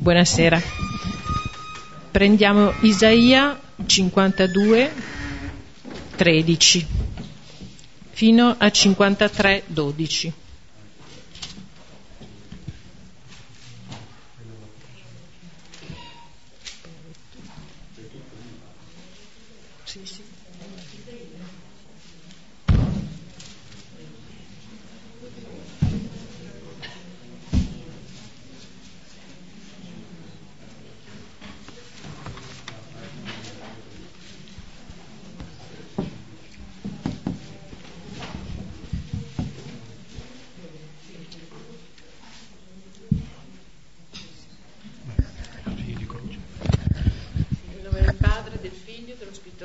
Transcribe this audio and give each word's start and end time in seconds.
Buonasera. 0.00 0.58
Prendiamo 2.10 2.72
Isaia 2.80 3.60
52, 3.84 4.90
13 6.16 6.86
fino 8.10 8.56
a 8.58 8.70
53, 8.70 9.64
12. 9.66 10.32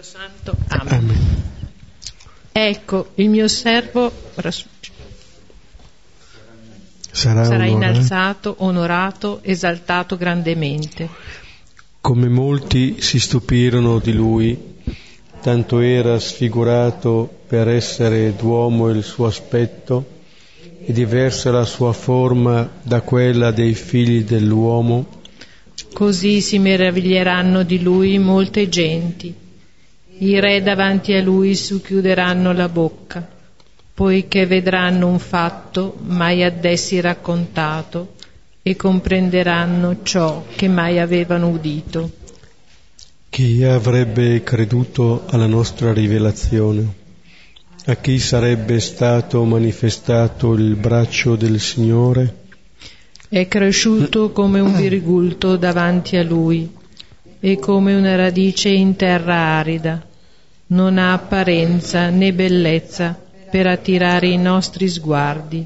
Santo. 0.06 0.56
Amen. 0.70 1.10
Amen. 1.10 1.46
Ecco, 2.68 3.10
il 3.16 3.30
mio 3.30 3.48
servo 3.48 4.12
sarà, 7.12 7.44
sarà 7.44 7.66
innalzato, 7.66 8.56
onorato, 8.58 9.42
esaltato 9.44 10.18
grandemente. 10.18 11.08
Come 12.02 12.28
molti 12.28 13.00
si 13.02 13.20
stupirono 13.20 14.00
di 14.00 14.14
lui, 14.14 14.58
tanto 15.42 15.80
era 15.80 16.18
sfigurato 16.18 17.30
per 17.46 17.68
essere 17.68 18.36
d'uomo 18.36 18.90
il 18.90 19.04
suo 19.04 19.28
aspetto 19.28 20.24
e 20.84 20.92
diversa 20.92 21.52
la 21.52 21.66
sua 21.66 21.94
forma 21.94 22.68
da 22.82 23.02
quella 23.02 23.52
dei 23.52 23.76
figli 23.76 24.24
dell'uomo. 24.24 25.22
Così 25.94 26.42
si 26.42 26.58
meraviglieranno 26.58 27.62
di 27.62 27.84
lui 27.84 28.18
molte 28.18 28.68
genti 28.70 29.44
i 30.20 30.40
re 30.40 30.62
davanti 30.62 31.14
a 31.14 31.22
lui 31.22 31.56
socchiuderanno 31.56 32.54
la 32.54 32.70
bocca, 32.70 33.28
poiché 33.94 34.46
vedranno 34.46 35.08
un 35.08 35.20
fatto 35.20 35.98
mai 36.06 36.44
ad 36.44 36.64
essi 36.64 37.02
raccontato 37.02 38.14
e 38.62 38.76
comprenderanno 38.76 39.98
ciò 40.04 40.46
che 40.56 40.68
mai 40.68 41.00
avevano 41.00 41.50
udito. 41.50 42.12
Chi 43.30 43.64
avrebbe 43.64 44.42
creduto 44.44 45.26
alla 45.28 45.48
nostra 45.48 45.92
rivelazione? 45.92 47.04
A 47.88 47.96
chi 47.98 48.18
sarebbe 48.18 48.80
stato 48.80 49.44
manifestato 49.44 50.54
il 50.54 50.76
braccio 50.76 51.36
del 51.36 51.60
Signore? 51.60 52.44
È 53.28 53.48
cresciuto 53.48 54.32
come 54.32 54.60
un 54.62 54.76
virgulto 54.76 55.58
davanti 55.58 56.16
a 56.16 56.24
lui 56.24 56.84
e 57.46 57.60
come 57.60 57.94
una 57.94 58.16
radice 58.16 58.70
in 58.70 58.96
terra 58.96 59.36
arida. 59.36 60.04
Non 60.68 60.98
ha 60.98 61.14
apparenza 61.14 62.10
né 62.10 62.34
bellezza 62.34 63.16
per 63.52 63.68
attirare 63.68 64.30
i 64.30 64.38
nostri 64.40 64.90
sguardi, 64.90 65.64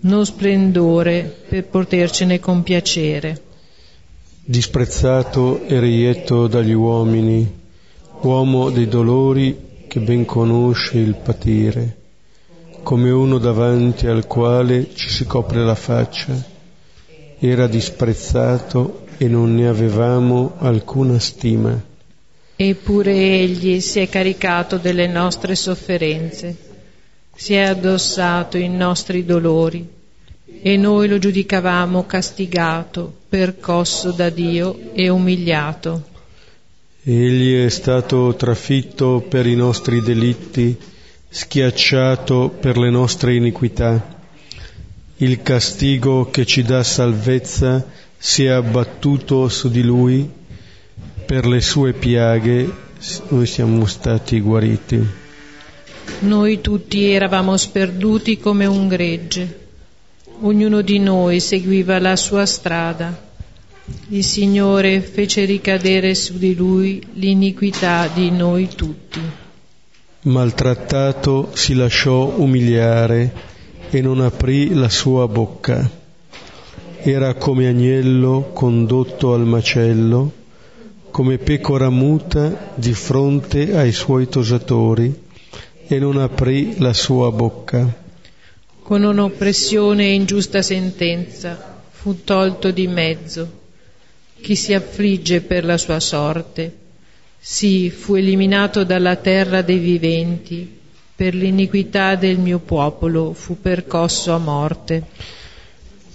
non 0.00 0.26
splendore 0.26 1.44
per 1.48 1.64
potercene 1.64 2.38
compiacere. 2.38 3.40
Disprezzato 4.44 5.64
e 5.64 5.80
reietto 5.80 6.46
dagli 6.46 6.74
uomini, 6.74 7.58
uomo 8.20 8.68
dei 8.68 8.86
dolori 8.86 9.86
che 9.88 10.00
ben 10.00 10.26
conosce 10.26 10.98
il 10.98 11.14
patire, 11.14 11.96
come 12.82 13.08
uno 13.08 13.38
davanti 13.38 14.06
al 14.06 14.26
quale 14.26 14.88
ci 14.94 15.08
si 15.08 15.24
copre 15.24 15.64
la 15.64 15.74
faccia, 15.74 16.34
era 17.38 17.66
disprezzato 17.66 19.06
e 19.18 19.28
non 19.28 19.54
ne 19.54 19.66
avevamo 19.66 20.54
alcuna 20.58 21.18
stima. 21.18 21.78
Eppure 22.56 23.12
egli 23.12 23.80
si 23.80 23.98
è 23.98 24.08
caricato 24.08 24.78
delle 24.78 25.06
nostre 25.06 25.54
sofferenze, 25.54 26.56
si 27.34 27.54
è 27.54 27.62
addossato 27.62 28.56
i 28.56 28.68
nostri 28.68 29.24
dolori 29.24 29.86
e 30.60 30.76
noi 30.76 31.08
lo 31.08 31.18
giudicavamo 31.18 32.04
castigato, 32.06 33.12
percosso 33.28 34.10
da 34.10 34.30
Dio 34.30 34.92
e 34.92 35.08
umiliato. 35.08 36.16
Egli 37.02 37.64
è 37.64 37.68
stato 37.68 38.34
trafitto 38.34 39.24
per 39.28 39.46
i 39.46 39.54
nostri 39.54 40.00
delitti, 40.00 40.76
schiacciato 41.28 42.56
per 42.60 42.76
le 42.76 42.90
nostre 42.90 43.34
iniquità. 43.34 44.16
Il 45.18 45.42
castigo 45.42 46.28
che 46.30 46.44
ci 46.44 46.62
dà 46.62 46.82
salvezza 46.82 47.86
si 48.18 48.44
è 48.44 48.48
abbattuto 48.48 49.48
su 49.48 49.70
di 49.70 49.82
lui, 49.82 50.28
per 51.24 51.46
le 51.46 51.60
sue 51.60 51.92
piaghe 51.92 52.68
noi 53.28 53.46
siamo 53.46 53.86
stati 53.86 54.40
guariti. 54.40 55.06
Noi 56.20 56.60
tutti 56.60 57.10
eravamo 57.10 57.56
sperduti 57.56 58.38
come 58.38 58.66
un 58.66 58.88
gregge, 58.88 59.68
ognuno 60.40 60.80
di 60.80 60.98
noi 60.98 61.38
seguiva 61.38 62.00
la 62.00 62.16
sua 62.16 62.44
strada. 62.44 63.26
Il 64.08 64.24
Signore 64.24 65.00
fece 65.00 65.44
ricadere 65.44 66.14
su 66.14 66.36
di 66.38 66.54
lui 66.56 67.00
l'iniquità 67.14 68.08
di 68.08 68.30
noi 68.30 68.68
tutti. 68.74 69.20
Maltrattato 70.22 71.50
si 71.54 71.74
lasciò 71.74 72.26
umiliare 72.36 73.32
e 73.90 74.00
non 74.00 74.20
aprì 74.20 74.74
la 74.74 74.88
sua 74.88 75.28
bocca 75.28 75.97
era 77.02 77.34
come 77.34 77.68
agnello 77.68 78.50
condotto 78.52 79.32
al 79.32 79.46
macello, 79.46 80.32
come 81.10 81.38
pecora 81.38 81.90
muta 81.90 82.72
di 82.74 82.92
fronte 82.92 83.76
ai 83.76 83.92
suoi 83.92 84.28
tosatori, 84.28 85.26
e 85.86 85.98
non 85.98 86.18
aprì 86.18 86.78
la 86.78 86.92
sua 86.92 87.30
bocca. 87.30 88.06
Con 88.82 89.02
un'oppressione 89.04 90.04
e 90.04 90.14
ingiusta 90.14 90.60
sentenza 90.60 91.80
fu 91.90 92.24
tolto 92.24 92.70
di 92.70 92.86
mezzo. 92.86 93.56
Chi 94.40 94.54
si 94.54 94.74
affligge 94.74 95.40
per 95.40 95.64
la 95.64 95.78
sua 95.78 96.00
sorte, 96.00 96.76
sì, 97.38 97.90
fu 97.90 98.14
eliminato 98.14 98.84
dalla 98.84 99.16
terra 99.16 99.62
dei 99.62 99.78
viventi, 99.78 100.76
per 101.14 101.34
l'iniquità 101.34 102.14
del 102.14 102.38
mio 102.38 102.58
popolo 102.58 103.32
fu 103.32 103.60
percosso 103.60 104.32
a 104.32 104.38
morte. 104.38 105.02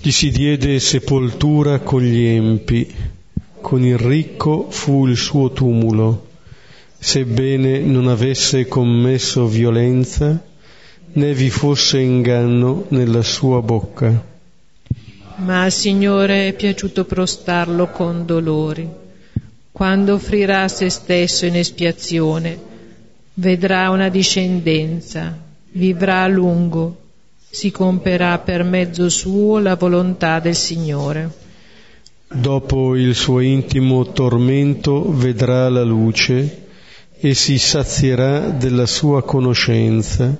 Gli 0.06 0.12
si 0.12 0.32
diede 0.32 0.82
sepoltura 0.82 1.80
con 1.80 2.02
gli 2.02 2.26
empi, 2.26 2.94
con 3.62 3.86
il 3.86 3.98
ricco 3.98 4.68
fu 4.70 5.08
il 5.08 5.16
suo 5.16 5.54
tumulo, 5.54 6.28
sebbene 7.00 7.80
non 7.80 8.10
avesse 8.10 8.68
commesso 8.68 9.48
violenza, 9.48 10.44
né 11.14 11.34
vi 11.34 11.50
fosse 11.50 12.00
inganno 12.00 12.84
nella 12.90 13.22
sua 13.22 13.62
bocca. 13.62 14.26
Ma 15.38 15.64
al 15.64 15.72
Signore 15.72 16.50
è 16.50 16.54
piaciuto 16.54 17.06
prostarlo 17.06 17.88
con 17.88 18.26
dolori. 18.26 18.86
Quando 19.72 20.16
offrirà 20.16 20.68
se 20.68 20.90
stesso 20.90 21.46
in 21.46 21.56
espiazione, 21.56 22.60
vedrà 23.36 23.90
una 23.90 24.10
discendenza, 24.10 25.34
vivrà 25.72 26.24
a 26.24 26.28
lungo 26.28 27.03
si 27.54 27.70
compierà 27.70 28.40
per 28.40 28.64
mezzo 28.64 29.10
suo 29.10 29.60
la 29.60 29.76
volontà 29.76 30.40
del 30.40 30.56
Signore. 30.56 31.30
Dopo 32.28 32.96
il 32.96 33.14
suo 33.14 33.42
intimo 33.42 34.12
tormento 34.12 35.12
vedrà 35.12 35.70
la 35.70 35.84
luce 35.84 36.66
e 37.16 37.36
si 37.36 37.60
sazierà 37.60 38.50
della 38.50 38.88
sua 38.88 39.22
conoscenza. 39.22 40.36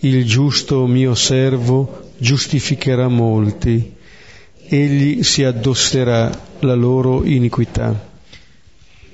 Il 0.00 0.24
giusto 0.24 0.88
mio 0.88 1.14
servo 1.14 2.10
giustificherà 2.18 3.06
molti, 3.06 3.92
egli 4.66 5.22
si 5.22 5.44
addosserà 5.44 6.36
la 6.58 6.74
loro 6.74 7.24
iniquità. 7.24 8.10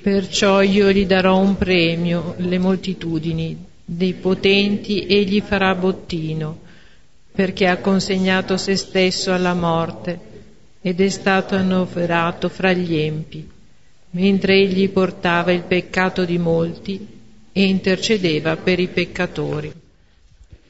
Perciò 0.01 0.63
io 0.63 0.91
gli 0.91 1.05
darò 1.05 1.37
un 1.37 1.59
premio, 1.59 2.35
le 2.39 2.59
moltitudini 2.59 3.63
dei 3.85 4.15
potenti 4.15 5.05
egli 5.07 5.43
farà 5.43 5.75
bottino 5.75 6.69
perché 7.41 7.69
ha 7.69 7.79
consegnato 7.79 8.59
se 8.59 8.77
stesso 8.77 9.33
alla 9.33 9.55
morte 9.55 10.21
ed 10.83 11.01
è 11.01 11.09
stato 11.09 11.55
annoverato 11.55 12.51
fra 12.51 12.75
gli 12.75 12.97
empi, 12.97 13.49
mentre 14.11 14.57
egli 14.57 14.91
portava 14.91 15.51
il 15.51 15.63
peccato 15.63 16.27
di 16.27 16.37
molti 16.37 17.07
e 17.51 17.63
intercedeva 17.63 18.59
per 18.59 18.79
i 18.79 18.89
peccatori. 18.89 19.73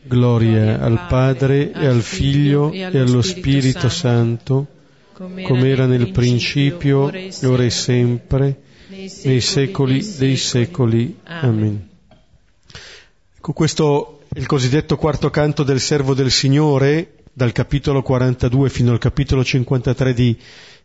Gloria 0.01 0.79
al 0.79 1.07
Padre 1.09 1.73
e 1.73 1.87
al 1.87 2.03
Figlio 2.03 2.71
e 2.71 2.85
allo 2.85 3.21
Spirito 3.21 3.89
Santo, 3.89 4.67
come 5.13 5.69
era 5.69 5.87
nel 5.87 6.13
principio, 6.13 7.11
ora 7.43 7.65
e 7.65 7.71
sempre, 7.71 8.61
nei 9.25 9.41
secoli 9.41 10.09
dei 10.19 10.37
secoli. 10.37 11.19
Amen. 11.25 11.89
Ecco, 13.37 13.53
questo 13.53 14.20
il 14.35 14.47
cosiddetto 14.47 14.97
quarto 14.97 15.29
canto 15.29 15.65
del 15.65 15.81
servo 15.81 16.15
del 16.15 16.31
Signore, 16.31 17.15
dal 17.33 17.51
capitolo 17.51 18.01
42 18.01 18.69
fino 18.71 18.93
al 18.93 18.99
capitolo 18.99 19.43
53 19.43 20.15
di 20.15 20.39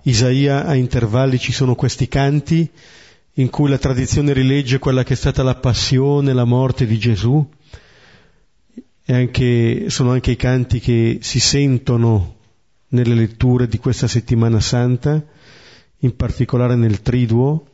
Isaia, 0.04 0.66
a 0.66 0.74
intervalli 0.74 1.38
ci 1.38 1.52
sono 1.52 1.76
questi 1.76 2.08
canti 2.08 2.68
in 3.34 3.50
cui 3.52 3.70
la 3.70 3.78
tradizione 3.78 4.34
rilegge 4.34 4.80
quella 4.80 5.04
che 5.04 5.14
è 5.14 5.16
stata 5.16 5.44
la 5.44 5.54
passione, 5.54 6.34
la 6.34 6.46
morte 6.46 6.88
di 6.88 6.98
Gesù, 6.98 7.48
e 9.04 9.14
anche, 9.14 9.92
sono 9.92 10.12
anche 10.12 10.32
i 10.32 10.38
canti 10.38 10.80
che 10.80 11.20
si 11.22 11.40
sentono 11.40 12.38
nelle 12.90 13.14
letture 13.14 13.68
di 13.68 13.78
questa 13.78 14.08
settimana 14.08 14.60
santa, 14.60 15.24
in 16.00 16.16
particolare 16.16 16.76
nel 16.76 17.04
Triduo, 17.04 17.68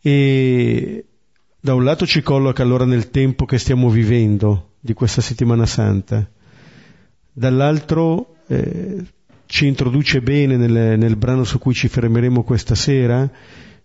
e 0.00 1.07
da 1.68 1.74
un 1.74 1.84
lato 1.84 2.06
ci 2.06 2.22
colloca 2.22 2.62
allora 2.62 2.86
nel 2.86 3.10
tempo 3.10 3.44
che 3.44 3.58
stiamo 3.58 3.90
vivendo 3.90 4.76
di 4.80 4.94
questa 4.94 5.20
settimana 5.20 5.66
santa, 5.66 6.26
dall'altro 7.30 8.36
eh, 8.46 9.04
ci 9.44 9.66
introduce 9.66 10.22
bene 10.22 10.56
nel, 10.56 10.98
nel 10.98 11.16
brano 11.16 11.44
su 11.44 11.58
cui 11.58 11.74
ci 11.74 11.88
fermeremo 11.88 12.42
questa 12.42 12.74
sera, 12.74 13.30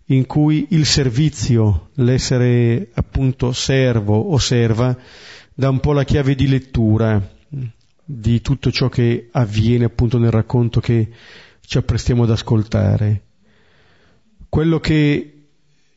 in 0.06 0.26
cui 0.26 0.68
il 0.70 0.86
servizio, 0.86 1.90
l'essere 1.96 2.88
appunto 2.94 3.52
servo 3.52 4.18
o 4.18 4.38
serva, 4.38 4.98
dà 5.54 5.68
un 5.68 5.82
po' 5.82 5.92
la 5.92 6.06
chiave 6.06 6.36
di 6.36 6.48
lettura 6.48 7.22
di 8.06 8.40
tutto 8.40 8.72
ciò 8.72 8.88
che 8.88 9.28
avviene 9.30 9.84
appunto 9.84 10.18
nel 10.18 10.32
racconto 10.32 10.80
che 10.80 11.10
ci 11.60 11.78
apprestiamo 11.78 12.24
ad 12.24 12.32
ascoltare. 12.32 13.24
Quello 14.48 14.80
che 14.80 15.33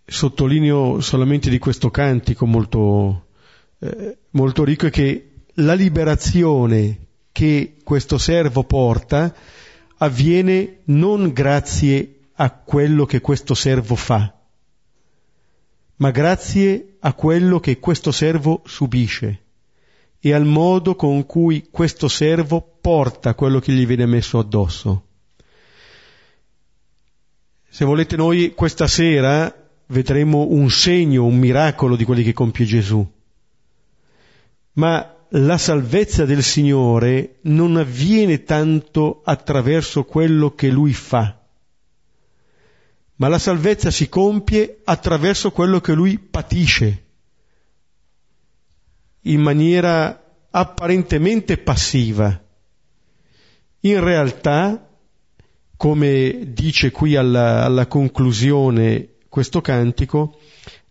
sottolineo 0.06 1.00
solamente 1.00 1.50
di 1.50 1.58
questo 1.58 1.90
cantico 1.90 2.46
molto, 2.46 3.26
eh, 3.80 4.18
molto 4.30 4.62
ricco 4.62 4.86
è 4.86 4.90
che 4.90 5.30
la 5.54 5.74
liberazione 5.74 7.06
che 7.32 7.76
questo 7.82 8.16
servo 8.16 8.64
porta 8.64 9.34
avviene 9.98 10.80
non 10.84 11.32
grazie 11.32 12.28
a 12.34 12.50
quello 12.50 13.04
che 13.04 13.20
questo 13.20 13.54
servo 13.54 13.96
fa, 13.96 14.32
ma 15.96 16.10
grazie 16.10 16.96
a 17.00 17.12
quello 17.14 17.58
che 17.58 17.78
questo 17.78 18.12
servo 18.12 18.62
subisce 18.64 19.42
e 20.20 20.32
al 20.32 20.44
modo 20.44 20.94
con 20.94 21.26
cui 21.26 21.68
questo 21.70 22.08
servo 22.08 22.78
porta 22.80 23.34
quello 23.34 23.58
che 23.58 23.72
gli 23.72 23.86
viene 23.86 24.06
messo 24.06 24.38
addosso. 24.38 25.04
Se 27.68 27.84
volete 27.84 28.16
noi 28.16 28.54
questa 28.54 28.86
sera 28.86 29.65
vedremo 29.86 30.46
un 30.48 30.70
segno, 30.70 31.24
un 31.24 31.36
miracolo 31.36 31.96
di 31.96 32.04
quelli 32.04 32.22
che 32.22 32.32
compie 32.32 32.64
Gesù. 32.64 33.06
Ma 34.72 35.16
la 35.30 35.58
salvezza 35.58 36.24
del 36.24 36.42
Signore 36.42 37.38
non 37.42 37.76
avviene 37.76 38.44
tanto 38.44 39.22
attraverso 39.24 40.04
quello 40.04 40.54
che 40.54 40.68
Lui 40.68 40.92
fa, 40.92 41.40
ma 43.16 43.28
la 43.28 43.38
salvezza 43.38 43.90
si 43.90 44.08
compie 44.08 44.80
attraverso 44.84 45.50
quello 45.50 45.80
che 45.80 45.94
Lui 45.94 46.18
patisce 46.18 47.04
in 49.22 49.40
maniera 49.40 50.22
apparentemente 50.50 51.58
passiva. 51.58 52.42
In 53.80 54.02
realtà, 54.02 54.88
come 55.76 56.52
dice 56.52 56.90
qui 56.90 57.16
alla, 57.16 57.64
alla 57.64 57.86
conclusione 57.86 59.15
questo 59.28 59.60
cantico, 59.60 60.38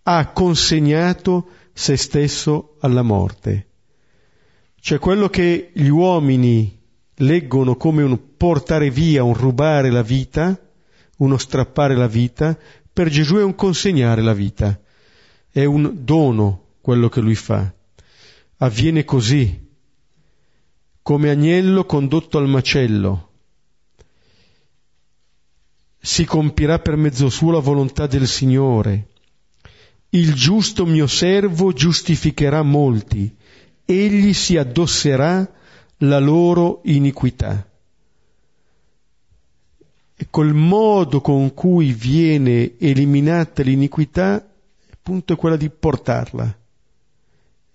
ha 0.04 0.32
consegnato 0.32 1.50
se 1.74 1.98
stesso 1.98 2.76
alla 2.80 3.02
morte. 3.02 3.68
Cioè 4.80 5.00
quello 5.00 5.30
che 5.30 5.72
gli 5.74 5.88
uomini 5.88 6.80
leggono 7.16 7.76
come 7.76 8.04
un 8.04 8.36
portare 8.38 8.90
via, 8.90 9.24
un 9.24 9.34
rubare 9.34 9.90
la 9.90 10.04
vita, 10.04 10.60
uno 11.18 11.38
strappare 11.38 11.96
la 11.96 12.08
vita, 12.08 12.58
per 12.92 13.10
Gesù 13.10 13.36
è 13.36 13.44
un 13.44 13.56
consegnare 13.56 14.22
la 14.22 14.34
vita, 14.34 14.80
è 15.50 15.66
un 15.66 15.92
dono 16.04 16.64
quello 16.82 17.10
che 17.10 17.22
lui 17.22 17.36
fa 17.36 17.74
avviene 18.58 19.04
così, 19.04 19.64
come 21.02 21.30
agnello 21.30 21.86
condotto 21.86 22.38
al 22.38 22.48
macello. 22.48 23.32
Si 26.06 26.24
compirà 26.26 26.80
per 26.80 26.96
mezzo 26.96 27.30
suo 27.30 27.52
la 27.52 27.60
volontà 27.60 28.06
del 28.06 28.28
Signore. 28.28 29.08
Il 30.10 30.34
giusto 30.34 30.86
mio 30.86 31.08
servo 31.08 31.74
giustificherà 31.74 32.62
molti, 32.62 33.36
egli 33.84 34.34
si 34.34 34.56
addosserà 34.56 35.52
la 35.98 36.20
loro 36.20 36.82
iniquità. 36.84 37.68
E 40.18 40.28
col 40.30 40.54
modo 40.54 41.22
con 41.22 41.54
cui 41.54 41.92
viene 41.92 42.78
eliminata 42.78 43.64
l'iniquità, 43.64 44.48
appunto 44.92 45.34
è 45.34 45.36
quella 45.36 45.58
di 45.58 45.70
portarla 45.70 46.58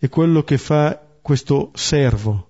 è 0.01 0.09
quello 0.09 0.43
che 0.43 0.57
fa 0.57 0.99
questo 1.21 1.73
servo. 1.75 2.50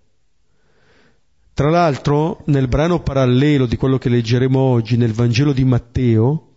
Tra 1.60 1.68
l'altro, 1.68 2.42
nel 2.46 2.68
brano 2.68 3.02
parallelo 3.02 3.66
di 3.66 3.76
quello 3.76 3.98
che 3.98 4.08
leggeremo 4.08 4.58
oggi, 4.58 4.96
nel 4.96 5.12
Vangelo 5.12 5.52
di 5.52 5.62
Matteo, 5.62 6.54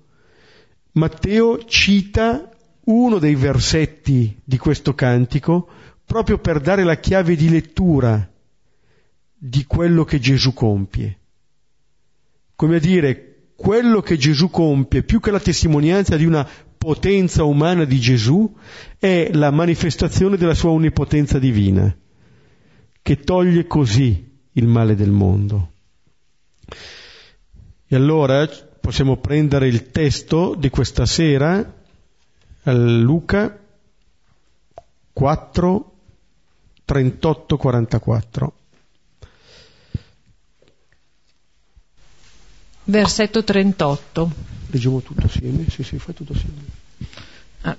Matteo 0.93 1.65
cita 1.65 2.49
uno 2.85 3.19
dei 3.19 3.35
versetti 3.35 4.39
di 4.41 4.57
questo 4.57 4.95
cantico 4.95 5.67
proprio 6.05 6.37
per 6.37 6.61
dare 6.61 6.85
la 6.85 6.95
chiave 6.95 7.35
di 7.35 7.49
lettura 7.49 8.31
di 9.35 9.65
quello 9.65 10.05
che 10.05 10.19
Gesù 10.21 10.53
compie. 10.53 11.19
Come 12.55 12.77
a 12.77 12.79
dire, 12.79 13.49
quello 13.57 13.99
che 13.99 14.15
Gesù 14.15 14.49
compie, 14.49 15.03
più 15.03 15.19
che 15.19 15.31
la 15.31 15.41
testimonianza 15.41 16.15
di 16.15 16.23
una 16.23 16.47
potenza 16.77 17.43
umana 17.43 17.83
di 17.83 17.99
Gesù 17.99 18.55
è 18.97 19.31
la 19.33 19.51
manifestazione 19.51 20.37
della 20.37 20.53
sua 20.53 20.69
onnipotenza 20.69 21.39
divina, 21.39 21.93
che 23.01 23.17
toglie 23.17 23.67
così 23.67 24.31
il 24.53 24.67
male 24.67 24.95
del 24.95 25.11
mondo. 25.11 25.71
E 27.87 27.95
allora 27.95 28.47
possiamo 28.47 29.17
prendere 29.17 29.67
il 29.67 29.91
testo 29.91 30.55
di 30.55 30.69
questa 30.69 31.05
sera, 31.05 31.81
Luca 32.63 33.59
4, 35.13 35.91
38, 36.85 37.57
44. 37.57 38.53
Versetto 42.85 43.43
38. 43.43 44.31
Leggiamo 44.67 45.01
tutto 45.01 45.25
assieme? 45.25 45.69
Sì, 45.69 45.83
sì, 45.83 45.97
fai 45.99 46.13
tutto 46.13 46.33
assieme. 46.33 46.57
Ah. 47.61 47.77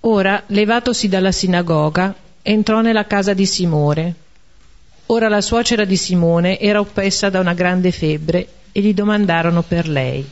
Ora, 0.00 0.42
levatosi 0.48 1.08
dalla 1.08 1.32
sinagoga, 1.32 2.14
entrò 2.42 2.80
nella 2.80 3.06
casa 3.06 3.32
di 3.32 3.46
Simone. 3.46 4.14
Ora 5.12 5.28
la 5.28 5.42
suocera 5.42 5.84
di 5.84 5.96
Simone 5.96 6.58
era 6.58 6.80
oppressa 6.80 7.28
da 7.28 7.38
una 7.38 7.52
grande 7.52 7.90
febbre 7.90 8.48
e 8.72 8.80
gli 8.80 8.94
domandarono 8.94 9.60
per 9.60 9.86
lei. 9.86 10.24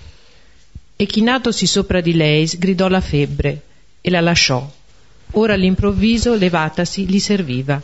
E 0.97 1.05
chinatosi 1.05 1.67
sopra 1.67 2.01
di 2.01 2.15
lei 2.15 2.47
sgridò 2.47 2.89
la 2.89 3.03
febbre 3.03 3.61
e 4.01 4.09
la 4.09 4.23
lasciò. 4.23 4.67
Ora 5.33 5.53
all'improvviso, 5.53 6.35
levatasi, 6.35 7.05
gli 7.07 7.19
serviva. 7.19 7.79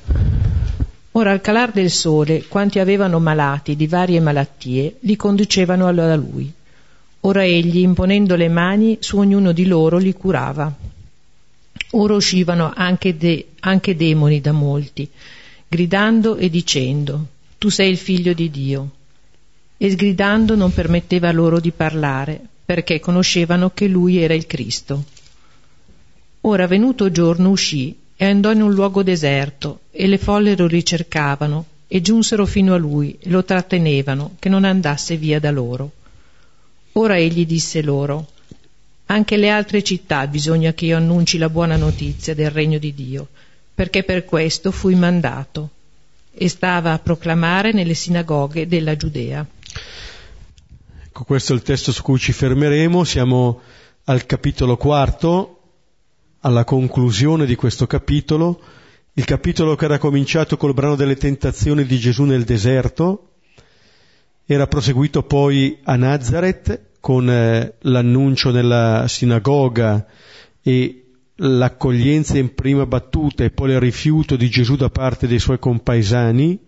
Ora 1.13 1.33
al 1.33 1.43
calar 1.43 1.71
del 1.71 1.91
sole, 1.91 2.45
quanti 2.49 2.79
avevano 2.79 3.19
malati 3.19 3.77
di 3.77 3.87
varie 3.87 4.21
malattie, 4.21 4.97
li 5.01 5.17
conducevano 5.17 5.93
da 5.93 6.17
lui 6.17 6.51
Ora 7.21 7.45
egli, 7.45 7.81
imponendo 7.81 8.37
le 8.37 8.49
mani, 8.49 8.97
su 9.01 9.19
ognuno 9.19 9.53
di 9.53 9.67
loro 9.67 9.99
li 9.99 10.15
curava. 10.15 10.73
Ora 11.91 12.15
uscivano 12.15 12.73
anche, 12.75 13.19
de- 13.19 13.49
anche 13.61 13.97
demoni 13.97 14.41
da 14.41 14.53
molti, 14.53 15.07
gridando 15.69 16.37
e 16.37 16.49
dicendo, 16.49 17.27
Tu 17.59 17.69
sei 17.69 17.91
il 17.91 17.97
figlio 17.97 18.33
di 18.33 18.51
Dio. 18.51 18.91
E 19.77 19.91
sgridando 19.91 20.55
non 20.55 20.73
permetteva 20.73 21.33
loro 21.33 21.61
di 21.61 21.71
parlare, 21.71 22.41
perché 22.65 23.01
conoscevano 23.01 23.71
che 23.71 23.89
lui 23.89 24.19
era 24.19 24.35
il 24.35 24.47
Cristo. 24.47 25.05
Ora 26.43 26.67
venuto 26.67 27.11
giorno 27.11 27.51
uscì 27.51 27.97
e 28.17 28.25
andò 28.25 28.51
in 28.53 28.63
un 28.63 28.73
luogo 28.73 29.03
deserto, 29.03 29.81
e 29.91 30.07
le 30.07 30.19
folle 30.19 30.57
lo 30.57 30.67
ricercavano, 30.67 31.67
e 31.89 32.01
giunsero 32.01 32.47
fino 32.47 32.73
a 32.73 32.79
lui, 32.79 33.17
e 33.21 33.29
lo 33.31 33.45
trattenevano, 33.45 34.37
che 34.39 34.49
non 34.49 34.65
andasse 34.65 35.17
via 35.17 35.39
da 35.39 35.51
loro. 35.51 35.91
Ora 36.93 37.19
egli 37.19 37.45
disse 37.45 37.83
loro, 37.83 38.29
anche 39.07 39.37
le 39.37 39.51
altre 39.51 39.83
città 39.83 40.27
bisogna 40.27 40.73
che 40.73 40.87
io 40.87 40.97
annunci 40.97 41.39
la 41.39 41.49
buona 41.49 41.77
notizia 41.77 42.35
del 42.35 42.51
regno 42.51 42.79
di 42.79 42.95
Dio, 42.95 43.29
perché 43.77 44.05
per 44.05 44.25
questo 44.25 44.73
fui 44.73 44.95
mandato. 44.95 45.69
E 46.33 46.49
stava 46.49 46.93
a 46.93 46.99
proclamare 46.99 47.73
nelle 47.73 47.95
sinagoghe 47.95 48.67
della 48.67 48.97
Giudea. 48.97 49.47
Ecco, 51.05 51.25
questo 51.25 51.53
è 51.53 51.57
il 51.57 51.63
testo 51.63 51.93
su 51.93 52.03
cui 52.03 52.19
ci 52.19 52.33
fermeremo, 52.33 53.05
siamo 53.05 53.61
al 54.05 54.25
capitolo 54.25 54.79
quarto, 54.79 55.61
alla 56.41 56.65
conclusione 56.65 57.45
di 57.45 57.55
questo 57.55 57.87
capitolo, 57.87 58.61
il 59.13 59.25
capitolo 59.25 59.77
che 59.77 59.85
era 59.85 59.99
cominciato 59.99 60.57
col 60.57 60.75
brano 60.75 60.95
delle 60.95 61.17
tentazioni 61.17 61.85
di 61.85 61.99
Gesù 61.99 62.25
nel 62.25 62.45
deserto, 62.45 63.33
era 64.47 64.67
proseguito 64.67 65.23
poi 65.23 65.79
a 65.83 65.97
Nazareth 65.97 66.81
con 67.01 67.29
eh, 67.29 67.75
l'annuncio 67.81 68.51
nella 68.51 69.05
sinagoga 69.07 70.07
e 70.63 71.06
l'accoglienza 71.37 72.39
in 72.39 72.55
prima 72.55 72.87
battuta 72.87 73.45
e 73.45 73.51
poi 73.51 73.71
il 73.71 73.81
rifiuto 73.81 74.37
di 74.37 74.49
Gesù 74.49 74.77
da 74.77 74.89
parte 74.89 75.27
dei 75.27 75.39
suoi 75.39 75.59
compaesani 75.59 76.59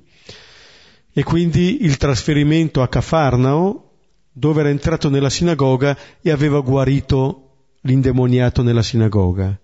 e 1.12 1.22
quindi 1.22 1.84
il 1.84 1.96
trasferimento 1.96 2.82
a 2.82 2.88
Cafarnao 2.88 3.90
dove 4.30 4.60
era 4.60 4.68
entrato 4.68 5.08
nella 5.08 5.30
sinagoga 5.30 5.96
e 6.20 6.30
aveva 6.30 6.60
guarito 6.60 7.44
l'indemoniato 7.82 8.62
nella 8.62 8.82
sinagoga. 8.82 9.58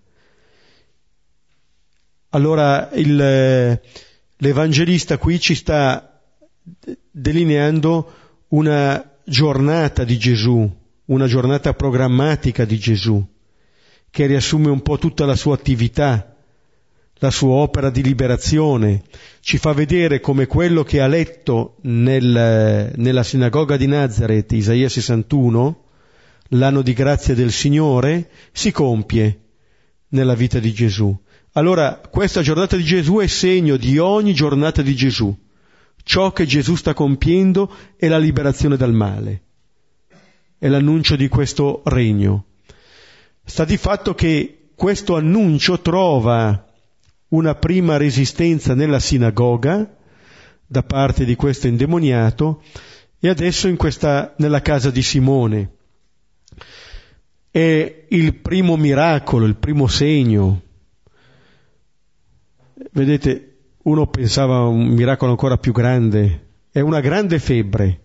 Allora 2.29 2.89
il, 2.93 3.79
l'Evangelista 4.37 5.17
qui 5.17 5.39
ci 5.39 5.55
sta 5.55 6.21
delineando 7.09 8.11
una 8.49 9.17
giornata 9.23 10.03
di 10.03 10.17
Gesù, 10.17 10.69
una 11.05 11.27
giornata 11.27 11.73
programmatica 11.73 12.65
di 12.65 12.77
Gesù, 12.77 13.25
che 14.15 14.27
riassume 14.27 14.69
un 14.69 14.81
po' 14.81 14.97
tutta 14.97 15.25
la 15.25 15.35
sua 15.35 15.55
attività, 15.55 16.37
la 17.15 17.29
sua 17.29 17.55
opera 17.55 17.89
di 17.89 18.01
liberazione, 18.01 19.01
ci 19.41 19.57
fa 19.57 19.73
vedere 19.73 20.21
come 20.21 20.45
quello 20.45 20.83
che 20.83 21.01
ha 21.01 21.07
letto 21.07 21.75
nel, 21.81 22.93
nella 22.95 23.23
sinagoga 23.23 23.75
di 23.75 23.87
Nazareth, 23.87 24.53
Isaia 24.53 24.87
61, 24.87 25.83
l'anno 26.51 26.81
di 26.81 26.93
grazia 26.93 27.35
del 27.35 27.51
Signore, 27.51 28.29
si 28.53 28.71
compie 28.71 29.41
nella 30.11 30.33
vita 30.33 30.59
di 30.59 30.71
Gesù. 30.71 31.13
Allora, 31.51 31.99
questa 32.09 32.41
giornata 32.41 32.77
di 32.77 32.85
Gesù 32.85 33.17
è 33.17 33.27
segno 33.27 33.75
di 33.75 33.97
ogni 33.97 34.33
giornata 34.33 34.81
di 34.81 34.95
Gesù. 34.95 35.37
Ciò 36.03 36.31
che 36.31 36.45
Gesù 36.45 36.75
sta 36.75 36.93
compiendo 36.93 37.69
è 37.97 38.07
la 38.07 38.17
liberazione 38.17 38.77
dal 38.77 38.93
male, 38.93 39.41
è 40.57 40.69
l'annuncio 40.69 41.17
di 41.17 41.27
questo 41.27 41.81
regno. 41.83 42.45
Sta 43.45 43.63
di 43.63 43.77
fatto 43.77 44.15
che 44.15 44.71
questo 44.75 45.15
annuncio 45.15 45.79
trova 45.79 46.65
una 47.29 47.55
prima 47.55 47.95
resistenza 47.97 48.73
nella 48.73 48.99
sinagoga 48.99 49.95
da 50.65 50.83
parte 50.83 51.25
di 51.25 51.35
questo 51.35 51.67
indemoniato 51.67 52.63
e 53.19 53.29
adesso 53.29 53.67
in 53.67 53.77
questa, 53.77 54.33
nella 54.37 54.61
casa 54.61 54.89
di 54.89 55.01
Simone. 55.03 55.73
È 57.51 58.05
il 58.09 58.35
primo 58.35 58.77
miracolo, 58.77 59.45
il 59.45 59.55
primo 59.55 59.87
segno. 59.87 60.61
Vedete, 62.91 63.57
uno 63.83 64.07
pensava 64.07 64.55
a 64.55 64.67
un 64.67 64.87
miracolo 64.87 65.31
ancora 65.31 65.57
più 65.57 65.71
grande. 65.71 66.47
È 66.71 66.79
una 66.79 66.99
grande 66.99 67.39
febbre, 67.39 68.01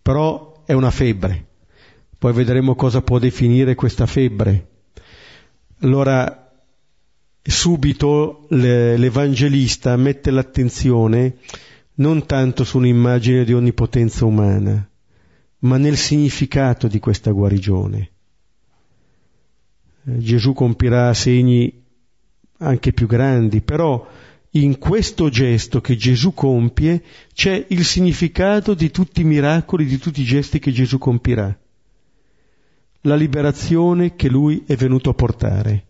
però 0.00 0.62
è 0.66 0.74
una 0.74 0.90
febbre. 0.90 1.46
Poi 2.24 2.32
vedremo 2.32 2.74
cosa 2.74 3.02
può 3.02 3.18
definire 3.18 3.74
questa 3.74 4.06
febbre. 4.06 4.68
Allora, 5.80 6.50
subito 7.42 8.46
l'Evangelista 8.48 9.94
mette 9.98 10.30
l'attenzione 10.30 11.36
non 11.96 12.24
tanto 12.24 12.64
su 12.64 12.78
un'immagine 12.78 13.44
di 13.44 13.52
onnipotenza 13.52 14.24
umana, 14.24 14.88
ma 15.58 15.76
nel 15.76 15.98
significato 15.98 16.88
di 16.88 16.98
questa 16.98 17.30
guarigione. 17.30 18.10
Eh, 20.06 20.18
Gesù 20.20 20.54
compirà 20.54 21.12
segni 21.12 21.84
anche 22.56 22.94
più 22.94 23.06
grandi, 23.06 23.60
però 23.60 24.02
in 24.52 24.78
questo 24.78 25.28
gesto 25.28 25.82
che 25.82 25.94
Gesù 25.94 26.32
compie 26.32 27.02
c'è 27.34 27.66
il 27.68 27.84
significato 27.84 28.72
di 28.72 28.90
tutti 28.90 29.20
i 29.20 29.24
miracoli, 29.24 29.84
di 29.84 29.98
tutti 29.98 30.22
i 30.22 30.24
gesti 30.24 30.58
che 30.58 30.72
Gesù 30.72 30.96
compirà. 30.96 31.54
La 33.04 33.16
liberazione 33.16 34.16
che 34.16 34.28
lui 34.28 34.64
è 34.66 34.76
venuto 34.76 35.10
a 35.10 35.14
portare 35.14 35.86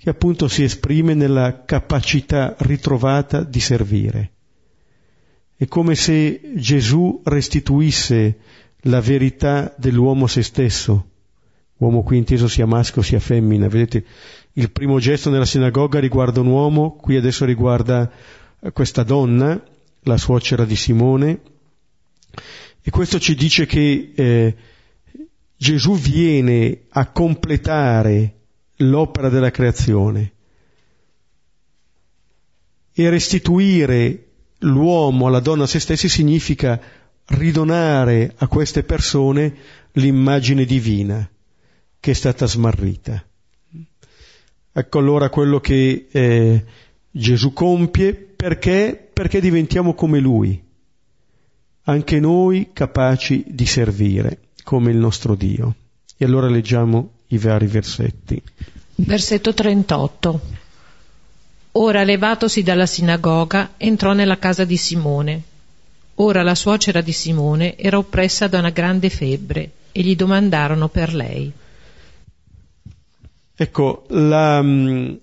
che 0.00 0.08
appunto 0.08 0.48
si 0.48 0.62
esprime 0.62 1.12
nella 1.12 1.66
capacità 1.66 2.56
ritrovata 2.60 3.42
di 3.42 3.60
servire. 3.60 4.30
È 5.54 5.66
come 5.66 5.94
se 5.94 6.40
Gesù 6.54 7.20
restituisse 7.22 8.38
la 8.84 9.02
verità 9.02 9.74
dell'uomo 9.76 10.26
se 10.26 10.42
stesso, 10.42 11.08
uomo 11.76 12.02
qui 12.02 12.16
inteso 12.16 12.48
sia 12.48 12.64
maschio 12.64 13.02
sia 13.02 13.20
femmina. 13.20 13.68
Vedete, 13.68 14.02
il 14.54 14.70
primo 14.70 14.98
gesto 14.98 15.28
nella 15.28 15.44
sinagoga 15.44 15.98
riguarda 16.00 16.40
un 16.40 16.46
uomo, 16.46 16.92
qui 16.92 17.16
adesso 17.16 17.44
riguarda 17.44 18.10
questa 18.72 19.02
donna, 19.02 19.62
la 20.04 20.16
suocera 20.16 20.64
di 20.64 20.76
Simone, 20.76 21.40
e 22.80 22.90
questo 22.90 23.20
ci 23.20 23.34
dice 23.34 23.66
che 23.66 24.12
eh, 24.14 24.56
Gesù 25.60 25.94
viene 25.94 26.84
a 26.88 27.10
completare 27.10 28.36
l'opera 28.76 29.28
della 29.28 29.50
creazione 29.50 30.32
e 32.94 33.10
restituire 33.10 34.28
l'uomo 34.60 35.26
alla 35.26 35.40
donna 35.40 35.64
a 35.64 35.66
se 35.66 35.78
stessi 35.78 36.08
significa 36.08 36.80
ridonare 37.26 38.32
a 38.38 38.48
queste 38.48 38.84
persone 38.84 39.54
l'immagine 39.92 40.64
divina 40.64 41.30
che 42.00 42.10
è 42.10 42.14
stata 42.14 42.46
smarrita. 42.46 43.22
Ecco 44.72 44.98
allora 44.98 45.28
quello 45.28 45.60
che 45.60 46.08
eh, 46.10 46.64
Gesù 47.10 47.52
compie 47.52 48.14
perché? 48.14 49.10
Perché 49.12 49.42
diventiamo 49.42 49.92
come 49.92 50.20
Lui, 50.20 50.58
anche 51.82 52.18
noi 52.18 52.70
capaci 52.72 53.44
di 53.46 53.66
servire 53.66 54.48
come 54.70 54.92
il 54.92 54.98
nostro 54.98 55.34
Dio. 55.34 55.74
E 56.16 56.24
allora 56.24 56.48
leggiamo 56.48 57.14
i 57.30 57.38
vari 57.38 57.66
versetti. 57.66 58.40
Versetto 58.94 59.52
38. 59.52 60.40
Ora 61.72 62.04
levatosi 62.04 62.62
dalla 62.62 62.86
sinagoga 62.86 63.72
entrò 63.76 64.12
nella 64.12 64.38
casa 64.38 64.64
di 64.64 64.76
Simone. 64.76 65.42
Ora 66.16 66.44
la 66.44 66.54
suocera 66.54 67.00
di 67.00 67.10
Simone 67.10 67.76
era 67.76 67.98
oppressa 67.98 68.46
da 68.46 68.60
una 68.60 68.70
grande 68.70 69.10
febbre 69.10 69.72
e 69.90 70.02
gli 70.02 70.14
domandarono 70.14 70.86
per 70.88 71.14
lei. 71.14 71.50
Ecco, 73.56 74.04
la, 74.10 74.62
mm, 74.62 75.14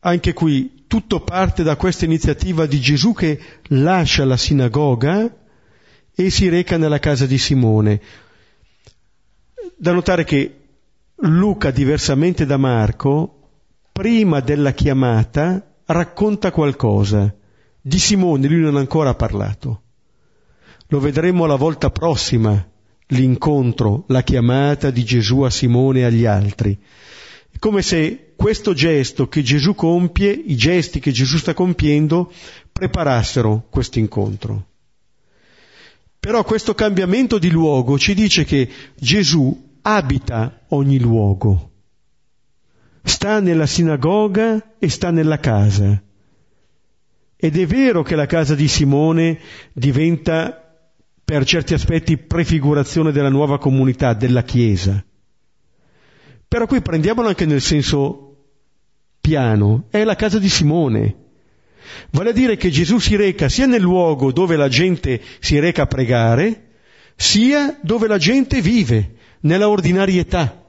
anche 0.00 0.32
qui 0.32 0.82
tutto 0.88 1.20
parte 1.20 1.62
da 1.62 1.76
questa 1.76 2.04
iniziativa 2.04 2.66
di 2.66 2.80
Gesù 2.80 3.12
che 3.12 3.40
lascia 3.68 4.24
la 4.24 4.36
sinagoga 4.36 5.32
e 6.18 6.30
si 6.30 6.48
reca 6.48 6.78
nella 6.78 6.98
casa 6.98 7.26
di 7.26 7.36
Simone. 7.36 8.00
Da 9.76 9.92
notare 9.92 10.24
che 10.24 10.60
Luca, 11.16 11.70
diversamente 11.70 12.46
da 12.46 12.56
Marco, 12.56 13.50
prima 13.92 14.40
della 14.40 14.72
chiamata 14.72 15.74
racconta 15.84 16.50
qualcosa. 16.50 17.34
Di 17.82 17.98
Simone 17.98 18.48
lui 18.48 18.60
non 18.60 18.76
ha 18.76 18.80
ancora 18.80 19.14
parlato. 19.14 19.82
Lo 20.88 21.00
vedremo 21.00 21.44
la 21.44 21.56
volta 21.56 21.90
prossima, 21.90 22.66
l'incontro, 23.08 24.04
la 24.08 24.22
chiamata 24.22 24.90
di 24.90 25.04
Gesù 25.04 25.42
a 25.42 25.50
Simone 25.50 26.00
e 26.00 26.04
agli 26.04 26.24
altri. 26.24 26.78
È 27.50 27.58
come 27.58 27.82
se 27.82 28.32
questo 28.36 28.72
gesto 28.72 29.28
che 29.28 29.42
Gesù 29.42 29.74
compie, 29.74 30.30
i 30.30 30.56
gesti 30.56 30.98
che 30.98 31.10
Gesù 31.10 31.36
sta 31.36 31.52
compiendo, 31.52 32.32
preparassero 32.72 33.66
questo 33.68 33.98
incontro. 33.98 34.66
Però 36.26 36.42
questo 36.42 36.74
cambiamento 36.74 37.38
di 37.38 37.50
luogo 37.50 38.00
ci 38.00 38.12
dice 38.12 38.42
che 38.42 38.68
Gesù 38.96 39.78
abita 39.82 40.62
ogni 40.70 40.98
luogo. 40.98 41.70
Sta 43.04 43.38
nella 43.38 43.66
sinagoga 43.66 44.74
e 44.76 44.88
sta 44.88 45.12
nella 45.12 45.38
casa. 45.38 46.02
Ed 47.36 47.56
è 47.56 47.64
vero 47.66 48.02
che 48.02 48.16
la 48.16 48.26
casa 48.26 48.56
di 48.56 48.66
Simone 48.66 49.38
diventa 49.72 50.68
per 51.24 51.44
certi 51.44 51.74
aspetti 51.74 52.16
prefigurazione 52.16 53.12
della 53.12 53.28
nuova 53.28 53.60
comunità, 53.60 54.12
della 54.12 54.42
Chiesa. 54.42 55.04
Però 56.48 56.66
qui 56.66 56.82
prendiamolo 56.82 57.28
anche 57.28 57.46
nel 57.46 57.60
senso 57.60 58.46
piano, 59.20 59.84
è 59.90 60.02
la 60.02 60.16
casa 60.16 60.40
di 60.40 60.48
Simone. 60.48 61.25
Vale 62.10 62.30
a 62.30 62.32
dire 62.32 62.56
che 62.56 62.70
Gesù 62.70 62.98
si 62.98 63.16
reca 63.16 63.48
sia 63.48 63.66
nel 63.66 63.82
luogo 63.82 64.32
dove 64.32 64.56
la 64.56 64.68
gente 64.68 65.20
si 65.40 65.58
reca 65.58 65.82
a 65.82 65.86
pregare, 65.86 66.62
sia 67.16 67.78
dove 67.82 68.06
la 68.06 68.18
gente 68.18 68.60
vive, 68.60 69.14
nella 69.40 69.68
ordinarietà. 69.68 70.64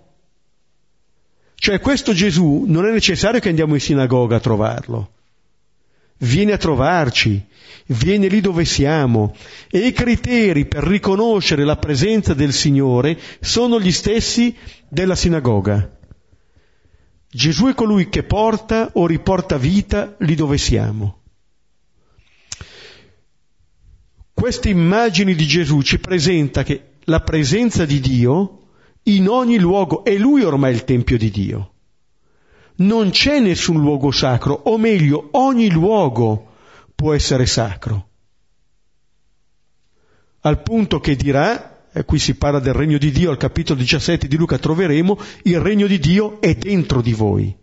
Cioè 1.56 1.80
questo 1.80 2.14
Gesù 2.14 2.66
non 2.68 2.86
è 2.86 2.92
necessario 2.92 3.40
che 3.40 3.50
andiamo 3.50 3.74
in 3.74 3.80
sinagoga 3.80 4.36
a 4.36 4.40
trovarlo. 4.40 5.12
viene 6.20 6.54
a 6.54 6.58
trovarci, 6.58 7.46
viene 7.88 8.28
lì 8.28 8.42
dove 8.42 8.66
siamo 8.66 9.36
e 9.70 9.80
i 9.86 9.92
criteri 9.92 10.66
per 10.66 10.84
riconoscere 10.84 11.64
la 11.64 11.78
presenza 11.78 12.34
del 12.34 12.54
Signore 12.54 13.20
sono 13.40 13.80
gli 13.80 13.92
stessi 13.92 14.56
della 14.88 15.16
sinagoga. 15.16 15.97
Gesù 17.30 17.68
è 17.68 17.74
colui 17.74 18.10
che 18.10 18.24
porta 18.24 18.92
o 18.94 19.06
riporta 19.06 19.58
vita 19.58 20.16
lì 20.20 20.36
dove 20.36 20.58
siamo. 20.58 21.22
Queste 24.34 24.70
immagini 24.70 25.36
di 25.36 25.46
Gesù 25.46 25.82
ci 25.82 26.00
presenta 26.00 26.64
che 26.64 26.94
la 27.06 27.22
presenza 27.22 27.86
di 27.86 28.00
Dio 28.00 28.58
in 29.08 29.28
ogni 29.28 29.58
luogo, 29.58 30.04
è 30.04 30.16
lui 30.18 30.44
ormai 30.44 30.74
il 30.74 30.84
Tempio 30.84 31.18
di 31.18 31.32
Dio. 31.32 31.74
Non 32.78 33.10
c'è 33.10 33.40
nessun 33.40 33.80
luogo 33.80 34.12
sacro, 34.12 34.54
o 34.54 34.78
meglio, 34.78 35.30
ogni 35.32 35.70
luogo 35.70 36.54
può 36.94 37.14
essere 37.14 37.46
sacro. 37.46 38.10
Al 40.42 40.62
punto 40.62 41.00
che 41.00 41.16
dirà, 41.16 41.77
e 41.98 42.06
qui 42.06 42.20
si 42.20 42.36
parla 42.36 42.60
del 42.60 42.74
regno 42.74 43.00
di 43.00 43.12
Dio, 43.12 43.32
al 43.32 43.38
capitolo 43.38 43.80
17 43.80 44.28
di 44.28 44.38
Luca 44.38 44.60
troveremo, 44.60 45.20
il 45.44 45.60
regno 45.60 45.88
di 45.88 45.98
Dio 45.98 46.40
è 46.40 46.54
dentro 46.54 47.02
di 47.02 47.14
voi. 47.14 47.56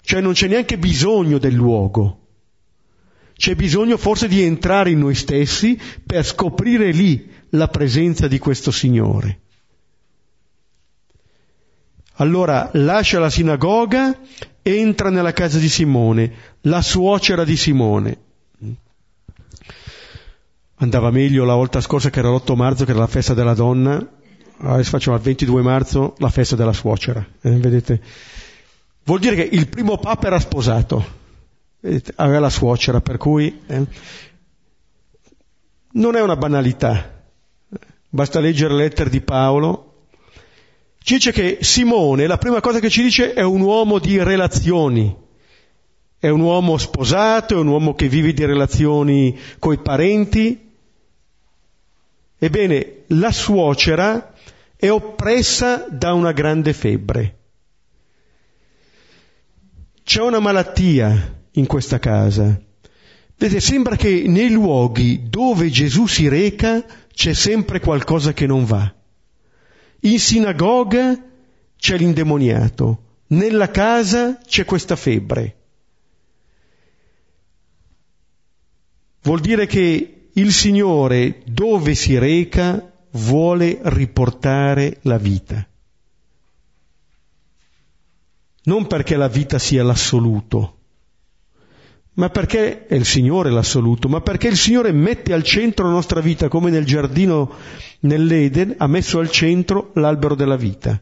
Cioè 0.00 0.20
non 0.20 0.32
c'è 0.32 0.48
neanche 0.48 0.76
bisogno 0.76 1.38
del 1.38 1.54
luogo. 1.54 2.20
C'è 3.36 3.54
bisogno 3.54 3.96
forse 3.96 4.26
di 4.26 4.42
entrare 4.42 4.90
in 4.90 4.98
noi 4.98 5.14
stessi 5.14 5.80
per 6.04 6.24
scoprire 6.24 6.90
lì 6.90 7.30
la 7.50 7.68
presenza 7.68 8.26
di 8.26 8.38
questo 8.38 8.72
Signore. 8.72 9.40
Allora 12.14 12.70
lascia 12.74 13.20
la 13.20 13.30
sinagoga, 13.30 14.18
entra 14.62 15.10
nella 15.10 15.32
casa 15.32 15.58
di 15.58 15.68
Simone, 15.68 16.32
la 16.62 16.82
suocera 16.82 17.44
di 17.44 17.56
Simone. 17.56 18.23
Andava 20.76 21.10
meglio 21.10 21.44
la 21.44 21.54
volta 21.54 21.80
scorsa 21.80 22.10
che 22.10 22.18
era 22.18 22.30
l'8 22.30 22.54
marzo, 22.56 22.84
che 22.84 22.90
era 22.90 23.00
la 23.00 23.06
festa 23.06 23.32
della 23.32 23.54
donna, 23.54 24.04
adesso 24.58 24.90
facciamo 24.90 25.16
il 25.16 25.22
22 25.22 25.62
marzo 25.62 26.14
la 26.18 26.30
festa 26.30 26.56
della 26.56 26.72
suocera. 26.72 27.24
Eh, 27.40 27.50
vedete? 27.50 28.00
Vuol 29.04 29.20
dire 29.20 29.36
che 29.36 29.48
il 29.50 29.68
primo 29.68 29.98
papa 29.98 30.26
era 30.26 30.38
sposato, 30.38 31.04
vedete? 31.80 32.12
aveva 32.16 32.40
la 32.40 32.50
suocera, 32.50 33.00
per 33.00 33.18
cui 33.18 33.60
eh, 33.66 33.86
non 35.92 36.16
è 36.16 36.22
una 36.22 36.36
banalità. 36.36 37.22
Basta 38.08 38.40
leggere 38.40 38.74
le 38.74 38.82
lettere 38.84 39.10
di 39.10 39.20
Paolo. 39.20 40.06
Ci 41.02 41.14
dice 41.14 41.32
che 41.32 41.58
Simone, 41.60 42.26
la 42.26 42.38
prima 42.38 42.60
cosa 42.60 42.80
che 42.80 42.88
ci 42.88 43.02
dice, 43.02 43.34
è 43.34 43.42
un 43.42 43.60
uomo 43.60 43.98
di 43.98 44.22
relazioni. 44.22 45.14
È 46.18 46.28
un 46.30 46.40
uomo 46.40 46.78
sposato, 46.78 47.54
è 47.54 47.58
un 47.58 47.66
uomo 47.66 47.94
che 47.94 48.08
vive 48.08 48.32
di 48.32 48.44
relazioni 48.46 49.38
coi 49.58 49.78
parenti. 49.78 50.63
Ebbene, 52.44 53.04
la 53.06 53.32
suocera 53.32 54.34
è 54.76 54.90
oppressa 54.90 55.86
da 55.88 56.12
una 56.12 56.32
grande 56.32 56.74
febbre. 56.74 57.38
C'è 60.02 60.20
una 60.20 60.40
malattia 60.40 61.40
in 61.52 61.64
questa 61.64 61.98
casa. 61.98 62.60
Vedete, 63.38 63.60
sembra 63.60 63.96
che 63.96 64.24
nei 64.26 64.50
luoghi 64.50 65.30
dove 65.30 65.70
Gesù 65.70 66.06
si 66.06 66.28
reca 66.28 66.84
c'è 67.14 67.32
sempre 67.32 67.80
qualcosa 67.80 68.34
che 68.34 68.46
non 68.46 68.66
va. 68.66 68.94
In 70.00 70.18
sinagoga 70.18 71.18
c'è 71.78 71.96
l'indemoniato, 71.96 73.20
nella 73.28 73.70
casa 73.70 74.36
c'è 74.36 74.66
questa 74.66 74.96
febbre. 74.96 75.56
Vuol 79.22 79.40
dire 79.40 79.64
che 79.64 80.13
il 80.34 80.52
Signore 80.52 81.42
dove 81.46 81.94
si 81.94 82.18
reca 82.18 82.92
vuole 83.12 83.78
riportare 83.82 84.98
la 85.02 85.18
vita. 85.18 85.66
Non 88.64 88.86
perché 88.86 89.16
la 89.16 89.28
vita 89.28 89.58
sia 89.58 89.84
l'assoluto, 89.84 90.78
ma 92.14 92.30
perché 92.30 92.86
è 92.86 92.94
il 92.94 93.04
Signore 93.04 93.50
l'assoluto, 93.50 94.08
ma 94.08 94.20
perché 94.20 94.48
il 94.48 94.56
Signore 94.56 94.90
mette 94.92 95.32
al 95.32 95.42
centro 95.42 95.86
la 95.86 95.92
nostra 95.92 96.20
vita, 96.20 96.48
come 96.48 96.70
nel 96.70 96.84
giardino 96.84 97.52
nell'Eden 98.00 98.74
ha 98.78 98.86
messo 98.86 99.18
al 99.18 99.30
centro 99.30 99.90
l'albero 99.94 100.34
della 100.34 100.56
vita. 100.56 101.00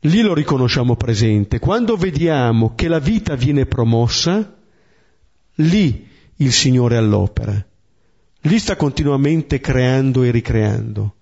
Lì 0.00 0.20
lo 0.20 0.34
riconosciamo 0.34 0.96
presente. 0.96 1.58
Quando 1.58 1.96
vediamo 1.96 2.74
che 2.74 2.88
la 2.88 2.98
vita 2.98 3.34
viene 3.34 3.66
promossa, 3.66 4.56
lì 5.54 6.14
il 6.36 6.52
Signore 6.52 6.96
all'opera. 6.96 7.64
Lì 8.40 8.58
sta 8.58 8.76
continuamente 8.76 9.60
creando 9.60 10.22
e 10.22 10.30
ricreando. 10.30 11.14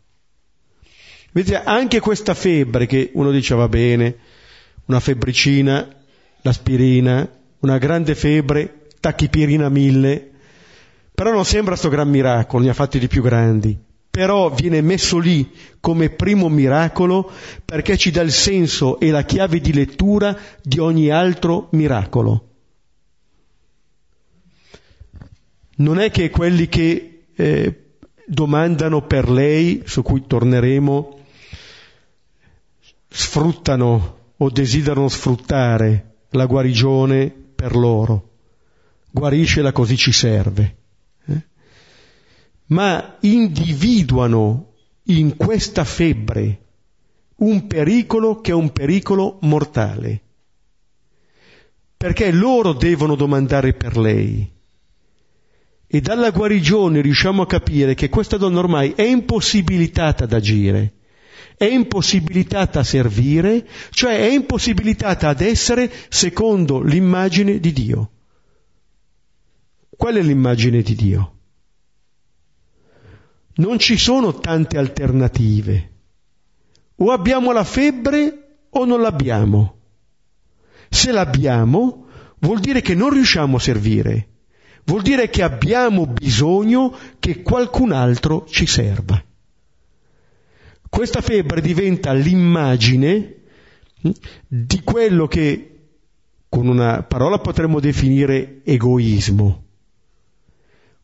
Vedete, 1.32 1.62
anche 1.62 2.00
questa 2.00 2.34
febbre 2.34 2.86
che 2.86 3.10
uno 3.14 3.30
dice 3.30 3.54
va 3.54 3.68
bene, 3.68 4.16
una 4.86 5.00
febbricina, 5.00 5.88
l'aspirina, 6.42 7.28
una 7.60 7.78
grande 7.78 8.14
febbre, 8.14 8.86
tachipirina 9.00 9.68
mille, 9.68 10.30
però 11.14 11.32
non 11.32 11.44
sembra 11.44 11.76
sto 11.76 11.88
gran 11.88 12.08
miracolo, 12.08 12.64
ne 12.64 12.70
ha 12.70 12.74
fatti 12.74 12.98
di 12.98 13.08
più 13.08 13.22
grandi. 13.22 13.76
Però 14.10 14.50
viene 14.50 14.80
messo 14.80 15.18
lì 15.18 15.50
come 15.80 16.10
primo 16.10 16.48
miracolo 16.48 17.30
perché 17.64 17.96
ci 17.96 18.12
dà 18.12 18.20
il 18.22 18.30
senso 18.30 19.00
e 19.00 19.10
la 19.10 19.24
chiave 19.24 19.60
di 19.60 19.72
lettura 19.72 20.36
di 20.62 20.78
ogni 20.78 21.10
altro 21.10 21.68
miracolo. 21.72 22.53
Non 25.76 25.98
è 25.98 26.10
che 26.10 26.30
quelli 26.30 26.68
che 26.68 27.24
eh, 27.34 27.84
domandano 28.26 29.02
per 29.06 29.28
lei, 29.28 29.82
su 29.84 30.02
cui 30.02 30.24
torneremo, 30.26 31.18
sfruttano 33.08 34.18
o 34.36 34.50
desiderano 34.50 35.08
sfruttare 35.08 36.14
la 36.30 36.46
guarigione 36.46 37.30
per 37.30 37.76
loro. 37.76 38.30
Guariscela 39.10 39.72
così 39.72 39.96
ci 39.96 40.12
serve. 40.12 40.76
Eh? 41.26 41.42
Ma 42.66 43.16
individuano 43.20 44.72
in 45.04 45.36
questa 45.36 45.84
febbre 45.84 46.58
un 47.36 47.66
pericolo 47.66 48.40
che 48.40 48.50
è 48.50 48.54
un 48.54 48.72
pericolo 48.72 49.38
mortale. 49.42 50.22
Perché 51.96 52.30
loro 52.32 52.72
devono 52.72 53.14
domandare 53.14 53.72
per 53.72 53.96
lei. 53.96 54.53
E 55.94 56.00
dalla 56.00 56.30
guarigione 56.30 57.00
riusciamo 57.00 57.42
a 57.42 57.46
capire 57.46 57.94
che 57.94 58.08
questa 58.08 58.36
donna 58.36 58.58
ormai 58.58 58.94
è 58.96 59.02
impossibilitata 59.02 60.24
ad 60.24 60.32
agire 60.32 60.94
è 61.56 61.66
impossibilitata 61.66 62.80
a 62.80 62.82
servire, 62.82 63.64
cioè 63.90 64.18
è 64.18 64.32
impossibilitata 64.32 65.28
ad 65.28 65.40
essere 65.40 65.88
secondo 66.08 66.82
l'immagine 66.82 67.60
di 67.60 67.72
Dio. 67.72 68.10
Qual 69.96 70.16
è 70.16 70.20
l'immagine 70.20 70.82
di 70.82 70.96
Dio? 70.96 71.36
Non 73.54 73.78
ci 73.78 73.96
sono 73.96 74.36
tante 74.40 74.78
alternative. 74.78 75.92
O 76.96 77.12
abbiamo 77.12 77.52
la 77.52 77.62
febbre 77.62 78.66
o 78.70 78.84
non 78.84 79.00
l'abbiamo. 79.00 79.78
Se 80.90 81.12
l'abbiamo, 81.12 82.06
vuol 82.40 82.58
dire 82.58 82.80
che 82.80 82.96
non 82.96 83.10
riusciamo 83.10 83.58
a 83.58 83.60
servire. 83.60 84.33
Vuol 84.84 85.02
dire 85.02 85.30
che 85.30 85.42
abbiamo 85.42 86.06
bisogno 86.06 86.94
che 87.18 87.42
qualcun 87.42 87.92
altro 87.92 88.46
ci 88.48 88.66
serva. 88.66 89.22
Questa 90.88 91.20
febbre 91.20 91.60
diventa 91.60 92.12
l'immagine 92.12 93.34
hm, 94.00 94.10
di 94.46 94.82
quello 94.82 95.26
che 95.26 95.70
con 96.48 96.68
una 96.68 97.02
parola 97.02 97.38
potremmo 97.38 97.80
definire 97.80 98.60
egoismo. 98.62 99.62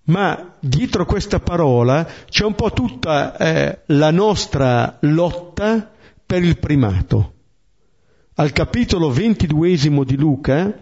Ma 0.05 0.57
dietro 0.61 1.05
questa 1.05 1.41
parola 1.41 2.09
c'è 2.29 2.45
un 2.45 2.55
po' 2.55 2.73
tutta 2.73 3.37
eh, 3.37 3.81
la 3.87 4.11
nostra 4.11 4.99
lotta 5.01 5.91
per 6.25 6.45
il 6.45 6.59
primato. 6.59 7.35
Al 8.35 8.53
capitolo 8.53 9.11
ventiduesimo 9.11 10.05
di 10.05 10.17
Luca, 10.17 10.73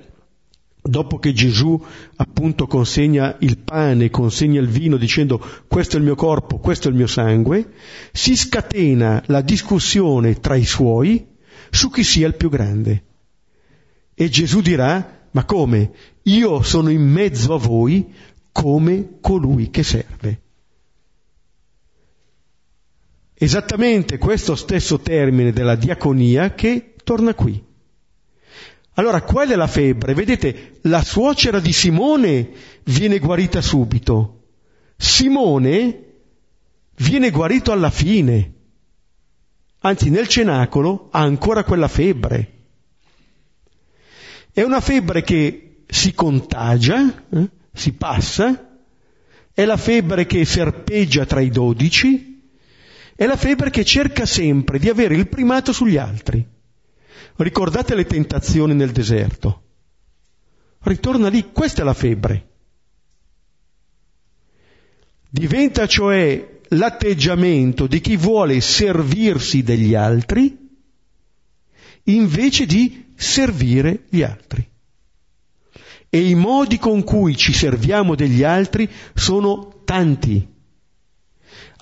dopo 0.88 1.18
che 1.18 1.33
Gesù 1.33 1.81
appunto 2.16 2.66
consegna 2.66 3.37
il 3.40 3.59
pane, 3.59 4.11
consegna 4.11 4.61
il 4.61 4.68
vino 4.68 4.96
dicendo 4.96 5.44
questo 5.68 5.96
è 5.96 5.98
il 5.98 6.05
mio 6.05 6.14
corpo, 6.14 6.59
questo 6.59 6.88
è 6.88 6.90
il 6.90 6.96
mio 6.96 7.07
sangue, 7.07 7.72
si 8.12 8.37
scatena 8.37 9.22
la 9.27 9.42
discussione 9.42 10.40
tra 10.40 10.55
i 10.55 10.64
suoi 10.64 11.27
su 11.70 11.90
chi 11.90 12.03
sia 12.03 12.27
il 12.27 12.37
più 12.37 12.48
grande. 12.48 13.05
E 14.14 14.29
Gesù 14.29 14.61
dirà, 14.61 15.29
ma 15.31 15.44
come? 15.44 15.92
Io 16.22 16.62
sono 16.62 16.88
in 16.88 17.03
mezzo 17.03 17.55
a 17.55 17.59
voi 17.59 18.12
come 18.51 19.18
colui 19.20 19.70
che 19.70 19.83
serve. 19.83 20.40
Esattamente 23.35 24.18
questo 24.18 24.57
stesso 24.57 24.98
termine 24.98 25.53
della 25.53 25.77
diaconia 25.77 26.55
che 26.55 26.94
torna 27.05 27.35
qui. 27.35 27.67
Allora, 28.98 29.22
qual 29.22 29.48
è 29.48 29.54
la 29.54 29.68
febbre? 29.68 30.12
Vedete, 30.12 30.80
la 30.82 31.04
suocera 31.04 31.61
di 31.61 31.72
Simone 31.72 32.50
viene 32.82 33.20
guarita 33.20 33.61
subito. 33.61 34.46
Simone 34.96 36.04
viene 36.96 37.30
guarito 37.30 37.70
alla 37.70 37.90
fine. 37.90 38.54
Anzi, 39.82 40.11
nel 40.11 40.26
cenacolo 40.26 41.11
ha 41.12 41.20
ancora 41.20 41.62
quella 41.62 41.87
febbre. 41.87 42.54
È 44.52 44.62
una 44.62 44.80
febbre 44.80 45.22
che 45.22 45.84
si 45.87 46.12
contagia, 46.12 47.24
eh? 47.30 47.48
si 47.72 47.92
passa, 47.92 48.80
è 49.54 49.64
la 49.64 49.76
febbre 49.76 50.26
che 50.26 50.44
serpeggia 50.44 51.24
tra 51.24 51.38
i 51.38 51.50
dodici, 51.50 52.50
è 53.14 53.26
la 53.26 53.37
febbre 53.37 53.70
che 53.70 53.84
cerca 53.84 54.26
sempre 54.26 54.80
di 54.80 54.88
avere 54.88 55.14
il 55.14 55.28
primato 55.28 55.72
sugli 55.72 55.96
altri. 55.96 56.56
Ricordate 57.40 57.94
le 57.94 58.05
tentazioni 58.05 58.74
nel 58.74 58.90
deserto. 58.90 59.62
Ritorna 60.81 61.29
lì, 61.29 61.53
questa 61.53 61.83
è 61.83 61.85
la 61.85 61.94
febbre. 61.94 62.46
Diventa 65.31 65.87
cioè 65.87 66.61
l'atteggiamento 66.70 67.87
di 67.87 68.01
chi 68.01 68.16
vuole 68.16 68.61
servirsi 68.61 69.62
degli 69.62 69.94
altri 69.94 70.66
invece 72.05 72.66
di 72.66 73.12
servire 73.14 74.07
gli 74.09 74.22
altri. 74.22 74.68
E 76.11 76.20
i 76.20 76.35
modi 76.35 76.79
con 76.79 77.05
cui 77.05 77.37
ci 77.37 77.53
serviamo 77.53 78.16
degli 78.16 78.42
altri 78.42 78.90
sono 79.14 79.83
tanti. 79.85 80.57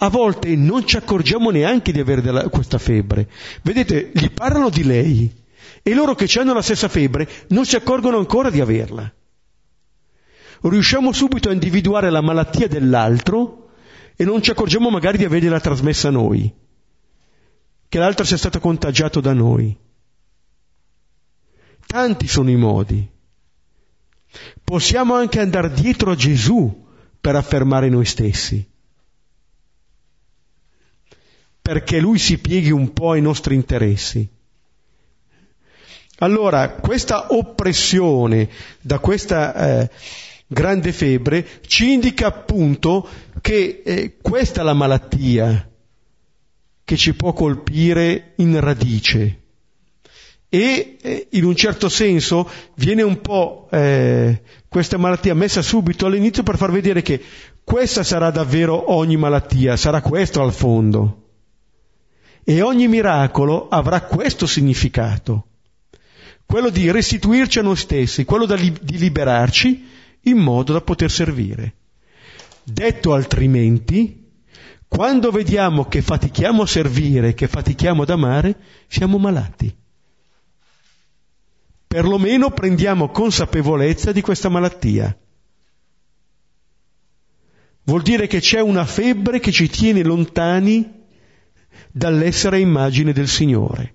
A 0.01 0.09
volte 0.11 0.55
non 0.55 0.87
ci 0.87 0.99
accorgiamo 0.99 1.49
neanche 1.49 1.93
di 1.93 2.01
avere 2.01 2.21
della, 2.21 2.47
questa 2.51 2.77
febbre. 2.77 3.31
Vedete, 3.63 4.11
gli 4.13 4.31
parlano 4.31 4.69
di 4.69 4.85
lei 4.85 5.45
e 5.83 5.95
loro 5.95 6.15
che 6.15 6.29
hanno 6.39 6.53
la 6.55 6.63
stessa 6.63 6.89
febbre 6.89 7.29
non 7.49 7.65
si 7.65 7.77
accorgono 7.77 8.19
ancora 8.19 8.51
di 8.51 8.61
averla. 8.61 9.13
Riusciamo 10.63 11.13
subito 11.13 11.49
a 11.49 11.53
individuare 11.53 12.11
la 12.11 12.21
malattia 12.21 12.67
dell'altro 12.67 13.69
e 14.17 14.25
non 14.25 14.43
ci 14.43 14.51
accorgiamo 14.51 14.91
magari 14.91 15.19
di 15.19 15.25
avergliela 15.25 15.61
trasmessa 15.61 16.11
noi, 16.11 16.53
che 17.89 17.99
l'altro 17.99 18.25
sia 18.25 18.39
stato 18.39 18.59
contagiato 18.61 19.21
da 19.21 19.33
noi. 19.33 19.77
Tanti 21.87 22.27
sono 22.27 22.51
i 22.51 22.57
modi. 22.57 23.09
Possiamo 24.65 25.15
anche 25.15 25.41
andare 25.41 25.71
dietro 25.71 26.11
a 26.11 26.17
Gesù 26.17 26.85
per 27.21 27.37
affermare 27.37 27.89
noi 27.89 28.05
stessi, 28.05 28.69
perché 31.63 32.01
Lui 32.01 32.19
si 32.19 32.39
pieghi 32.39 32.71
un 32.71 32.93
po' 32.93 33.13
ai 33.13 33.21
nostri 33.21 33.55
interessi. 33.55 34.29
Allora, 36.19 36.71
questa 36.71 37.35
oppressione 37.35 38.49
da 38.81 38.99
questa 38.99 39.55
eh, 39.55 39.91
grande 40.47 40.93
febbre 40.93 41.47
ci 41.67 41.93
indica 41.93 42.29
appunto 42.29 43.07
che 43.41 43.83
eh, 43.85 44.17
questa 44.21 44.61
è 44.61 44.65
la 44.65 44.75
malattia 44.75 45.69
che 46.85 46.97
ci 46.97 47.15
può 47.15 47.33
colpire 47.33 48.33
in 48.37 48.59
radice 48.61 49.41
e 50.49 50.97
eh, 51.03 51.27
in 51.33 51.45
un 51.45 51.57
certo 51.57 51.89
senso 51.89 52.49
viene 52.77 53.03
un 53.03 53.21
po' 53.21 53.69
eh, 53.71 54.43
questa 54.69 54.97
malattia 54.97 55.35
messa 55.35 55.61
subito 55.61 56.07
all'inizio 56.07 56.43
per 56.43 56.57
far 56.57 56.71
vedere 56.71 57.03
che 57.03 57.21
questa 57.65 58.05
sarà 58.05 58.31
davvero 58.31 58.93
ogni 58.93 59.17
malattia, 59.17 59.77
sarà 59.77 60.01
questo 60.01 60.41
al 60.41 60.53
fondo. 60.53 61.25
E 62.45 62.61
ogni 62.61 62.87
miracolo 62.87 63.69
avrà 63.69 64.03
questo 64.03 64.47
significato, 64.47 65.47
quello 66.47 66.71
di 66.71 66.91
restituirci 66.91 67.59
a 67.59 67.63
noi 67.63 67.77
stessi, 67.77 68.25
quello 68.25 68.47
di 68.47 68.99
liberarci 68.99 69.89
in 70.23 70.39
modo 70.39 70.73
da 70.73 70.81
poter 70.81 71.11
servire. 71.11 71.75
Detto 72.63 73.13
altrimenti, 73.13 74.25
quando 74.89 75.31
vediamo 75.31 75.87
che 75.87 76.01
fatichiamo 76.01 76.63
a 76.63 76.67
servire, 76.67 77.35
che 77.35 77.49
fatichiamo 77.49 78.03
ad 78.03 78.11
amare, 78.11 78.57
siamo 78.89 79.19
malati 79.19 79.75
perlomeno 81.97 82.51
prendiamo 82.51 83.09
consapevolezza 83.09 84.13
di 84.13 84.21
questa 84.21 84.51
malattia. 84.51 85.17
Vuol 87.85 88.03
dire 88.03 88.27
che 88.27 88.41
c'è 88.41 88.61
una 88.61 88.85
febbre 88.85 89.41
che 89.41 89.51
ci 89.51 89.71
tiene 89.71 90.03
lontani 90.03 91.05
dall'essere 91.91 92.61
immagine 92.61 93.15
del 93.15 93.29
Signore. 93.29 93.95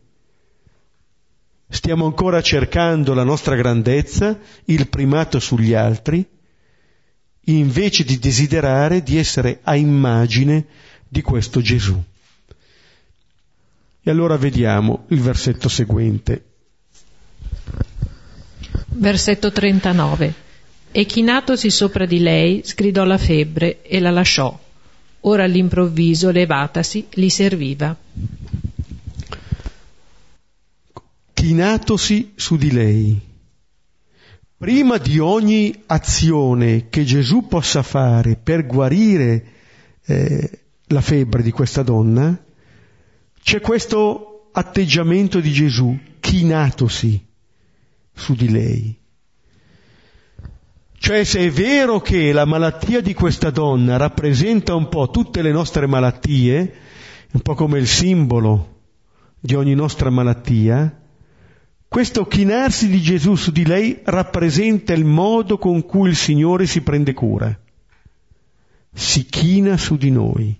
Stiamo 1.73 2.05
ancora 2.05 2.41
cercando 2.41 3.13
la 3.13 3.23
nostra 3.23 3.55
grandezza, 3.55 4.37
il 4.65 4.89
primato 4.89 5.39
sugli 5.39 5.73
altri, 5.73 6.23
invece 7.45 8.03
di 8.03 8.19
desiderare 8.19 9.01
di 9.01 9.17
essere 9.17 9.61
a 9.63 9.77
immagine 9.77 10.65
di 11.07 11.21
questo 11.21 11.61
Gesù. 11.61 11.97
E 14.03 14.11
allora 14.11 14.35
vediamo 14.35 15.05
il 15.07 15.21
versetto 15.21 15.69
seguente. 15.69 16.43
Versetto 18.87 19.49
39. 19.49 20.33
E 20.91 21.05
chinatosi 21.05 21.69
sopra 21.69 22.05
di 22.05 22.19
lei, 22.19 22.63
sgridò 22.65 23.05
la 23.05 23.17
febbre 23.17 23.81
e 23.81 24.01
la 24.01 24.11
lasciò. 24.11 24.59
Ora 25.21 25.45
all'improvviso, 25.45 26.31
levatasi, 26.31 27.07
li 27.11 27.29
serviva. 27.29 27.95
Chinatosi 31.41 32.33
su 32.35 32.55
di 32.55 32.71
lei. 32.71 33.19
Prima 34.57 34.99
di 34.99 35.17
ogni 35.17 35.73
azione 35.87 36.87
che 36.89 37.03
Gesù 37.03 37.47
possa 37.47 37.81
fare 37.81 38.35
per 38.35 38.67
guarire 38.67 39.45
eh, 40.05 40.59
la 40.85 41.01
febbre 41.01 41.41
di 41.41 41.49
questa 41.49 41.81
donna, 41.81 42.39
c'è 43.41 43.59
questo 43.59 44.51
atteggiamento 44.51 45.39
di 45.39 45.51
Gesù, 45.51 45.97
chinatosi 46.19 47.25
su 48.13 48.35
di 48.35 48.49
lei. 48.51 48.99
Cioè 50.95 51.23
se 51.23 51.39
è 51.39 51.49
vero 51.49 52.01
che 52.01 52.31
la 52.33 52.45
malattia 52.45 53.01
di 53.01 53.15
questa 53.15 53.49
donna 53.49 53.97
rappresenta 53.97 54.75
un 54.75 54.89
po' 54.89 55.09
tutte 55.09 55.41
le 55.41 55.51
nostre 55.51 55.87
malattie, 55.87 56.73
un 57.31 57.41
po' 57.41 57.55
come 57.55 57.79
il 57.79 57.87
simbolo 57.87 58.81
di 59.39 59.55
ogni 59.55 59.73
nostra 59.73 60.11
malattia, 60.11 60.99
questo 61.91 62.25
chinarsi 62.25 62.87
di 62.87 63.01
Gesù 63.01 63.35
su 63.35 63.51
di 63.51 63.65
lei 63.65 63.99
rappresenta 64.05 64.93
il 64.93 65.03
modo 65.03 65.57
con 65.57 65.85
cui 65.85 66.07
il 66.07 66.15
Signore 66.15 66.65
si 66.65 66.79
prende 66.79 67.13
cura. 67.13 67.53
Si 68.93 69.25
china 69.25 69.75
su 69.75 69.97
di 69.97 70.09
noi. 70.09 70.57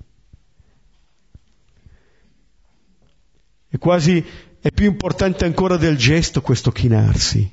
È 3.65 3.77
quasi 3.77 4.21
è 4.59 4.71
più 4.71 4.87
importante 4.87 5.45
ancora 5.45 5.77
del 5.77 5.95
gesto 5.95 6.41
questo 6.41 6.69
chinarsi. 6.69 7.49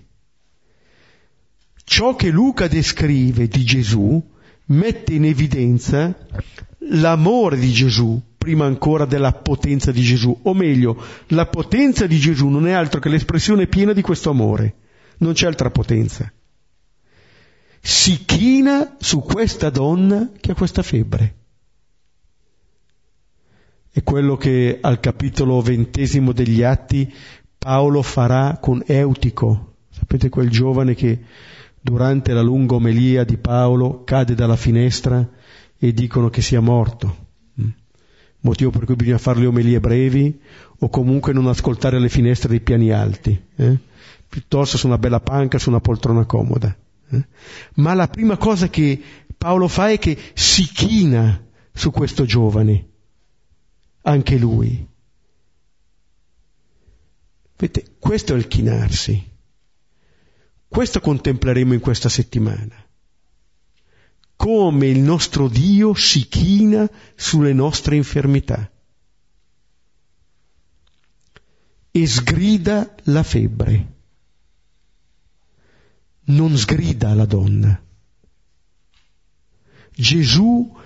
Ciò 1.85 2.17
che 2.17 2.31
Luca 2.31 2.67
descrive 2.67 3.47
di 3.47 3.63
Gesù 3.63 4.21
mette 4.65 5.15
in 5.15 5.25
evidenza 5.25 6.19
l'amore 6.79 7.57
di 7.57 7.71
Gesù 7.71 8.21
prima 8.49 8.65
ancora 8.65 9.05
della 9.05 9.33
potenza 9.33 9.93
di 9.93 10.01
Gesù, 10.01 10.35
o 10.45 10.55
meglio, 10.55 10.97
la 11.29 11.45
potenza 11.45 12.07
di 12.07 12.17
Gesù 12.17 12.49
non 12.49 12.67
è 12.67 12.73
altro 12.73 12.99
che 12.99 13.11
l'espressione 13.11 13.67
piena 13.67 13.93
di 13.93 14.01
questo 14.01 14.31
amore, 14.31 14.75
non 15.19 15.35
c'è 15.35 15.47
altra 15.47 15.71
potenza. 15.71 16.33
Si 17.79 18.25
china 18.25 18.97
su 18.99 19.21
questa 19.21 19.69
donna 19.69 20.31
che 20.41 20.53
ha 20.53 20.55
questa 20.55 20.83
febbre 20.83 21.35
è 23.91 24.03
quello 24.03 24.37
che 24.37 24.79
al 24.81 24.99
capitolo 24.99 25.61
ventesimo 25.61 26.33
degli 26.33 26.63
Atti 26.63 27.13
Paolo 27.59 28.01
farà 28.01 28.57
con 28.59 28.83
Eutico. 28.87 29.75
Sapete 29.91 30.31
quel 30.31 30.49
giovane 30.49 30.95
che 30.95 31.21
durante 31.79 32.33
la 32.33 32.43
lunga 32.43 32.77
omelia 32.77 33.25
di 33.25 33.37
Paolo 33.37 34.05
cade 34.05 34.35
dalla 34.35 34.57
finestra 34.57 35.29
e 35.77 35.93
dicono 35.93 36.31
che 36.31 36.41
sia 36.41 36.61
morto. 36.61 37.27
Motivo 38.49 38.71
per 38.71 38.87
cui 38.87 38.97
bisogna 38.97 39.19
fare 39.19 39.41
le 39.41 39.47
omelie 39.47 39.79
brevi 39.79 40.41
o 40.79 40.89
comunque 40.89 41.35
non 41.35 41.49
ascoltare 41.49 41.99
le 41.99 42.09
finestre 42.09 42.49
dei 42.49 42.61
piani 42.61 42.91
alti, 42.91 43.39
eh? 43.57 43.79
piuttosto 44.27 44.79
su 44.79 44.87
una 44.87 44.97
bella 44.97 45.21
panca, 45.21 45.59
su 45.59 45.69
una 45.69 45.81
poltrona 45.81 46.25
comoda. 46.25 46.75
Eh? 47.11 47.27
Ma 47.75 47.93
la 47.93 48.09
prima 48.09 48.39
cosa 48.39 48.69
che 48.69 48.99
Paolo 49.37 49.69
fa 49.69 49.91
è 49.91 49.99
che 49.99 50.17
si 50.33 50.65
china 50.65 51.45
su 51.73 51.91
questo 51.91 52.25
giovane 52.25 52.87
anche 54.03 54.39
lui. 54.39 54.87
Vedete, 57.59 57.97
questo 57.99 58.33
è 58.33 58.37
il 58.37 58.49
chinarsi. 58.49 59.31
Questo 60.67 61.01
contempleremo 61.01 61.75
in 61.75 61.81
questa 61.81 62.09
settimana. 62.09 62.88
Come 64.39 64.87
il 64.87 65.01
nostro 65.01 65.49
Dio 65.49 65.95
si 65.95 66.29
china 66.29 66.89
sulle 67.17 67.53
nostre 67.53 67.97
infermità 67.97 68.71
e 71.91 72.07
sgrida 72.07 72.95
la 73.05 73.25
febbre. 73.25 73.97
non 76.29 76.57
sgrida 76.57 77.15
la 77.15 77.25
donna. 77.25 77.83
Gesù 79.95 80.77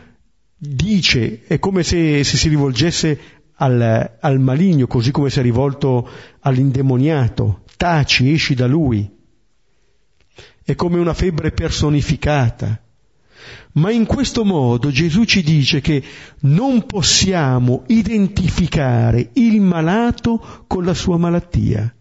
dice, 0.56 1.44
è 1.46 1.58
come 1.58 1.82
se, 1.82 2.24
se 2.24 2.36
si 2.36 2.48
rivolgesse 2.48 3.18
al, 3.54 4.18
al 4.20 4.38
maligno, 4.40 4.86
così 4.86 5.10
come 5.10 5.30
si 5.30 5.40
è 5.40 5.42
rivolto 5.42 6.08
all'indemoniato, 6.40 7.64
taci, 7.76 8.32
esci 8.32 8.54
da 8.54 8.66
lui. 8.66 9.10
È 10.64 10.74
come 10.74 10.98
una 10.98 11.14
febbre 11.14 11.50
personificata. 11.50 12.82
Ma 13.74 13.90
in 13.90 14.07
questo 14.07 14.44
modo 14.44 14.90
Gesù 14.90 15.24
ci 15.24 15.42
dice 15.42 15.81
che 15.81 16.02
non 16.40 16.85
possiamo 16.87 17.85
identificare 17.87 19.31
il 19.35 19.61
malato 19.61 20.64
con 20.66 20.85
la 20.85 20.94
sua 20.94 21.16
malattia. 21.16 21.94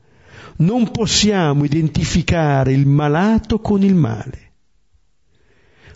Non 0.57 0.91
possiamo 0.91 1.63
identificare 1.63 2.73
il 2.73 2.85
malato 2.85 3.59
con 3.59 3.83
il 3.83 3.95
male. 3.95 4.49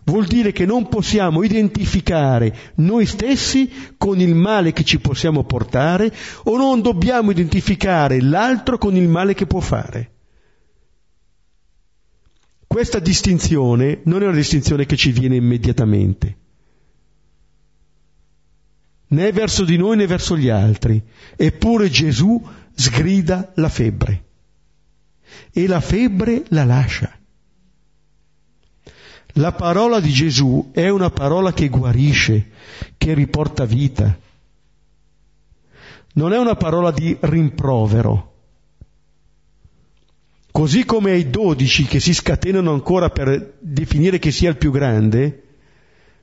Vuol 0.05 0.25
dire 0.25 0.51
che 0.51 0.65
non 0.65 0.87
possiamo 0.87 1.43
identificare 1.43 2.55
noi 2.75 3.07
stessi 3.07 3.95
con 3.97 4.19
il 4.19 4.35
male 4.35 4.71
che 4.71 4.83
ci 4.83 4.99
possiamo 4.99 5.43
portare 5.43 6.13
o 6.43 6.57
non 6.57 6.81
dobbiamo 6.81 7.31
identificare 7.31 8.21
l'altro 8.21 8.77
con 8.77 8.95
il 8.95 9.07
male 9.07 9.33
che 9.33 9.47
può 9.47 9.59
fare. 9.59 10.14
Questa 12.75 12.99
distinzione 12.99 14.01
non 14.03 14.21
è 14.21 14.25
una 14.25 14.35
distinzione 14.35 14.85
che 14.85 14.97
ci 14.97 15.13
viene 15.13 15.37
immediatamente, 15.37 16.37
né 19.07 19.31
verso 19.31 19.63
di 19.63 19.77
noi 19.77 19.95
né 19.95 20.05
verso 20.05 20.35
gli 20.35 20.49
altri, 20.49 21.01
eppure 21.37 21.89
Gesù 21.89 22.45
sgrida 22.73 23.53
la 23.55 23.69
febbre 23.69 24.25
e 25.53 25.67
la 25.67 25.79
febbre 25.79 26.43
la 26.49 26.65
lascia. 26.65 27.17
La 29.35 29.53
parola 29.53 30.01
di 30.01 30.11
Gesù 30.11 30.71
è 30.73 30.89
una 30.89 31.11
parola 31.11 31.53
che 31.53 31.69
guarisce, 31.69 32.49
che 32.97 33.13
riporta 33.13 33.63
vita. 33.63 34.19
Non 36.15 36.33
è 36.33 36.37
una 36.37 36.55
parola 36.55 36.91
di 36.91 37.15
rimprovero, 37.21 38.34
Così 40.55 40.85
come 40.85 41.11
ai 41.11 41.29
dodici 41.29 41.83
che 41.83 41.99
si 41.99 42.13
scatenano 42.13 42.71
ancora 42.71 43.09
per 43.09 43.57
definire 43.59 44.19
che 44.19 44.31
sia 44.31 44.49
il 44.49 44.55
più 44.55 44.71
grande, 44.71 45.43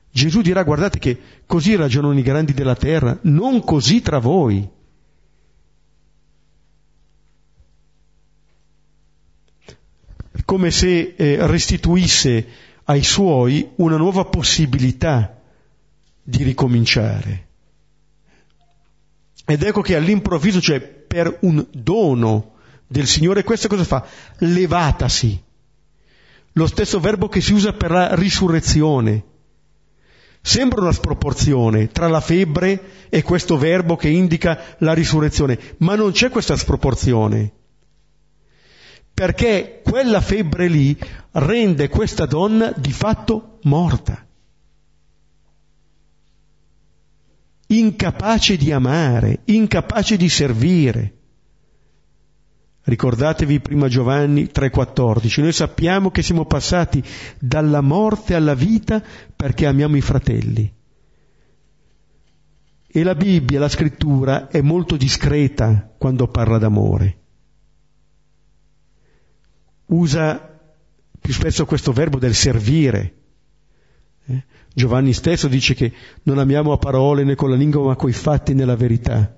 Gesù 0.09 0.41
dirà 0.41 0.63
guardate 0.63 0.97
che 0.97 1.19
così 1.45 1.75
ragionano 1.75 2.17
i 2.17 2.23
grandi 2.23 2.51
della 2.51 2.73
terra, 2.73 3.15
non 3.25 3.63
così 3.63 4.01
tra 4.01 4.17
voi. 4.17 4.67
Come 10.45 10.71
se 10.71 11.13
eh, 11.15 11.45
restituisse 11.45 12.47
ai 12.85 13.03
suoi 13.03 13.69
una 13.75 13.97
nuova 13.97 14.25
possibilità 14.25 15.39
di 16.23 16.41
ricominciare. 16.41 17.47
Ed 19.45 19.61
ecco 19.61 19.81
che 19.81 19.95
all'improvviso, 19.95 20.59
cioè 20.59 20.81
per 20.81 21.37
un 21.41 21.63
dono, 21.71 22.52
del 22.93 23.07
Signore, 23.07 23.43
questo 23.43 23.67
cosa 23.67 23.83
fa? 23.83 24.05
Levatasi. 24.37 25.43
Lo 26.53 26.67
stesso 26.67 26.99
verbo 26.99 27.27
che 27.27 27.41
si 27.41 27.51
usa 27.51 27.73
per 27.73 27.89
la 27.89 28.13
risurrezione. 28.13 29.23
Sembra 30.39 30.81
una 30.81 30.91
sproporzione 30.91 31.87
tra 31.87 32.07
la 32.07 32.21
febbre 32.21 33.07
e 33.09 33.23
questo 33.23 33.57
verbo 33.57 33.95
che 33.95 34.09
indica 34.09 34.75
la 34.79 34.93
risurrezione, 34.93 35.57
ma 35.77 35.95
non 35.95 36.11
c'è 36.11 36.29
questa 36.29 36.55
sproporzione. 36.55 37.51
Perché 39.11 39.81
quella 39.83 40.21
febbre 40.21 40.67
lì 40.67 40.95
rende 41.31 41.89
questa 41.89 42.27
donna 42.27 42.71
di 42.75 42.91
fatto 42.91 43.57
morta. 43.63 44.23
Incapace 47.67 48.55
di 48.55 48.71
amare, 48.71 49.39
incapace 49.45 50.15
di 50.15 50.29
servire. 50.29 51.22
Ricordatevi 52.85 53.61
prima 53.61 53.87
Giovanni 53.87 54.49
3:14, 54.51 55.41
noi 55.41 55.53
sappiamo 55.53 56.11
che 56.11 56.21
siamo 56.21 56.45
passati 56.45 57.01
dalla 57.39 57.79
morte 57.79 58.35
alla 58.35 58.55
vita 58.55 59.01
perché 59.35 59.65
amiamo 59.65 59.95
i 59.95 60.01
fratelli. 60.01 60.73
E 62.95 63.03
la 63.03 63.15
Bibbia, 63.15 63.59
la 63.59 63.69
scrittura, 63.69 64.49
è 64.49 64.61
molto 64.61 64.97
discreta 64.97 65.93
quando 65.97 66.27
parla 66.27 66.57
d'amore. 66.57 67.17
Usa 69.85 70.59
più 71.19 71.33
spesso 71.33 71.65
questo 71.65 71.93
verbo 71.93 72.19
del 72.19 72.35
servire. 72.35 73.13
Eh? 74.25 74.43
Giovanni 74.73 75.13
stesso 75.13 75.47
dice 75.47 75.73
che 75.73 75.93
non 76.23 76.37
amiamo 76.37 76.73
a 76.73 76.77
parole 76.77 77.23
né 77.23 77.35
con 77.35 77.49
la 77.49 77.55
lingua 77.55 77.85
ma 77.85 77.95
coi 77.95 78.11
fatti 78.11 78.53
nella 78.53 78.75
verità. 78.75 79.37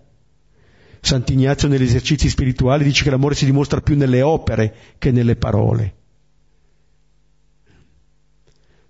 Sant'Ignazio 1.06 1.68
negli 1.68 1.84
esercizi 1.84 2.30
spirituali 2.30 2.84
dice 2.84 3.04
che 3.04 3.12
l'amore 3.12 3.36
si 3.36 3.46
dimostra 3.46 3.80
più 3.80 3.96
nelle 3.96 4.24
opere 4.24 4.76
che 4.98 5.12
nelle 5.12 5.36
parole. 5.36 5.94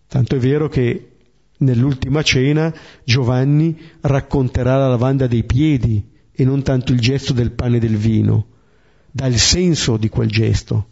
Tanto 0.08 0.38
è 0.38 0.40
vero 0.40 0.70
che 0.70 1.18
nell'ultima 1.58 2.22
cena 2.22 2.74
Giovanni 3.04 3.78
racconterà 4.00 4.78
la 4.78 4.88
lavanda 4.88 5.28
dei 5.28 5.44
piedi 5.44 6.10
e 6.32 6.46
non 6.46 6.62
tanto 6.62 6.94
il 6.94 7.02
gesto 7.02 7.34
del 7.34 7.52
pane 7.52 7.78
e 7.78 7.80
del 7.82 7.98
vino, 7.98 8.48
dà 9.12 9.26
il 9.26 9.38
senso 9.38 9.98
di 9.98 10.08
quel 10.08 10.30
gesto. 10.30 10.92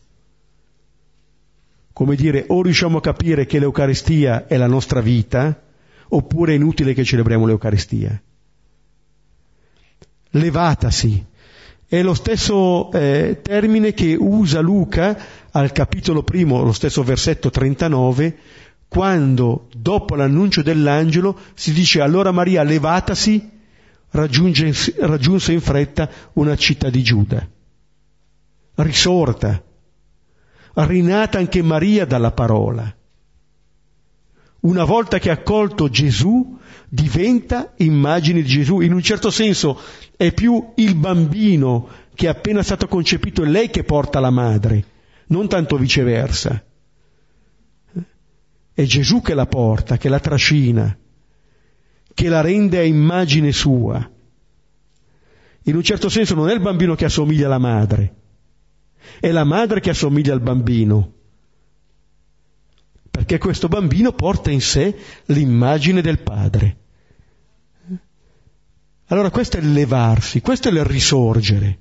Come 1.93 2.17
dire, 2.17 2.43
o 2.49 2.61
riusciamo 2.61 2.97
a 2.97 3.01
capire 3.01 3.45
che 3.45 3.59
l'Eucaristia 3.59 4.45
è 4.45 4.57
la 4.57 4.67
nostra 4.67 4.99
vita, 4.99 5.63
oppure 6.09 6.51
è 6.51 6.55
inutile 6.57 6.93
che 6.93 7.05
celebriamo 7.05 7.45
l'Eucaristia 7.45 8.21
levatasi. 10.33 11.25
È 11.87 12.01
lo 12.01 12.13
stesso 12.13 12.91
eh, 12.91 13.39
termine 13.41 13.93
che 13.93 14.15
usa 14.19 14.61
Luca 14.61 15.17
al 15.51 15.71
capitolo 15.71 16.23
primo, 16.23 16.63
lo 16.63 16.71
stesso 16.71 17.03
versetto 17.03 17.49
39, 17.49 18.37
quando 18.87 19.67
dopo 19.75 20.15
l'annuncio 20.15 20.63
dell'angelo 20.63 21.37
si 21.53 21.71
dice 21.71 22.01
allora 22.01 22.31
Maria 22.31 22.63
levatasi, 22.63 23.49
raggiunge, 24.11 24.73
raggiunse 24.99 25.53
in 25.53 25.61
fretta 25.61 26.09
una 26.33 26.55
città 26.55 26.89
di 26.89 27.03
Giuda, 27.03 27.47
risorta, 28.75 29.61
rinata 30.73 31.37
anche 31.37 31.61
Maria 31.61 32.05
dalla 32.05 32.31
parola. 32.31 32.95
Una 34.63 34.85
volta 34.85 35.19
che 35.19 35.29
ha 35.29 35.33
accolto 35.33 35.89
Gesù, 35.89 36.57
diventa 36.87 37.73
immagine 37.77 38.41
di 38.41 38.47
Gesù. 38.47 38.79
In 38.79 38.93
un 38.93 39.01
certo 39.01 39.29
senso 39.29 39.79
è 40.15 40.31
più 40.31 40.71
il 40.75 40.95
bambino 40.95 41.89
che 42.13 42.27
è 42.27 42.29
appena 42.29 42.63
stato 42.63 42.87
concepito 42.87 43.43
è 43.43 43.47
lei 43.47 43.69
che 43.69 43.83
porta 43.83 44.21
la 44.21 44.29
madre, 44.29 44.85
non 45.27 45.49
tanto 45.49 45.75
viceversa. 45.75 46.63
È 48.73 48.83
Gesù 48.83 49.21
che 49.21 49.33
la 49.33 49.47
porta, 49.47 49.97
che 49.97 50.07
la 50.07 50.19
trascina, 50.19 50.97
che 52.13 52.29
la 52.29 52.39
rende 52.39 52.77
a 52.77 52.83
immagine 52.83 53.51
sua. 53.51 54.09
In 55.63 55.75
un 55.75 55.83
certo 55.83 56.07
senso 56.07 56.35
non 56.35 56.47
è 56.49 56.53
il 56.53 56.61
bambino 56.61 56.95
che 56.95 57.05
assomiglia 57.05 57.47
alla 57.47 57.57
madre, 57.57 58.15
è 59.19 59.29
la 59.31 59.43
madre 59.43 59.81
che 59.81 59.89
assomiglia 59.89 60.33
al 60.33 60.41
bambino, 60.41 61.12
perché 63.33 63.37
questo 63.39 63.67
bambino 63.67 64.11
porta 64.11 64.51
in 64.51 64.61
sé 64.61 64.95
l'immagine 65.25 66.01
del 66.01 66.19
padre. 66.19 66.77
Allora 69.07 69.31
questo 69.31 69.57
è 69.57 69.59
il 69.59 69.73
levarsi, 69.73 70.41
questo 70.41 70.69
è 70.69 70.71
il 70.71 70.83
risorgere. 70.83 71.79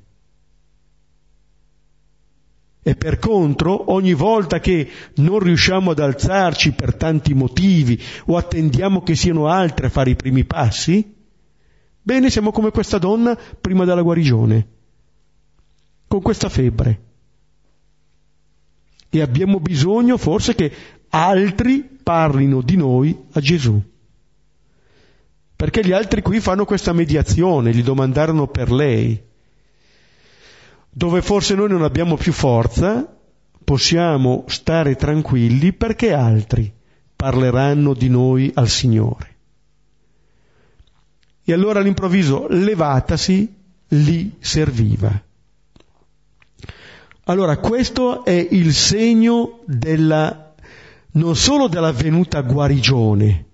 E 2.82 2.96
per 2.96 3.18
contro, 3.18 3.92
ogni 3.92 4.14
volta 4.14 4.60
che 4.60 4.88
non 5.16 5.38
riusciamo 5.38 5.90
ad 5.92 5.98
alzarci 5.98 6.72
per 6.72 6.94
tanti 6.94 7.34
motivi 7.34 8.00
o 8.26 8.36
attendiamo 8.36 9.02
che 9.02 9.14
siano 9.14 9.46
altri 9.46 9.86
a 9.86 9.90
fare 9.90 10.10
i 10.10 10.16
primi 10.16 10.44
passi, 10.44 11.14
bene, 12.00 12.30
siamo 12.30 12.50
come 12.50 12.70
questa 12.70 12.98
donna 12.98 13.38
prima 13.60 13.84
della 13.84 14.02
guarigione, 14.02 14.68
con 16.08 16.22
questa 16.22 16.48
febbre. 16.48 17.02
E 19.10 19.20
abbiamo 19.20 19.60
bisogno 19.60 20.16
forse 20.16 20.54
che 20.54 20.72
altri 21.14 21.83
parlino 22.03 22.61
di 22.61 22.77
noi 22.77 23.16
a 23.33 23.40
Gesù 23.40 23.90
perché 25.62 25.85
gli 25.85 25.92
altri 25.92 26.22
qui 26.22 26.40
fanno 26.40 26.64
questa 26.64 26.92
mediazione, 26.92 27.72
gli 27.72 27.85
domandarono 27.85 28.48
per 28.48 28.72
lei. 28.72 29.16
Dove 30.90 31.22
forse 31.22 31.55
noi 31.55 31.68
non 31.68 31.85
abbiamo 31.85 32.16
più 32.16 32.33
forza, 32.33 33.09
possiamo 33.62 34.42
stare 34.48 34.96
tranquilli 34.96 35.72
perché 35.72 36.14
altri 36.14 36.68
parleranno 37.14 37.94
di 37.94 38.09
noi 38.09 38.51
al 38.53 38.68
Signore. 38.68 39.37
E 41.44 41.53
allora 41.53 41.79
all'improvviso, 41.79 42.48
levatasi, 42.48 43.55
li 43.87 44.35
serviva. 44.40 45.22
Allora 47.27 47.59
questo 47.59 48.25
è 48.25 48.48
il 48.51 48.75
segno 48.75 49.61
della, 49.66 50.51
non 51.12 51.37
solo 51.37 51.68
della 51.68 51.92
venuta 51.92 52.40
guarigione, 52.40 53.46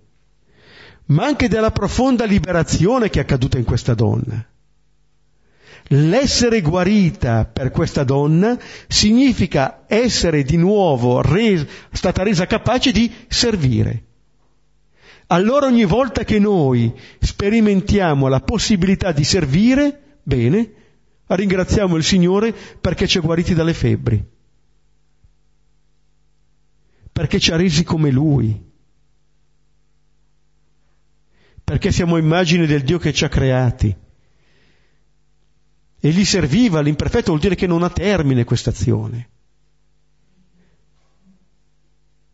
ma 1.07 1.25
anche 1.25 1.49
della 1.49 1.71
profonda 1.71 2.25
liberazione 2.25 3.09
che 3.11 3.19
è 3.19 3.23
accaduta 3.23 3.59
in 3.59 3.65
questa 3.65 3.95
donna. 3.95 4.47
L'essere 5.91 6.61
guarita 6.61 7.47
per 7.47 7.71
questa 7.71 8.05
donna 8.05 8.59
significa 8.89 9.85
essere 9.87 10.43
di 10.43 10.59
nuovo 10.59 11.23
res- 11.23 11.67
stata 11.93 12.23
resa 12.23 12.47
capace 12.47 12.93
di 12.93 13.11
servire. 13.27 14.05
Allora 15.29 15.67
ogni 15.67 15.85
volta 15.85 16.25
che 16.25 16.39
noi 16.39 16.93
sperimentiamo 17.19 18.29
la 18.29 18.41
possibilità 18.41 19.13
di 19.13 19.25
servire, 19.25 20.19
bene, 20.23 20.73
ringraziamo 21.27 21.97
il 21.97 22.05
Signore 22.05 22.55
perché 22.81 23.07
ci 23.07 23.19
ha 23.19 23.23
guariti 23.23 23.55
dalle 23.55 23.75
febbri, 23.75 24.23
perché 27.19 27.41
ci 27.41 27.51
ha 27.51 27.57
resi 27.57 27.83
come 27.83 28.13
Lui, 28.13 28.57
perché 31.65 31.91
siamo 31.91 32.17
immagini 32.17 32.65
del 32.65 32.85
Dio 32.85 32.99
che 32.99 33.13
ci 33.13 33.25
ha 33.25 33.29
creati. 33.29 33.93
E 35.99 36.11
gli 36.11 36.25
serviva, 36.25 36.81
l'imperfetto 36.81 37.31
vuol 37.31 37.41
dire 37.41 37.57
che 37.57 37.67
non 37.67 37.83
ha 37.83 37.91
termine 37.91 38.45
questa 38.45 38.71
azione. 38.71 39.29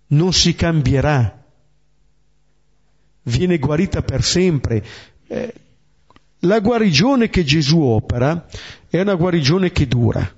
Non 0.08 0.34
si 0.34 0.54
cambierà 0.54 1.42
viene 3.22 3.56
guarita 3.58 4.02
per 4.02 4.22
sempre. 4.22 4.84
Eh, 5.26 5.54
la 6.40 6.60
guarigione 6.60 7.30
che 7.30 7.42
Gesù 7.42 7.80
opera 7.80 8.46
è 8.90 9.00
una 9.00 9.14
guarigione 9.14 9.72
che 9.72 9.86
dura, 9.86 10.30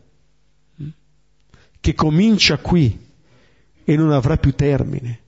che 1.80 1.94
comincia 1.94 2.58
qui 2.58 3.05
e 3.88 3.96
non 3.96 4.10
avrà 4.10 4.36
più 4.36 4.52
termine. 4.52 5.20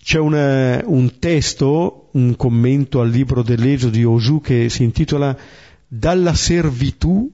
C'è 0.00 0.20
una, 0.20 0.80
un 0.86 1.18
testo, 1.18 2.10
un 2.12 2.36
commento 2.36 3.00
al 3.00 3.10
libro 3.10 3.42
dell'Esodo 3.42 3.96
di 3.96 4.04
Osù 4.04 4.40
che 4.40 4.68
si 4.68 4.84
intitola 4.84 5.36
Dalla 5.88 6.34
servitù 6.34 7.30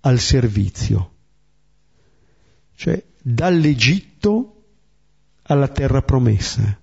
al 0.00 0.18
servizio, 0.18 1.12
cioè 2.76 3.04
dall'Egitto 3.20 4.64
alla 5.42 5.68
terra 5.68 6.00
promessa, 6.00 6.80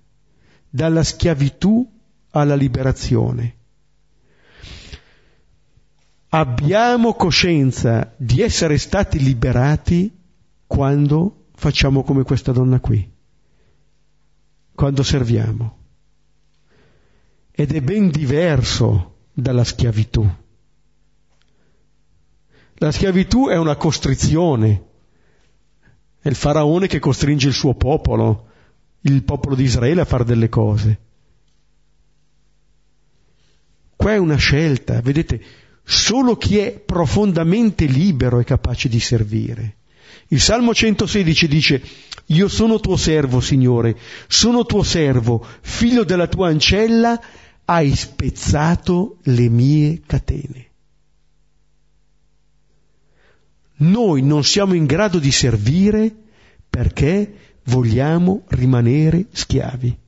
dalla 0.68 1.02
schiavitù 1.02 1.90
alla 2.30 2.54
liberazione. 2.54 3.56
Abbiamo 6.30 7.14
coscienza 7.14 8.12
di 8.16 8.42
essere 8.42 8.76
stati 8.78 9.18
liberati 9.18 10.14
quando 10.66 11.46
facciamo 11.54 12.02
come 12.02 12.22
questa 12.22 12.52
donna 12.52 12.80
qui, 12.80 13.10
quando 14.74 15.02
serviamo. 15.02 15.76
Ed 17.50 17.72
è 17.72 17.80
ben 17.80 18.10
diverso 18.10 19.16
dalla 19.32 19.64
schiavitù. 19.64 20.28
La 22.74 22.92
schiavitù 22.92 23.48
è 23.48 23.56
una 23.56 23.76
costrizione, 23.76 24.84
è 26.20 26.28
il 26.28 26.36
faraone 26.36 26.86
che 26.86 26.98
costringe 26.98 27.48
il 27.48 27.54
suo 27.54 27.74
popolo 27.74 28.48
il 29.02 29.22
popolo 29.22 29.54
di 29.54 29.64
Israele 29.64 30.00
a 30.00 30.04
fare 30.04 30.24
delle 30.24 30.48
cose. 30.48 30.98
Qua 33.96 34.12
è 34.12 34.16
una 34.16 34.36
scelta, 34.36 35.00
vedete, 35.00 35.42
solo 35.90 36.36
chi 36.36 36.58
è 36.58 36.78
profondamente 36.78 37.86
libero 37.86 38.40
è 38.40 38.44
capace 38.44 38.90
di 38.90 39.00
servire. 39.00 39.76
Il 40.28 40.38
Salmo 40.38 40.74
116 40.74 41.48
dice, 41.48 41.82
io 42.26 42.48
sono 42.48 42.78
tuo 42.78 42.98
servo, 42.98 43.40
Signore, 43.40 43.96
sono 44.26 44.66
tuo 44.66 44.82
servo, 44.82 45.42
figlio 45.62 46.04
della 46.04 46.26
tua 46.26 46.48
ancella, 46.48 47.18
hai 47.64 47.96
spezzato 47.96 49.16
le 49.22 49.48
mie 49.48 50.02
catene. 50.04 50.66
Noi 53.76 54.20
non 54.20 54.44
siamo 54.44 54.74
in 54.74 54.84
grado 54.84 55.18
di 55.18 55.32
servire 55.32 56.14
perché 56.68 57.32
vogliamo 57.64 58.42
rimanere 58.48 59.24
schiavi. 59.32 59.98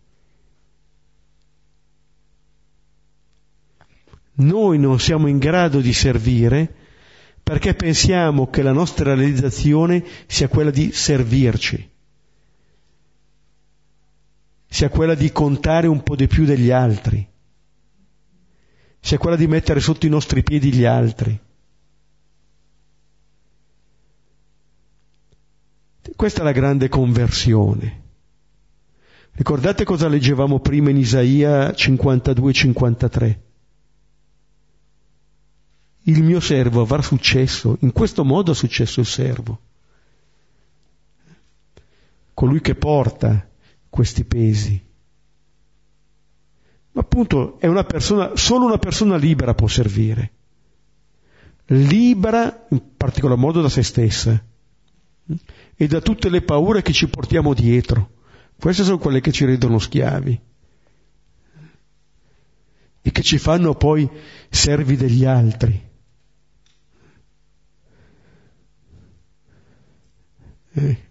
Noi 4.41 4.79
non 4.79 4.99
siamo 4.99 5.27
in 5.27 5.39
grado 5.39 5.81
di 5.81 5.93
servire 5.93 6.75
perché 7.43 7.75
pensiamo 7.75 8.49
che 8.49 8.63
la 8.63 8.73
nostra 8.73 9.15
realizzazione 9.15 10.03
sia 10.27 10.49
quella 10.49 10.71
di 10.71 10.93
servirci, 10.93 11.91
sia 14.67 14.89
quella 14.89 15.15
di 15.15 15.31
contare 15.33 15.89
un 15.89 16.03
po' 16.03 16.17
di 16.17 16.27
più 16.27 16.45
degli 16.45 16.71
altri, 16.71 17.27
sia 19.01 19.19
quella 19.19 19.37
di 19.37 19.47
mettere 19.47 19.81
sotto 19.81 20.07
i 20.07 20.11
nostri 20.11 20.43
piedi 20.43 20.73
gli 20.73 20.85
altri. 20.85 21.39
Questa 26.17 26.41
è 26.41 26.45
la 26.45 26.53
grande 26.53 26.89
conversione. 26.89 28.03
Ricordate 29.33 29.85
cosa 29.85 30.09
leggevamo 30.09 30.61
prima 30.61 30.91
in 30.91 30.99
Isaia 30.99 31.71
52-53? 31.71 33.49
Il 36.05 36.23
mio 36.23 36.41
servo 36.41 36.81
avrà 36.81 37.03
successo, 37.03 37.77
in 37.81 37.93
questo 37.93 38.25
modo 38.25 38.53
ha 38.53 38.55
successo 38.55 39.01
il 39.01 39.07
servo. 39.07 39.61
Colui 42.33 42.61
che 42.61 42.75
porta 42.75 43.49
questi 43.91 44.25
pesi. 44.25 44.83
Ma 46.93 47.01
appunto 47.03 47.59
è 47.61 47.67
una 47.67 47.85
persona, 47.85 48.35
solo 48.35 48.65
una 48.65 48.79
persona 48.79 49.17
libera 49.17 49.55
può 49.55 49.69
servire. 49.69 50.33
Libera 51.67 52.67
in 52.71 52.97
particolar 52.97 53.37
modo 53.37 53.61
da 53.61 53.69
se 53.69 53.83
stessa 53.83 54.43
e 55.77 55.87
da 55.87 56.01
tutte 56.01 56.29
le 56.29 56.43
paure 56.43 56.83
che 56.83 56.93
ci 56.93 57.09
portiamo 57.09 57.53
dietro. 57.53 58.19
Queste 58.59 58.85
sono 58.85 58.99
quelle 58.99 59.21
che 59.21 59.33
ci 59.33 59.45
rendono 59.45 59.79
schiavi 59.79 60.41
e 63.03 63.13
che 63.13 63.23
ci 63.23 63.39
fanno 63.39 63.75
poi 63.75 64.09
servi 64.49 64.97
degli 64.97 65.25
altri. 65.25 65.89
Eh, 70.73 71.09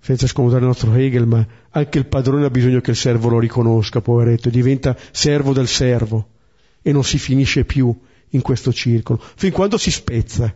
senza 0.00 0.26
scomodare 0.26 0.60
il 0.60 0.66
nostro 0.66 0.94
Hegel, 0.94 1.26
ma 1.26 1.46
anche 1.70 1.98
il 1.98 2.06
padrone 2.06 2.46
ha 2.46 2.50
bisogno 2.50 2.80
che 2.80 2.90
il 2.90 2.96
servo 2.96 3.28
lo 3.28 3.38
riconosca, 3.38 4.00
poveretto, 4.00 4.48
diventa 4.48 4.96
servo 5.10 5.52
del 5.52 5.68
servo 5.68 6.30
e 6.80 6.92
non 6.92 7.04
si 7.04 7.18
finisce 7.18 7.64
più 7.64 7.94
in 8.30 8.40
questo 8.40 8.72
circolo, 8.72 9.20
fin 9.36 9.52
quando 9.52 9.76
si 9.76 9.90
spezza. 9.90 10.54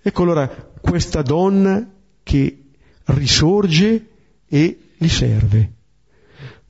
Ecco 0.00 0.22
allora 0.22 0.48
questa 0.48 1.22
donna 1.22 1.86
che 2.22 2.62
risorge 3.04 4.08
e 4.46 4.78
gli 4.96 5.08
serve. 5.08 5.72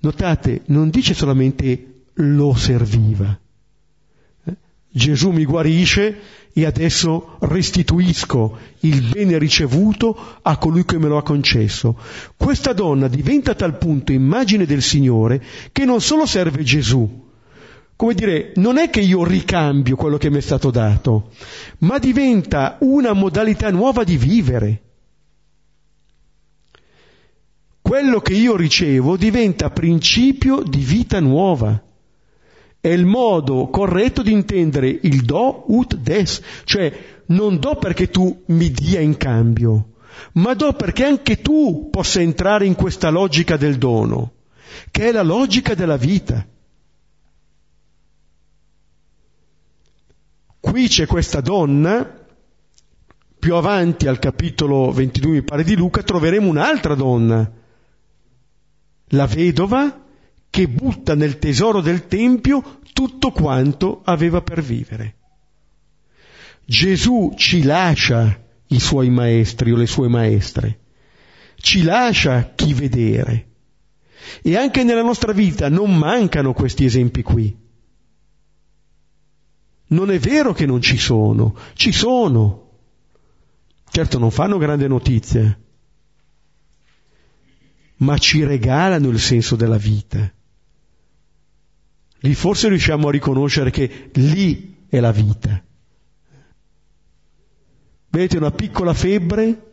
Notate, 0.00 0.62
non 0.66 0.90
dice 0.90 1.14
solamente 1.14 2.02
lo 2.14 2.54
serviva. 2.54 3.38
Gesù 4.90 5.30
mi 5.30 5.44
guarisce 5.44 6.20
e 6.52 6.64
adesso 6.64 7.36
restituisco 7.40 8.58
il 8.80 9.02
bene 9.02 9.38
ricevuto 9.38 10.38
a 10.42 10.56
colui 10.56 10.84
che 10.84 10.98
me 10.98 11.08
lo 11.08 11.18
ha 11.18 11.22
concesso. 11.22 11.96
Questa 12.36 12.72
donna 12.72 13.08
diventa 13.08 13.52
a 13.52 13.54
tal 13.54 13.78
punto 13.78 14.12
immagine 14.12 14.66
del 14.66 14.82
Signore 14.82 15.42
che 15.72 15.84
non 15.84 16.00
solo 16.00 16.26
serve 16.26 16.62
Gesù, 16.62 17.26
come 17.98 18.14
dire, 18.14 18.52
non 18.54 18.78
è 18.78 18.90
che 18.90 19.00
io 19.00 19.24
ricambio 19.24 19.96
quello 19.96 20.18
che 20.18 20.30
mi 20.30 20.36
è 20.36 20.40
stato 20.40 20.70
dato, 20.70 21.30
ma 21.78 21.98
diventa 21.98 22.76
una 22.82 23.12
modalità 23.12 23.72
nuova 23.72 24.04
di 24.04 24.16
vivere. 24.16 24.82
Quello 27.82 28.20
che 28.20 28.34
io 28.34 28.54
ricevo 28.54 29.16
diventa 29.16 29.70
principio 29.70 30.62
di 30.62 30.84
vita 30.84 31.18
nuova. 31.18 31.82
È 32.80 32.88
il 32.88 33.06
modo 33.06 33.68
corretto 33.68 34.22
di 34.22 34.32
intendere 34.32 34.88
il 34.88 35.22
do 35.22 35.64
ut 35.66 35.96
des, 35.96 36.40
cioè 36.64 37.22
non 37.26 37.58
do 37.58 37.76
perché 37.76 38.08
tu 38.08 38.44
mi 38.46 38.70
dia 38.70 39.00
in 39.00 39.16
cambio, 39.16 39.94
ma 40.34 40.54
do 40.54 40.72
perché 40.72 41.04
anche 41.04 41.40
tu 41.40 41.88
possa 41.90 42.20
entrare 42.20 42.66
in 42.66 42.74
questa 42.74 43.10
logica 43.10 43.56
del 43.56 43.78
dono, 43.78 44.32
che 44.90 45.08
è 45.08 45.12
la 45.12 45.22
logica 45.22 45.74
della 45.74 45.96
vita. 45.96 46.46
Qui 50.60 50.88
c'è 50.88 51.06
questa 51.06 51.40
donna, 51.40 52.26
più 53.38 53.54
avanti 53.54 54.06
al 54.06 54.18
capitolo 54.18 54.90
22 54.92 55.30
mi 55.32 55.42
pare 55.42 55.64
di 55.64 55.74
Luca 55.76 56.02
troveremo 56.02 56.48
un'altra 56.48 56.94
donna, 56.94 57.50
la 59.12 59.26
vedova 59.26 60.06
che 60.58 60.66
butta 60.66 61.14
nel 61.14 61.38
tesoro 61.38 61.80
del 61.80 62.08
Tempio 62.08 62.80
tutto 62.92 63.30
quanto 63.30 64.02
aveva 64.04 64.42
per 64.42 64.60
vivere. 64.60 65.14
Gesù 66.64 67.32
ci 67.36 67.62
lascia 67.62 68.44
i 68.66 68.80
suoi 68.80 69.08
maestri 69.08 69.70
o 69.70 69.76
le 69.76 69.86
sue 69.86 70.08
maestre, 70.08 70.80
ci 71.58 71.84
lascia 71.84 72.54
chi 72.56 72.74
vedere. 72.74 73.50
E 74.42 74.56
anche 74.56 74.82
nella 74.82 75.02
nostra 75.02 75.30
vita 75.30 75.68
non 75.68 75.96
mancano 75.96 76.52
questi 76.54 76.84
esempi 76.84 77.22
qui. 77.22 77.56
Non 79.90 80.10
è 80.10 80.18
vero 80.18 80.52
che 80.52 80.66
non 80.66 80.82
ci 80.82 80.96
sono, 80.96 81.56
ci 81.74 81.92
sono. 81.92 82.70
Certo 83.88 84.18
non 84.18 84.32
fanno 84.32 84.58
grande 84.58 84.88
notizia, 84.88 85.56
ma 87.98 88.18
ci 88.18 88.42
regalano 88.42 89.08
il 89.08 89.20
senso 89.20 89.54
della 89.54 89.78
vita. 89.78 90.32
Lì 92.20 92.34
forse 92.34 92.68
riusciamo 92.68 93.08
a 93.08 93.12
riconoscere 93.12 93.70
che 93.70 94.10
lì 94.14 94.86
è 94.88 94.98
la 95.00 95.12
vita. 95.12 95.62
Vedete 98.10 98.36
una 98.36 98.50
piccola 98.50 98.94
febbre, 98.94 99.72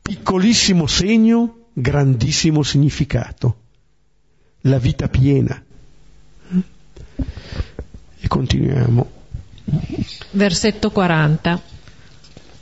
piccolissimo 0.00 0.86
segno, 0.86 1.66
grandissimo 1.72 2.62
significato. 2.62 3.56
La 4.60 4.78
vita 4.78 5.08
piena. 5.08 5.62
E 8.18 8.28
continuiamo. 8.28 9.10
Versetto 10.30 10.90
40. 10.90 11.62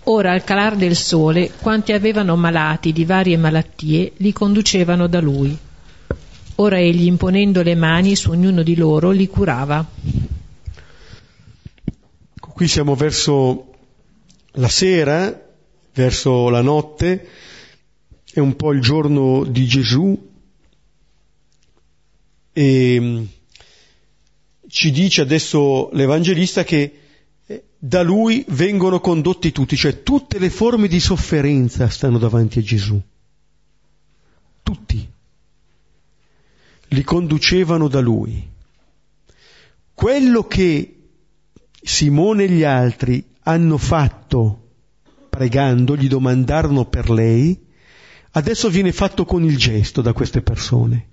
Ora 0.04 0.32
al 0.32 0.44
calar 0.44 0.76
del 0.76 0.96
sole, 0.96 1.52
quanti 1.60 1.92
avevano 1.92 2.36
malati 2.36 2.92
di 2.92 3.04
varie 3.04 3.36
malattie, 3.36 4.12
li 4.16 4.32
conducevano 4.32 5.06
da 5.06 5.20
lui. 5.20 5.56
Ora 6.56 6.78
egli, 6.78 7.06
imponendo 7.06 7.62
le 7.62 7.74
mani 7.74 8.14
su 8.14 8.30
ognuno 8.30 8.62
di 8.62 8.76
loro, 8.76 9.10
li 9.10 9.26
curava. 9.26 9.84
Qui 12.38 12.68
siamo 12.68 12.94
verso 12.94 13.74
la 14.52 14.68
sera, 14.68 15.42
verso 15.92 16.48
la 16.50 16.60
notte, 16.60 17.28
è 18.32 18.38
un 18.38 18.54
po' 18.54 18.72
il 18.72 18.80
giorno 18.80 19.44
di 19.44 19.66
Gesù 19.66 20.32
e 22.52 22.98
mm, 23.00 23.24
ci 24.68 24.92
dice 24.92 25.20
adesso 25.22 25.90
l'Evangelista 25.92 26.62
che 26.62 27.00
eh, 27.46 27.64
da 27.76 28.02
lui 28.02 28.44
vengono 28.48 29.00
condotti 29.00 29.50
tutti, 29.50 29.76
cioè 29.76 30.04
tutte 30.04 30.38
le 30.38 30.50
forme 30.50 30.86
di 30.86 31.00
sofferenza 31.00 31.88
stanno 31.88 32.18
davanti 32.18 32.60
a 32.60 32.62
Gesù. 32.62 33.00
Tutti. 34.62 35.12
Li 36.88 37.02
conducevano 37.02 37.88
da 37.88 38.00
lui. 38.00 38.50
Quello 39.92 40.46
che 40.46 40.94
Simone 41.82 42.44
e 42.44 42.50
gli 42.50 42.64
altri 42.64 43.24
hanno 43.42 43.78
fatto 43.78 44.60
pregando, 45.28 45.96
gli 45.96 46.08
domandarono 46.08 46.84
per 46.86 47.10
lei, 47.10 47.60
adesso 48.32 48.68
viene 48.68 48.92
fatto 48.92 49.24
con 49.24 49.42
il 49.42 49.56
gesto 49.56 50.00
da 50.00 50.12
queste 50.12 50.42
persone. 50.42 51.08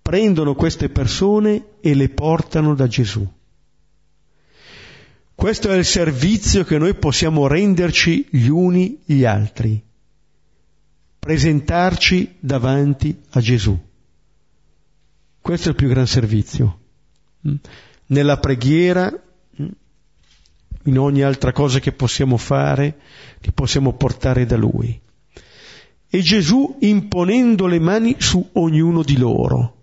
Prendono 0.00 0.54
queste 0.54 0.88
persone 0.88 1.64
e 1.80 1.94
le 1.94 2.08
portano 2.08 2.74
da 2.74 2.86
Gesù. 2.86 3.26
Questo 5.34 5.70
è 5.70 5.76
il 5.76 5.84
servizio 5.84 6.64
che 6.64 6.78
noi 6.78 6.94
possiamo 6.94 7.46
renderci 7.46 8.28
gli 8.30 8.46
uni 8.46 9.00
gli 9.04 9.24
altri, 9.24 9.82
presentarci 11.18 12.36
davanti 12.40 13.20
a 13.30 13.40
Gesù. 13.40 13.78
Questo 15.44 15.68
è 15.68 15.70
il 15.72 15.76
più 15.76 15.88
gran 15.88 16.06
servizio. 16.06 16.78
Nella 18.06 18.38
preghiera 18.38 19.12
in 20.84 20.98
ogni 20.98 21.20
altra 21.20 21.52
cosa 21.52 21.80
che 21.80 21.92
possiamo 21.92 22.38
fare, 22.38 22.96
li 23.40 23.52
possiamo 23.52 23.92
portare 23.92 24.46
da 24.46 24.56
Lui. 24.56 24.98
E 26.08 26.20
Gesù 26.22 26.78
imponendo 26.80 27.66
le 27.66 27.78
mani 27.78 28.16
su 28.20 28.48
ognuno 28.54 29.02
di 29.02 29.18
loro. 29.18 29.82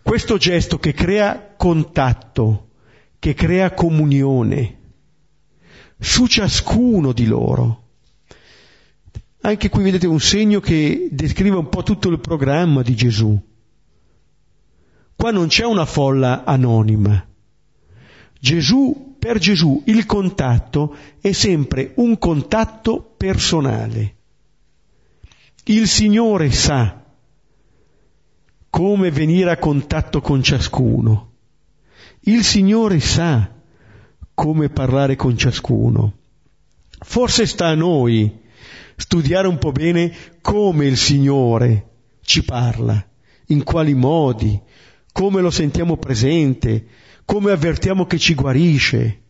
Questo 0.00 0.38
gesto 0.38 0.78
che 0.78 0.94
crea 0.94 1.52
contatto, 1.54 2.70
che 3.18 3.34
crea 3.34 3.74
comunione 3.74 4.78
su 5.98 6.26
ciascuno 6.26 7.12
di 7.12 7.26
loro. 7.26 7.88
Anche 9.42 9.68
qui 9.68 9.82
vedete 9.82 10.06
un 10.06 10.18
segno 10.18 10.60
che 10.60 11.10
descrive 11.12 11.56
un 11.56 11.68
po' 11.68 11.82
tutto 11.82 12.08
il 12.08 12.20
programma 12.20 12.80
di 12.80 12.94
Gesù. 12.94 13.48
Qua 15.20 15.32
non 15.32 15.48
c'è 15.48 15.66
una 15.66 15.84
folla 15.84 16.44
anonima. 16.44 17.22
Gesù 18.40 19.16
per 19.18 19.36
Gesù 19.36 19.82
il 19.84 20.06
contatto 20.06 20.96
è 21.20 21.32
sempre 21.32 21.92
un 21.96 22.16
contatto 22.16 23.02
personale. 23.18 24.16
Il 25.64 25.86
Signore 25.88 26.50
sa 26.50 27.04
come 28.70 29.10
venire 29.10 29.50
a 29.50 29.58
contatto 29.58 30.22
con 30.22 30.42
ciascuno. 30.42 31.32
Il 32.20 32.42
Signore 32.42 32.98
sa 33.00 33.46
come 34.32 34.70
parlare 34.70 35.16
con 35.16 35.36
ciascuno. 35.36 36.14
Forse 36.98 37.44
sta 37.44 37.66
a 37.66 37.74
noi 37.74 38.40
studiare 38.96 39.48
un 39.48 39.58
po' 39.58 39.72
bene 39.72 40.16
come 40.40 40.86
il 40.86 40.96
Signore 40.96 41.88
ci 42.22 42.42
parla, 42.42 43.06
in 43.48 43.64
quali 43.64 43.92
modi, 43.92 44.68
come 45.12 45.40
lo 45.40 45.50
sentiamo 45.50 45.96
presente, 45.96 46.84
come 47.24 47.52
avvertiamo 47.52 48.06
che 48.06 48.18
ci 48.18 48.34
guarisce. 48.34 49.20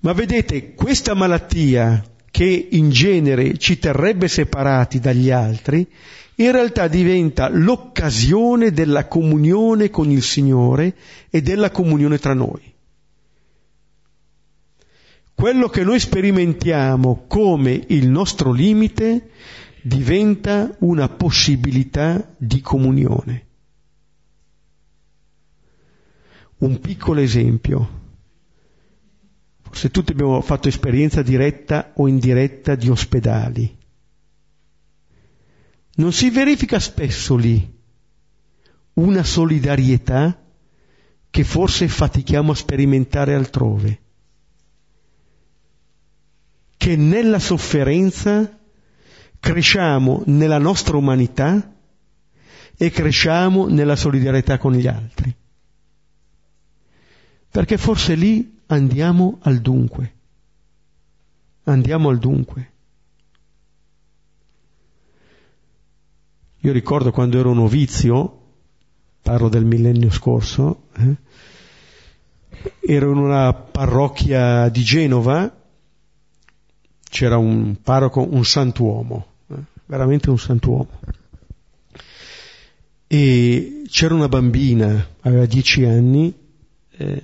Ma 0.00 0.12
vedete, 0.12 0.74
questa 0.74 1.14
malattia 1.14 2.02
che 2.30 2.68
in 2.70 2.90
genere 2.90 3.58
ci 3.58 3.78
terrebbe 3.78 4.26
separati 4.26 4.98
dagli 4.98 5.30
altri, 5.30 5.86
in 6.36 6.50
realtà 6.50 6.88
diventa 6.88 7.48
l'occasione 7.48 8.72
della 8.72 9.06
comunione 9.06 9.90
con 9.90 10.10
il 10.10 10.22
Signore 10.22 10.96
e 11.30 11.42
della 11.42 11.70
comunione 11.70 12.18
tra 12.18 12.34
noi. 12.34 12.72
Quello 15.34 15.68
che 15.68 15.84
noi 15.84 16.00
sperimentiamo 16.00 17.24
come 17.26 17.84
il 17.88 18.08
nostro 18.08 18.52
limite 18.52 19.30
diventa 19.82 20.74
una 20.80 21.08
possibilità 21.08 22.34
di 22.36 22.60
comunione. 22.60 23.46
Un 26.62 26.78
piccolo 26.80 27.20
esempio. 27.20 28.00
Forse 29.62 29.90
tutti 29.90 30.12
abbiamo 30.12 30.40
fatto 30.40 30.68
esperienza 30.68 31.22
diretta 31.22 31.92
o 31.94 32.08
indiretta 32.08 32.74
di 32.74 32.88
ospedali. 32.88 33.78
Non 35.94 36.12
si 36.12 36.30
verifica 36.30 36.78
spesso 36.78 37.36
lì 37.36 37.80
una 38.94 39.22
solidarietà 39.22 40.38
che 41.30 41.44
forse 41.44 41.88
fatichiamo 41.88 42.52
a 42.52 42.56
sperimentare 42.56 43.34
altrove, 43.34 44.00
che 46.76 46.96
nella 46.96 47.38
sofferenza 47.38 48.58
cresciamo 49.40 50.22
nella 50.26 50.58
nostra 50.58 50.96
umanità 50.96 51.74
e 52.76 52.90
cresciamo 52.90 53.66
nella 53.68 53.96
solidarietà 53.96 54.58
con 54.58 54.72
gli 54.74 54.86
altri 54.86 55.34
perché 57.52 57.76
forse 57.76 58.14
lì 58.14 58.60
andiamo 58.68 59.38
al 59.42 59.58
dunque. 59.60 60.14
Andiamo 61.64 62.08
al 62.08 62.18
dunque. 62.18 62.70
Io 66.60 66.72
ricordo 66.72 67.10
quando 67.10 67.38
ero 67.38 67.52
novizio, 67.52 68.40
parlo 69.20 69.50
del 69.50 69.66
millennio 69.66 70.10
scorso, 70.10 70.84
eh, 70.96 71.16
ero 72.80 73.10
in 73.10 73.18
una 73.18 73.52
parrocchia 73.52 74.70
di 74.70 74.82
Genova, 74.82 75.54
c'era 77.02 77.36
un 77.36 77.76
parroco, 77.82 78.26
un 78.26 78.46
santuomo, 78.46 79.26
eh, 79.48 79.56
veramente 79.84 80.30
un 80.30 80.38
santuomo. 80.38 81.00
E 83.08 83.82
c'era 83.88 84.14
una 84.14 84.28
bambina, 84.28 85.06
aveva 85.20 85.44
dieci 85.44 85.84
anni, 85.84 86.40
eh, 87.02 87.20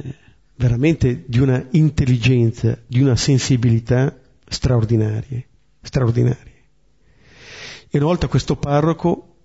veramente 0.56 1.24
di 1.26 1.38
una 1.38 1.64
intelligenza, 1.70 2.76
di 2.84 3.00
una 3.00 3.14
sensibilità 3.14 4.18
straordinarie, 4.48 5.46
straordinarie. 5.80 6.56
E 7.88 7.96
una 7.98 8.06
volta 8.06 8.26
questo 8.26 8.56
parroco 8.56 9.36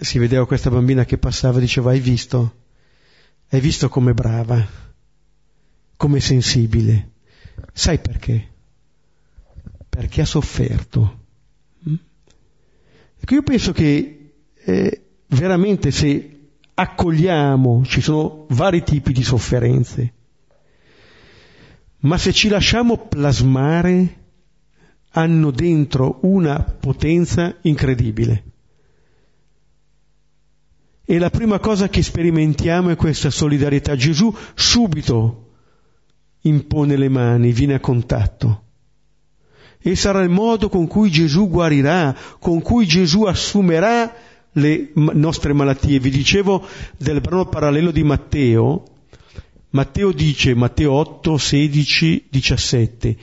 si 0.00 0.18
vedeva 0.18 0.46
questa 0.46 0.70
bambina 0.70 1.04
che 1.04 1.18
passava 1.18 1.58
e 1.58 1.60
diceva 1.60 1.90
hai 1.90 2.00
visto? 2.00 2.62
Hai 3.50 3.60
visto 3.60 3.88
com'è 3.88 4.12
brava, 4.12 4.66
com'è 5.96 6.18
sensibile. 6.18 7.10
Sai 7.72 7.98
perché? 7.98 8.48
Perché 9.88 10.22
ha 10.22 10.26
sofferto. 10.26 11.20
Mm? 11.88 11.94
Ecco, 13.20 13.34
io 13.34 13.42
penso 13.42 13.72
che 13.72 14.32
eh, 14.54 15.02
veramente 15.26 15.90
se 15.90 16.33
accogliamo, 16.74 17.84
ci 17.84 18.00
sono 18.00 18.46
vari 18.48 18.82
tipi 18.82 19.12
di 19.12 19.22
sofferenze, 19.22 20.12
ma 22.00 22.18
se 22.18 22.32
ci 22.32 22.48
lasciamo 22.48 23.06
plasmare, 23.06 24.22
hanno 25.10 25.50
dentro 25.50 26.18
una 26.22 26.60
potenza 26.60 27.56
incredibile. 27.62 28.44
E 31.06 31.18
la 31.18 31.30
prima 31.30 31.58
cosa 31.58 31.88
che 31.88 32.02
sperimentiamo 32.02 32.90
è 32.90 32.96
questa 32.96 33.30
solidarietà. 33.30 33.94
Gesù 33.94 34.34
subito 34.54 35.52
impone 36.40 36.96
le 36.96 37.08
mani, 37.08 37.52
viene 37.52 37.74
a 37.74 37.80
contatto. 37.80 38.62
E 39.78 39.96
sarà 39.96 40.22
il 40.22 40.30
modo 40.30 40.70
con 40.70 40.86
cui 40.86 41.10
Gesù 41.10 41.48
guarirà, 41.48 42.16
con 42.38 42.62
cui 42.62 42.86
Gesù 42.86 43.24
assumerà 43.24 44.14
le 44.54 44.90
nostre 44.94 45.52
malattie. 45.52 45.98
Vi 45.98 46.10
dicevo 46.10 46.66
del 46.96 47.20
brano 47.20 47.46
parallelo 47.46 47.90
di 47.90 48.02
Matteo. 48.02 48.84
Matteo 49.70 50.12
dice, 50.12 50.54
Matteo 50.54 50.92
8, 50.92 51.36
16, 51.36 52.26
17, 52.30 53.16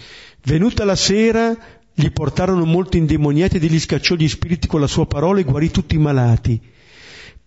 venuta 0.44 0.84
la 0.84 0.96
sera 0.96 1.58
gli 1.94 2.10
portarono 2.12 2.66
molti 2.66 2.98
indemoniati 2.98 3.58
ed 3.58 3.64
egli 3.64 3.80
scacciò 3.80 4.16
gli 4.16 4.28
spiriti 4.28 4.68
con 4.68 4.80
la 4.80 4.88
sua 4.88 5.06
parola 5.06 5.40
e 5.40 5.44
guarì 5.44 5.72
tutti 5.72 5.96
i 5.96 6.00
malati, 6.00 6.60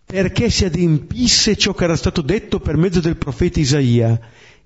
perché 0.05 0.49
si 0.49 0.65
adempisse 0.65 1.57
ciò 1.57 1.75
che 1.75 1.85
era 1.85 1.97
stato 1.97 2.23
detto 2.23 2.61
per 2.61 2.77
mezzo 2.77 3.01
del 3.01 3.17
profeta 3.17 3.61
Isaia. 3.61 4.19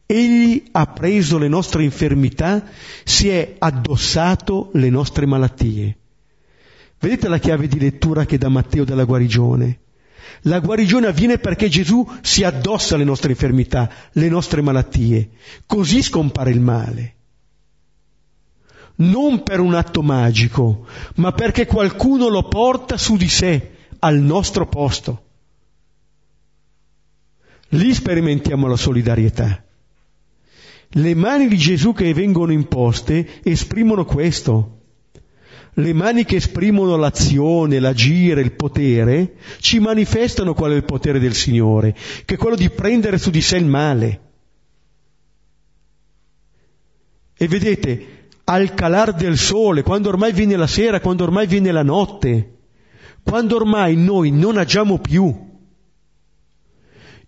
Egli 0.06 0.62
ha 0.72 0.86
preso 0.86 1.36
le 1.36 1.48
nostre 1.48 1.82
infermità, 1.84 2.64
si 3.04 3.28
è 3.28 3.56
addossato 3.58 4.70
le 4.74 4.88
nostre 4.88 5.26
malattie. 5.26 5.97
Vedete 7.00 7.28
la 7.28 7.38
chiave 7.38 7.68
di 7.68 7.78
lettura 7.78 8.24
che 8.24 8.38
dà 8.38 8.48
Matteo 8.48 8.84
della 8.84 9.04
guarigione? 9.04 9.80
La 10.42 10.58
guarigione 10.58 11.06
avviene 11.06 11.38
perché 11.38 11.68
Gesù 11.68 12.06
si 12.22 12.42
addossa 12.42 12.96
le 12.96 13.04
nostre 13.04 13.30
infermità, 13.30 13.90
le 14.12 14.28
nostre 14.28 14.62
malattie. 14.62 15.30
Così 15.66 16.02
scompare 16.02 16.50
il 16.50 16.60
male. 16.60 17.14
Non 18.96 19.44
per 19.44 19.60
un 19.60 19.74
atto 19.74 20.02
magico, 20.02 20.86
ma 21.16 21.32
perché 21.32 21.66
qualcuno 21.66 22.28
lo 22.28 22.48
porta 22.48 22.96
su 22.96 23.16
di 23.16 23.28
sé, 23.28 23.70
al 24.00 24.18
nostro 24.18 24.66
posto. 24.66 25.24
Lì 27.72 27.94
sperimentiamo 27.94 28.66
la 28.66 28.76
solidarietà. 28.76 29.62
Le 30.90 31.14
mani 31.14 31.48
di 31.48 31.58
Gesù 31.58 31.92
che 31.92 32.12
vengono 32.12 32.50
imposte 32.50 33.40
esprimono 33.42 34.04
questo 34.04 34.77
le 35.74 35.92
mani 35.92 36.24
che 36.24 36.36
esprimono 36.36 36.96
l'azione, 36.96 37.78
l'agire, 37.78 38.40
il 38.40 38.52
potere, 38.52 39.34
ci 39.60 39.78
manifestano 39.78 40.54
qual 40.54 40.72
è 40.72 40.74
il 40.74 40.84
potere 40.84 41.18
del 41.18 41.34
Signore, 41.34 41.94
che 42.24 42.34
è 42.34 42.38
quello 42.38 42.56
di 42.56 42.70
prendere 42.70 43.18
su 43.18 43.30
di 43.30 43.40
sé 43.40 43.56
il 43.58 43.66
male. 43.66 44.20
E 47.36 47.46
vedete, 47.46 48.28
al 48.44 48.74
calar 48.74 49.14
del 49.14 49.36
sole, 49.36 49.82
quando 49.82 50.08
ormai 50.08 50.32
viene 50.32 50.56
la 50.56 50.66
sera, 50.66 51.00
quando 51.00 51.22
ormai 51.22 51.46
viene 51.46 51.70
la 51.70 51.82
notte, 51.82 52.56
quando 53.22 53.56
ormai 53.56 53.94
noi 53.96 54.30
non 54.30 54.56
agiamo 54.56 54.98
più, 54.98 55.46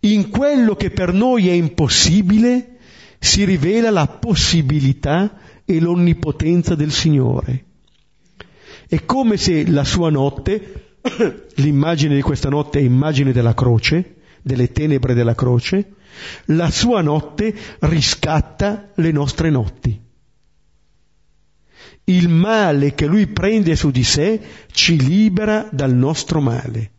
in 0.01 0.31
quello 0.31 0.75
che 0.77 0.91
per 0.91 1.13
noi 1.13 1.49
è 1.49 1.53
impossibile 1.53 2.79
si 3.19 3.45
rivela 3.45 3.91
la 3.91 4.07
possibilità 4.07 5.39
e 5.65 5.79
l'onnipotenza 5.79 6.75
del 6.75 6.91
Signore. 6.91 7.67
È 8.91 9.05
come 9.05 9.37
se 9.37 9.71
la 9.71 9.85
sua 9.85 10.11
notte, 10.11 10.97
l'immagine 11.63 12.17
di 12.17 12.23
questa 12.23 12.49
notte 12.49 12.81
è 12.81 12.83
immagine 12.83 13.31
della 13.31 13.55
croce, 13.55 14.17
delle 14.43 14.73
tenebre 14.73 15.15
della 15.15 15.37
croce, 15.37 15.93
la 16.47 16.69
sua 16.73 17.01
notte 17.01 17.55
riscatta 17.83 18.91
le 18.97 19.13
nostre 19.13 19.49
notti. 19.49 19.97
Il 22.03 22.29
male 22.31 22.93
che 22.97 23.07
lui 23.07 23.29
prende 23.29 23.77
su 23.77 23.93
di 23.93 24.03
sé 24.03 24.41
ci 24.73 24.99
libera 25.01 25.69
dal 25.71 25.95
nostro 25.95 26.41
male. 26.41 26.91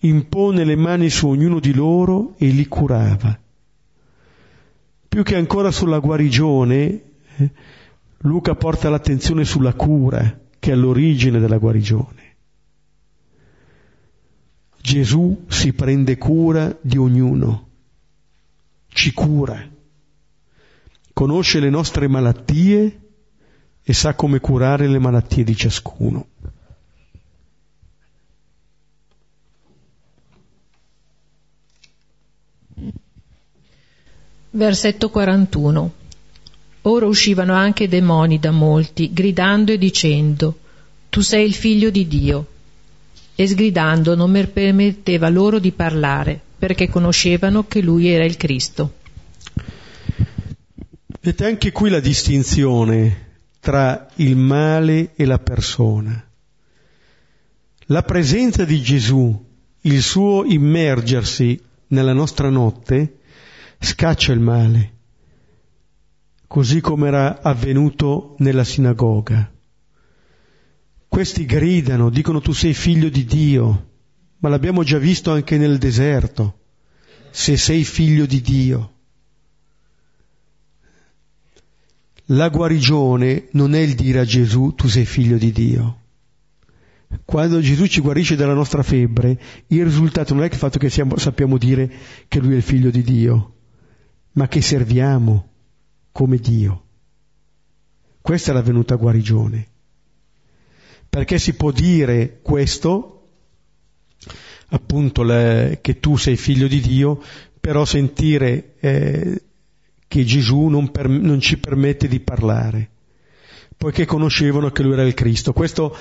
Impone 0.00 0.64
le 0.64 0.76
mani 0.76 1.08
su 1.08 1.28
ognuno 1.28 1.58
di 1.60 1.72
loro 1.72 2.34
e 2.36 2.48
li 2.48 2.68
curava 2.68 3.46
più 5.08 5.22
che 5.22 5.36
ancora 5.36 5.70
sulla 5.70 5.98
guarigione, 5.98 7.02
Luca 8.22 8.54
porta 8.54 8.90
l'attenzione 8.90 9.44
sulla 9.44 9.74
cura, 9.74 10.40
che 10.58 10.70
è 10.70 10.74
all'origine 10.74 11.38
della 11.38 11.58
guarigione. 11.58 12.26
Gesù 14.80 15.44
si 15.48 15.72
prende 15.72 16.16
cura 16.18 16.76
di 16.80 16.96
ognuno, 16.96 17.68
ci 18.88 19.12
cura, 19.12 19.68
conosce 21.12 21.60
le 21.60 21.70
nostre 21.70 22.08
malattie 22.08 23.00
e 23.82 23.92
sa 23.92 24.14
come 24.14 24.40
curare 24.40 24.88
le 24.88 24.98
malattie 24.98 25.44
di 25.44 25.56
ciascuno. 25.56 26.26
Versetto 34.50 35.10
41. 35.10 35.92
Ora 36.82 37.06
uscivano 37.06 37.52
anche 37.52 37.86
demoni 37.86 38.38
da 38.38 38.50
molti, 38.50 39.12
gridando 39.12 39.72
e 39.72 39.78
dicendo, 39.78 40.58
Tu 41.10 41.20
sei 41.20 41.44
il 41.44 41.52
figlio 41.52 41.90
di 41.90 42.08
Dio. 42.08 42.46
E 43.34 43.46
sgridando 43.46 44.14
non 44.14 44.32
permetteva 44.52 45.28
loro 45.28 45.58
di 45.58 45.70
parlare, 45.72 46.40
perché 46.58 46.88
conoscevano 46.88 47.66
che 47.66 47.82
lui 47.82 48.08
era 48.08 48.24
il 48.24 48.36
Cristo. 48.38 48.94
Vedete 51.20 51.44
anche 51.44 51.70
qui 51.70 51.90
la 51.90 52.00
distinzione 52.00 53.26
tra 53.60 54.08
il 54.16 54.34
male 54.34 55.12
e 55.14 55.26
la 55.26 55.38
persona. 55.38 56.26
La 57.90 58.02
presenza 58.02 58.64
di 58.64 58.80
Gesù, 58.80 59.46
il 59.82 60.02
suo 60.02 60.44
immergersi 60.44 61.60
nella 61.88 62.12
nostra 62.14 62.48
notte, 62.48 63.17
scaccia 63.78 64.32
il 64.32 64.40
male, 64.40 64.92
così 66.46 66.80
come 66.80 67.08
era 67.08 67.40
avvenuto 67.40 68.34
nella 68.38 68.64
sinagoga. 68.64 69.52
Questi 71.06 71.46
gridano, 71.46 72.10
dicono 72.10 72.40
tu 72.40 72.52
sei 72.52 72.74
figlio 72.74 73.08
di 73.08 73.24
Dio, 73.24 73.90
ma 74.38 74.48
l'abbiamo 74.48 74.82
già 74.82 74.98
visto 74.98 75.32
anche 75.32 75.56
nel 75.56 75.78
deserto, 75.78 76.58
se 77.30 77.56
sei 77.56 77.84
figlio 77.84 78.26
di 78.26 78.40
Dio. 78.40 78.92
La 82.32 82.48
guarigione 82.50 83.48
non 83.52 83.74
è 83.74 83.78
il 83.78 83.94
dire 83.94 84.18
a 84.20 84.24
Gesù 84.24 84.74
tu 84.74 84.86
sei 84.86 85.06
figlio 85.06 85.38
di 85.38 85.50
Dio. 85.50 86.00
Quando 87.24 87.60
Gesù 87.60 87.86
ci 87.86 88.02
guarisce 88.02 88.36
dalla 88.36 88.52
nostra 88.52 88.82
febbre, 88.82 89.40
il 89.68 89.82
risultato 89.82 90.34
non 90.34 90.42
è 90.42 90.46
il 90.46 90.54
fatto 90.54 90.78
che 90.78 90.90
siamo, 90.90 91.16
sappiamo 91.16 91.56
dire 91.56 91.90
che 92.28 92.38
Lui 92.38 92.52
è 92.52 92.56
il 92.56 92.62
figlio 92.62 92.90
di 92.90 93.02
Dio, 93.02 93.54
ma 94.32 94.48
che 94.48 94.60
serviamo 94.60 95.48
come 96.12 96.38
Dio. 96.38 96.84
Questa 98.20 98.50
è 98.50 98.54
la 98.54 98.62
venuta 98.62 98.96
guarigione. 98.96 99.68
Perché 101.08 101.38
si 101.38 101.54
può 101.54 101.70
dire 101.70 102.40
questo, 102.42 103.28
appunto, 104.68 105.22
le, 105.22 105.78
che 105.80 106.00
tu 106.00 106.16
sei 106.16 106.36
figlio 106.36 106.68
di 106.68 106.80
Dio, 106.80 107.22
però 107.58 107.84
sentire 107.84 108.74
eh, 108.80 109.42
che 110.06 110.24
Gesù 110.24 110.66
non, 110.66 110.90
per, 110.90 111.08
non, 111.08 111.40
ci 111.40 111.58
permette 111.58 112.08
di 112.08 112.20
parlare, 112.20 112.90
poiché 113.76 114.04
conoscevano 114.04 114.70
che 114.70 114.82
lui 114.82 114.92
era 114.92 115.04
il 115.04 115.14
Cristo. 115.14 115.52
Questo 115.52 115.96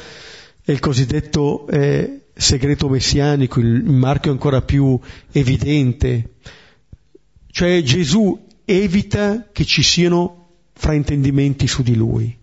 è 0.61 0.71
il 0.71 0.79
cosiddetto 0.79 1.67
eh, 1.67 2.25
segreto 2.33 2.89
messianico, 2.89 3.59
il 3.59 3.83
marchio 3.83 4.31
ancora 4.31 4.61
più 4.61 4.99
evidente 5.31 6.35
cioè 7.57 7.81
Gesù 7.81 8.39
evita 8.65 9.49
che 9.51 9.65
ci 9.65 9.81
siano 9.81 10.49
fraintendimenti 10.73 11.65
su 11.65 11.81
di 11.81 11.95
lui. 11.95 12.37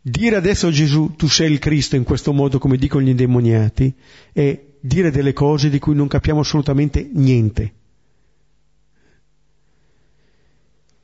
Dire 0.00 0.36
adesso 0.36 0.68
a 0.68 0.70
Gesù 0.70 1.16
tu 1.16 1.28
sei 1.28 1.52
il 1.52 1.58
Cristo 1.58 1.96
in 1.96 2.04
questo 2.04 2.32
modo 2.32 2.58
come 2.58 2.78
dicono 2.78 3.04
gli 3.04 3.10
indemoniati 3.10 3.92
è 4.32 4.58
dire 4.80 5.10
delle 5.10 5.34
cose 5.34 5.68
di 5.68 5.78
cui 5.78 5.94
non 5.94 6.08
capiamo 6.08 6.40
assolutamente 6.40 7.06
niente. 7.12 7.72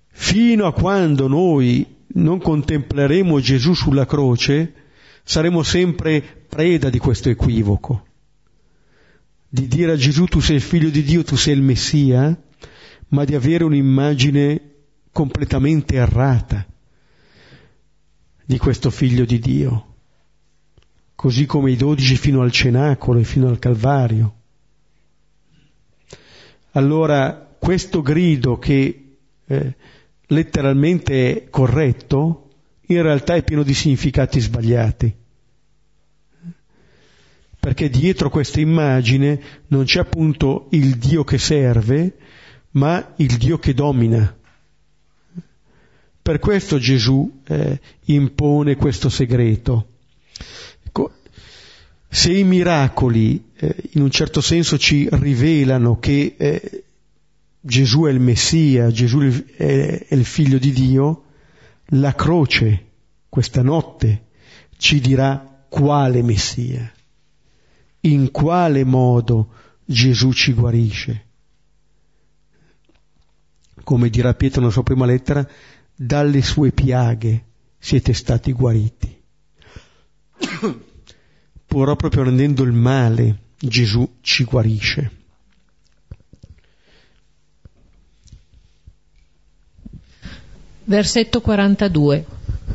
Fino 0.09 0.65
a 0.65 0.73
quando 0.73 1.29
noi 1.29 1.85
non 2.15 2.41
contempleremo 2.41 3.41
Gesù 3.41 3.75
sulla 3.75 4.07
croce, 4.07 4.73
saremo 5.23 5.63
sempre 5.63 6.23
preda 6.49 6.89
di 6.89 6.99
questo 6.99 7.29
equivoco. 7.29 8.07
Di 9.51 9.69
dire 9.69 9.93
a 9.93 9.97
Gesù 9.97 10.25
tu 10.25 10.41
sei 10.41 10.57
il 10.57 10.63
figlio 10.63 10.89
di 10.89 11.03
Dio, 11.03 11.23
tu 11.25 11.37
sei 11.37 11.53
il 11.53 11.61
Messia, 11.61 12.35
ma 13.09 13.25
di 13.25 13.35
avere 13.35 13.65
un'immagine 13.65 14.61
completamente 15.13 15.97
errata 15.97 16.67
di 18.45 18.59
questo 18.59 18.91
figlio 18.91 19.25
di 19.25 19.39
Dio, 19.39 19.95
così 21.15 21.45
come 21.47 21.71
i 21.71 21.77
dodici 21.77 22.17
fino 22.17 22.41
al 22.41 22.51
cenacolo 22.51 23.19
e 23.19 23.25
fino 23.25 23.49
al 23.49 23.59
Calvario. 23.59 24.35
Allora 26.73 27.47
questo 27.59 28.03
grido 28.03 28.59
che 28.59 29.17
eh, 29.47 29.75
letteralmente 30.27 31.31
è 31.31 31.51
corretto, 31.51 32.49
in 32.87 33.03
realtà 33.03 33.35
è 33.35 33.43
pieno 33.43 33.63
di 33.63 33.75
significati 33.75 34.41
sbagliati. 34.41 35.15
Perché 37.59 37.91
dietro 37.91 38.31
questa 38.31 38.61
immagine 38.61 39.41
non 39.67 39.85
c'è 39.85 40.01
appunto 40.01 40.69
il 40.71 40.97
Dio 40.97 41.25
che 41.25 41.39
serve, 41.39 42.17
ma 42.73 43.15
il 43.17 43.37
Dio 43.37 43.59
che 43.59 43.75
domina. 43.75 44.37
Per 46.21 46.39
questo 46.39 46.79
Gesù 46.79 47.41
eh, 47.45 47.81
impone 48.05 48.77
questo 48.77 49.09
segreto. 49.09 49.87
Se 52.11 52.33
i 52.33 52.43
miracoli 52.43 53.51
eh, 53.55 53.77
in 53.93 54.03
un 54.03 54.11
certo 54.11 54.41
senso 54.41 54.79
ci 54.79 55.07
rivelano 55.11 55.99
che 55.99 56.37
eh, 56.39 56.85
Gesù 57.61 58.05
è 58.05 58.11
il 58.11 58.19
Messia, 58.19 58.91
Gesù 58.91 59.21
è, 59.21 60.07
è 60.09 60.15
il 60.15 60.25
figlio 60.25 60.57
di 60.59 60.73
Dio, 60.73 61.25
la 61.93 62.15
croce 62.15 62.85
questa 63.29 63.63
notte 63.63 64.25
ci 64.79 65.01
dirà 65.01 65.67
quale 65.69 66.23
Messia, 66.23 66.91
in 68.01 68.31
quale 68.31 68.85
modo 68.85 69.53
Gesù 69.85 70.33
ci 70.33 70.55
guarisce. 70.55 71.27
Come 73.89 74.11
dirà 74.11 74.35
Pietro 74.35 74.61
nella 74.61 74.71
sua 74.71 74.83
prima 74.83 75.07
lettera, 75.07 75.49
dalle 75.95 76.43
sue 76.43 76.73
piaghe 76.73 77.45
siete 77.79 78.13
stati 78.13 78.53
guariti. 78.53 79.19
Però 81.67 81.97
proprio 81.97 82.25
rendendo 82.25 82.65
il 82.65 82.73
male 82.73 83.39
Gesù 83.59 84.17
ci 84.21 84.45
guarisce. 84.45 85.11
Versetto 90.85 91.41
42. 91.41 92.27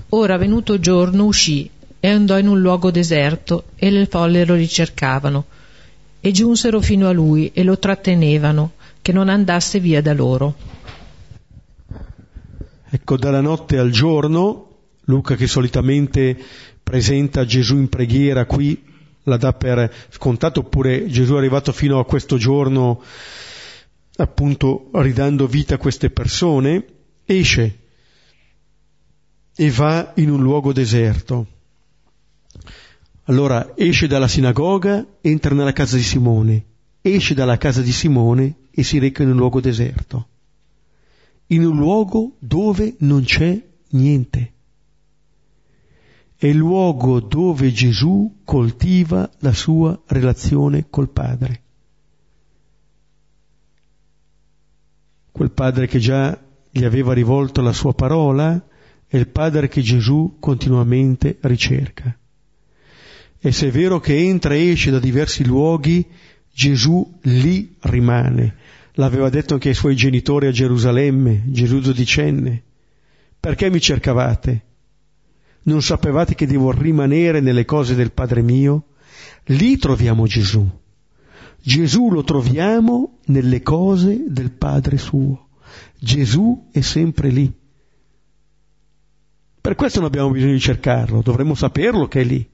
Ora 0.09 0.37
venuto 0.37 0.79
giorno 0.79 1.25
uscì 1.25 1.69
e 1.99 2.09
andò 2.09 2.39
in 2.39 2.47
un 2.47 2.59
luogo 2.59 2.89
deserto 2.89 3.65
e 3.75 3.91
le 3.91 4.07
folle 4.07 4.45
lo 4.45 4.55
ricercavano 4.55 5.45
e 6.19 6.31
giunsero 6.31 6.81
fino 6.81 7.07
a 7.07 7.11
lui 7.11 7.51
e 7.53 7.61
lo 7.61 7.77
trattenevano 7.77 8.71
che 9.03 9.11
non 9.11 9.29
andasse 9.29 9.79
via 9.79 10.01
da 10.01 10.13
loro. 10.13 10.73
Ecco, 12.95 13.17
dalla 13.17 13.41
notte 13.41 13.79
al 13.79 13.89
giorno, 13.89 14.67
Luca 15.05 15.33
che 15.33 15.47
solitamente 15.47 16.37
presenta 16.83 17.43
Gesù 17.43 17.77
in 17.77 17.89
preghiera 17.89 18.45
qui 18.45 18.83
la 19.23 19.35
dà 19.37 19.51
per 19.51 19.91
scontato 20.09 20.59
oppure 20.59 21.07
Gesù 21.07 21.33
è 21.33 21.37
arrivato 21.37 21.71
fino 21.71 21.97
a 21.97 22.05
questo 22.05 22.37
giorno 22.37 23.01
appunto 24.17 24.91
ridando 24.93 25.47
vita 25.47 25.73
a 25.73 25.79
queste 25.79 26.11
persone, 26.11 26.85
esce 27.25 27.79
e 29.55 29.71
va 29.71 30.11
in 30.17 30.29
un 30.29 30.43
luogo 30.43 30.71
deserto. 30.71 31.47
Allora 33.23 33.73
esce 33.75 34.05
dalla 34.05 34.27
sinagoga, 34.27 35.03
entra 35.19 35.55
nella 35.55 35.73
casa 35.73 35.95
di 35.95 36.03
Simone, 36.03 36.63
esce 37.01 37.33
dalla 37.33 37.57
casa 37.57 37.81
di 37.81 37.91
Simone 37.91 38.55
e 38.69 38.83
si 38.83 38.99
reca 38.99 39.23
in 39.23 39.29
un 39.29 39.37
luogo 39.37 39.59
deserto, 39.59 40.27
in 41.47 41.65
un 41.65 41.77
luogo 41.77 42.35
dove 42.39 42.95
non 42.99 43.23
c'è 43.23 43.61
niente. 43.89 44.51
È 46.35 46.47
il 46.47 46.57
luogo 46.57 47.19
dove 47.19 47.71
Gesù 47.71 48.41
coltiva 48.43 49.29
la 49.39 49.53
sua 49.53 49.99
relazione 50.07 50.87
col 50.89 51.09
Padre. 51.09 51.61
Quel 55.31 55.51
Padre 55.51 55.87
che 55.87 55.99
già 55.99 56.37
gli 56.69 56.83
aveva 56.83 57.13
rivolto 57.13 57.61
la 57.61 57.71
sua 57.71 57.93
parola, 57.93 58.67
è 59.07 59.17
il 59.17 59.27
Padre 59.27 59.67
che 59.67 59.81
Gesù 59.81 60.37
continuamente 60.39 61.37
ricerca. 61.41 62.17
E 63.39 63.51
se 63.51 63.67
è 63.67 63.71
vero 63.71 63.99
che 63.99 64.17
entra 64.17 64.53
e 64.53 64.69
esce 64.69 64.89
da 64.89 64.99
diversi 64.99 65.45
luoghi, 65.45 66.05
Gesù 66.51 67.19
lì 67.23 67.75
rimane. 67.81 68.55
L'aveva 68.93 69.29
detto 69.29 69.55
anche 69.55 69.69
ai 69.69 69.75
suoi 69.75 69.95
genitori 69.95 70.47
a 70.47 70.51
Gerusalemme, 70.51 71.43
Gesù 71.47 71.79
dodicenne. 71.79 72.63
Perché 73.39 73.69
mi 73.69 73.81
cercavate? 73.81 74.65
Non 75.63 75.81
sapevate 75.81 76.35
che 76.35 76.45
devo 76.45 76.71
rimanere 76.71 77.39
nelle 77.39 77.65
cose 77.65 77.95
del 77.95 78.11
Padre 78.11 78.41
mio? 78.41 78.89
Lì 79.45 79.77
troviamo 79.77 80.27
Gesù. 80.27 80.69
Gesù 81.61 82.11
lo 82.11 82.23
troviamo 82.23 83.19
nelle 83.25 83.61
cose 83.61 84.25
del 84.27 84.51
Padre 84.51 84.97
suo. 84.97 85.47
Gesù 85.97 86.67
è 86.71 86.81
sempre 86.81 87.29
lì. 87.29 87.51
Per 89.59 89.75
questo 89.75 89.99
non 89.99 90.09
abbiamo 90.09 90.29
bisogno 90.29 90.53
di 90.53 90.59
cercarlo, 90.59 91.21
dovremmo 91.21 91.55
saperlo 91.55 92.07
che 92.07 92.21
è 92.21 92.23
lì. 92.25 92.49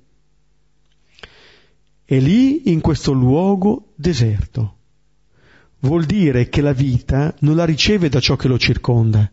È 2.06 2.18
lì 2.20 2.72
in 2.72 2.82
questo 2.82 3.12
luogo 3.12 3.94
deserto. 3.96 4.78
Vuol 5.82 6.06
dire 6.06 6.50
che 6.50 6.62
la 6.62 6.74
vita 6.74 7.34
non 7.40 7.56
la 7.56 7.66
riceve 7.66 8.10
da 8.10 8.20
ciò 8.20 8.36
che 8.36 8.50
lo 8.50 8.60
circonda, 8.60 9.32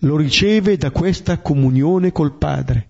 lo 0.00 0.16
riceve 0.16 0.76
da 0.76 0.90
questa 0.90 1.38
comunione 1.38 2.10
col 2.10 2.36
Padre. 2.36 2.88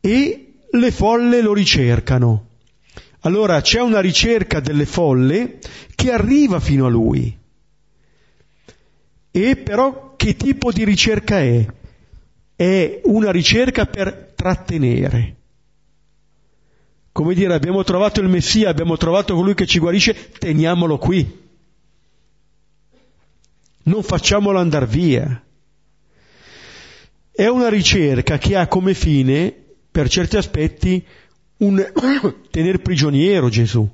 E 0.00 0.52
le 0.70 0.90
folle 0.92 1.42
lo 1.42 1.52
ricercano. 1.52 2.46
Allora 3.20 3.60
c'è 3.60 3.80
una 3.80 4.00
ricerca 4.00 4.60
delle 4.60 4.86
folle 4.86 5.58
che 5.96 6.12
arriva 6.12 6.60
fino 6.60 6.86
a 6.86 6.90
lui. 6.90 7.36
E 9.30 9.56
però 9.56 10.14
che 10.14 10.36
tipo 10.36 10.70
di 10.70 10.84
ricerca 10.84 11.40
è? 11.40 11.66
È 12.54 13.00
una 13.04 13.32
ricerca 13.32 13.86
per 13.86 14.32
trattenere. 14.36 15.37
Come 17.18 17.34
dire, 17.34 17.52
abbiamo 17.52 17.82
trovato 17.82 18.20
il 18.20 18.28
Messia, 18.28 18.68
abbiamo 18.68 18.96
trovato 18.96 19.34
colui 19.34 19.54
che 19.54 19.66
ci 19.66 19.80
guarisce, 19.80 20.30
teniamolo 20.38 20.98
qui. 20.98 21.48
Non 23.82 24.04
facciamolo 24.04 24.60
andare 24.60 24.86
via. 24.86 25.42
È 27.32 27.46
una 27.48 27.68
ricerca 27.68 28.38
che 28.38 28.54
ha 28.54 28.68
come 28.68 28.94
fine, 28.94 29.52
per 29.90 30.08
certi 30.08 30.36
aspetti, 30.36 31.04
un 31.56 31.84
tenere 32.52 32.78
prigioniero 32.78 33.48
Gesù, 33.48 33.88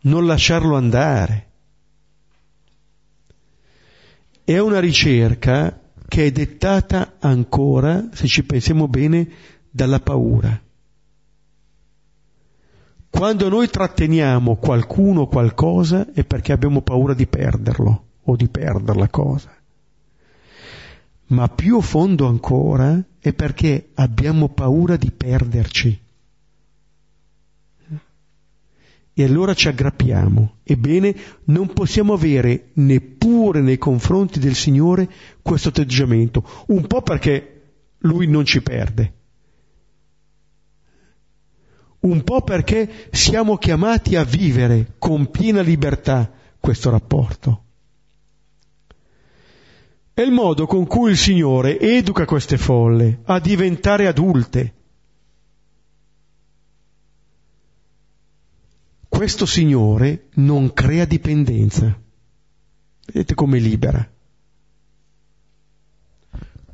non 0.00 0.26
lasciarlo 0.26 0.76
andare 0.76 1.46
è 4.44 4.58
una 4.58 4.78
ricerca 4.78 5.80
che 6.06 6.26
è 6.26 6.30
dettata 6.32 7.14
ancora, 7.18 8.10
se 8.12 8.26
ci 8.26 8.44
pensiamo 8.44 8.88
bene, 8.88 9.26
dalla 9.70 10.00
paura. 10.00 10.67
Quando 13.10 13.48
noi 13.48 13.68
tratteniamo 13.68 14.56
qualcuno 14.56 15.22
o 15.22 15.28
qualcosa 15.28 16.12
è 16.12 16.24
perché 16.24 16.52
abbiamo 16.52 16.82
paura 16.82 17.14
di 17.14 17.26
perderlo 17.26 18.04
o 18.22 18.36
di 18.36 18.48
perdere 18.48 18.98
la 18.98 19.08
cosa. 19.08 19.54
Ma 21.28 21.48
più 21.48 21.78
a 21.78 21.82
fondo 21.82 22.26
ancora 22.26 23.02
è 23.18 23.32
perché 23.32 23.90
abbiamo 23.94 24.48
paura 24.48 24.96
di 24.96 25.10
perderci 25.10 26.00
e 29.18 29.24
allora 29.24 29.52
ci 29.52 29.66
aggrappiamo. 29.66 30.58
Ebbene, 30.62 31.14
non 31.46 31.72
possiamo 31.72 32.12
avere 32.12 32.68
neppure 32.74 33.60
nei 33.60 33.76
confronti 33.76 34.38
del 34.38 34.54
Signore 34.54 35.10
questo 35.42 35.70
atteggiamento, 35.70 36.48
un 36.68 36.86
po' 36.86 37.02
perché 37.02 37.62
Lui 38.02 38.28
non 38.28 38.44
ci 38.44 38.62
perde, 38.62 39.14
un 42.00 42.22
po' 42.22 42.42
perché 42.42 43.08
siamo 43.10 43.56
chiamati 43.56 44.16
a 44.16 44.24
vivere 44.24 44.94
con 44.98 45.30
piena 45.30 45.60
libertà 45.62 46.30
questo 46.60 46.90
rapporto. 46.90 47.62
È 50.12 50.20
il 50.20 50.32
modo 50.32 50.66
con 50.66 50.86
cui 50.86 51.10
il 51.10 51.16
Signore 51.16 51.78
educa 51.78 52.24
queste 52.24 52.58
folle 52.58 53.20
a 53.24 53.38
diventare 53.38 54.06
adulte, 54.06 54.74
questo 59.08 59.46
Signore 59.46 60.28
non 60.34 60.72
crea 60.72 61.04
dipendenza. 61.04 61.96
Vedete 63.06 63.34
come 63.34 63.58
libera. 63.58 64.08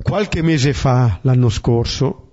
Qualche 0.03 0.43
mese 0.43 0.73
fa, 0.73 1.19
l'anno 1.23 1.49
scorso, 1.49 2.31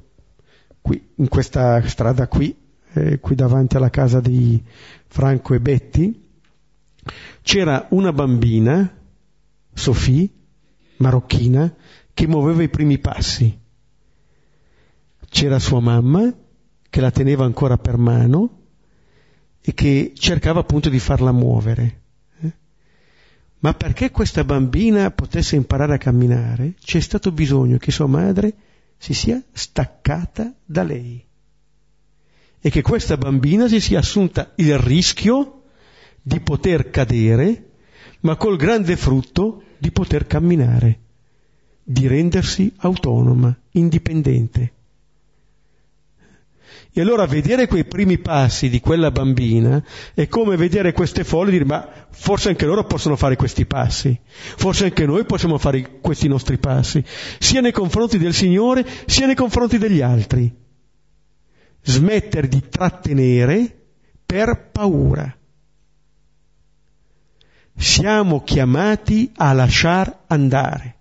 qui, 0.81 1.11
in 1.15 1.27
questa 1.27 1.85
strada 1.87 2.27
qui, 2.27 2.60
eh, 2.93 3.19
qui 3.19 3.35
davanti 3.35 3.77
alla 3.77 3.89
casa 3.89 4.19
di 4.19 4.61
Franco 5.07 5.53
e 5.53 5.59
Betty, 5.59 6.29
c'era 7.41 7.87
una 7.91 8.13
bambina, 8.13 8.97
Sofì, 9.73 10.29
marocchina 10.97 11.73
che 12.13 12.27
muoveva 12.27 12.63
i 12.63 12.69
primi 12.69 12.99
passi. 12.99 13.57
C'era 15.29 15.59
sua 15.59 15.79
mamma 15.79 16.33
che 16.89 17.01
la 17.01 17.11
teneva 17.11 17.45
ancora 17.45 17.77
per 17.77 17.97
mano 17.97 18.59
e 19.61 19.73
che 19.73 20.11
cercava 20.15 20.59
appunto 20.59 20.89
di 20.89 20.99
farla 20.99 21.31
muovere. 21.31 22.01
Eh? 22.41 22.51
Ma 23.59 23.73
perché 23.73 24.11
questa 24.11 24.43
bambina 24.43 25.09
potesse 25.11 25.55
imparare 25.55 25.95
a 25.95 25.97
camminare, 25.97 26.75
c'è 26.83 26.99
stato 26.99 27.31
bisogno 27.31 27.77
che 27.77 27.91
sua 27.91 28.07
madre 28.07 28.53
si 28.97 29.13
sia 29.13 29.41
staccata 29.53 30.53
da 30.65 30.83
lei 30.83 31.29
e 32.61 32.69
che 32.69 32.81
questa 32.81 33.17
bambina 33.17 33.67
si 33.67 33.81
sia 33.81 33.99
assunta 33.99 34.51
il 34.55 34.77
rischio 34.77 35.63
di 36.21 36.39
poter 36.39 36.91
cadere, 36.91 37.69
ma 38.21 38.35
col 38.35 38.55
grande 38.55 38.95
frutto 38.95 39.63
di 39.79 39.91
poter 39.91 40.27
camminare, 40.27 40.99
di 41.83 42.07
rendersi 42.07 42.71
autonoma, 42.77 43.55
indipendente. 43.71 44.73
E 46.93 46.99
allora 47.01 47.25
vedere 47.25 47.67
quei 47.67 47.85
primi 47.85 48.19
passi 48.19 48.69
di 48.69 48.81
quella 48.81 49.11
bambina 49.11 49.81
è 50.13 50.27
come 50.27 50.57
vedere 50.57 50.91
queste 50.91 51.23
foglie 51.23 51.47
e 51.47 51.51
dire 51.53 51.65
ma 51.65 51.87
forse 52.09 52.49
anche 52.49 52.65
loro 52.65 52.83
possono 52.83 53.15
fare 53.15 53.37
questi 53.37 53.65
passi, 53.65 54.19
forse 54.33 54.85
anche 54.85 55.05
noi 55.05 55.23
possiamo 55.23 55.57
fare 55.57 55.99
questi 56.01 56.27
nostri 56.27 56.57
passi, 56.57 57.03
sia 57.39 57.61
nei 57.61 57.71
confronti 57.71 58.17
del 58.19 58.33
Signore 58.33 58.85
sia 59.05 59.25
nei 59.25 59.35
confronti 59.35 59.77
degli 59.77 60.01
altri 60.01 60.59
smettere 61.81 62.47
di 62.47 62.67
trattenere 62.69 63.85
per 64.25 64.69
paura. 64.71 65.35
Siamo 67.75 68.43
chiamati 68.43 69.31
a 69.35 69.53
lasciar 69.53 70.23
andare, 70.27 70.97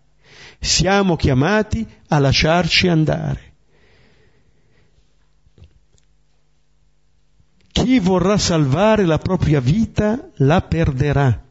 siamo 0.58 1.16
chiamati 1.16 1.86
a 2.08 2.18
lasciarci 2.18 2.88
andare. 2.88 3.48
Chi 7.68 7.98
vorrà 7.98 8.36
salvare 8.36 9.04
la 9.04 9.18
propria 9.18 9.60
vita 9.60 10.30
la 10.36 10.62
perderà, 10.62 11.44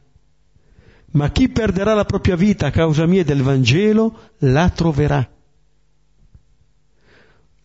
ma 1.11 1.31
chi 1.31 1.49
perderà 1.49 1.93
la 1.93 2.05
propria 2.05 2.35
vita 2.35 2.67
a 2.67 2.71
causa 2.71 3.05
mia 3.05 3.21
e 3.21 3.25
del 3.25 3.41
Vangelo 3.41 4.31
la 4.39 4.69
troverà. 4.69 5.27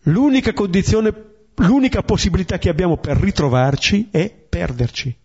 L'unica 0.03 0.53
condizione 0.53 1.34
l'unica 1.57 2.03
possibilità 2.03 2.57
che 2.57 2.69
abbiamo 2.69 2.97
per 2.97 3.17
ritrovarci 3.17 4.09
è 4.11 4.29
perderci, 4.29 5.15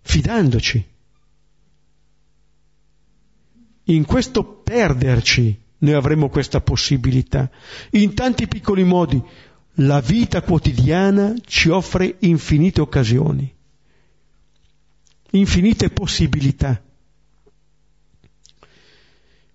fidandoci. 0.00 0.86
In 3.84 4.04
questo 4.04 4.44
perderci 4.44 5.58
noi 5.78 5.94
avremo 5.94 6.28
questa 6.28 6.60
possibilità. 6.60 7.50
In 7.92 8.14
tanti 8.14 8.46
piccoli 8.48 8.84
modi 8.84 9.22
la 9.80 10.00
vita 10.00 10.42
quotidiana 10.42 11.34
ci 11.44 11.68
offre 11.68 12.16
infinite 12.20 12.80
occasioni, 12.80 13.54
infinite 15.30 15.90
possibilità. 15.90 16.82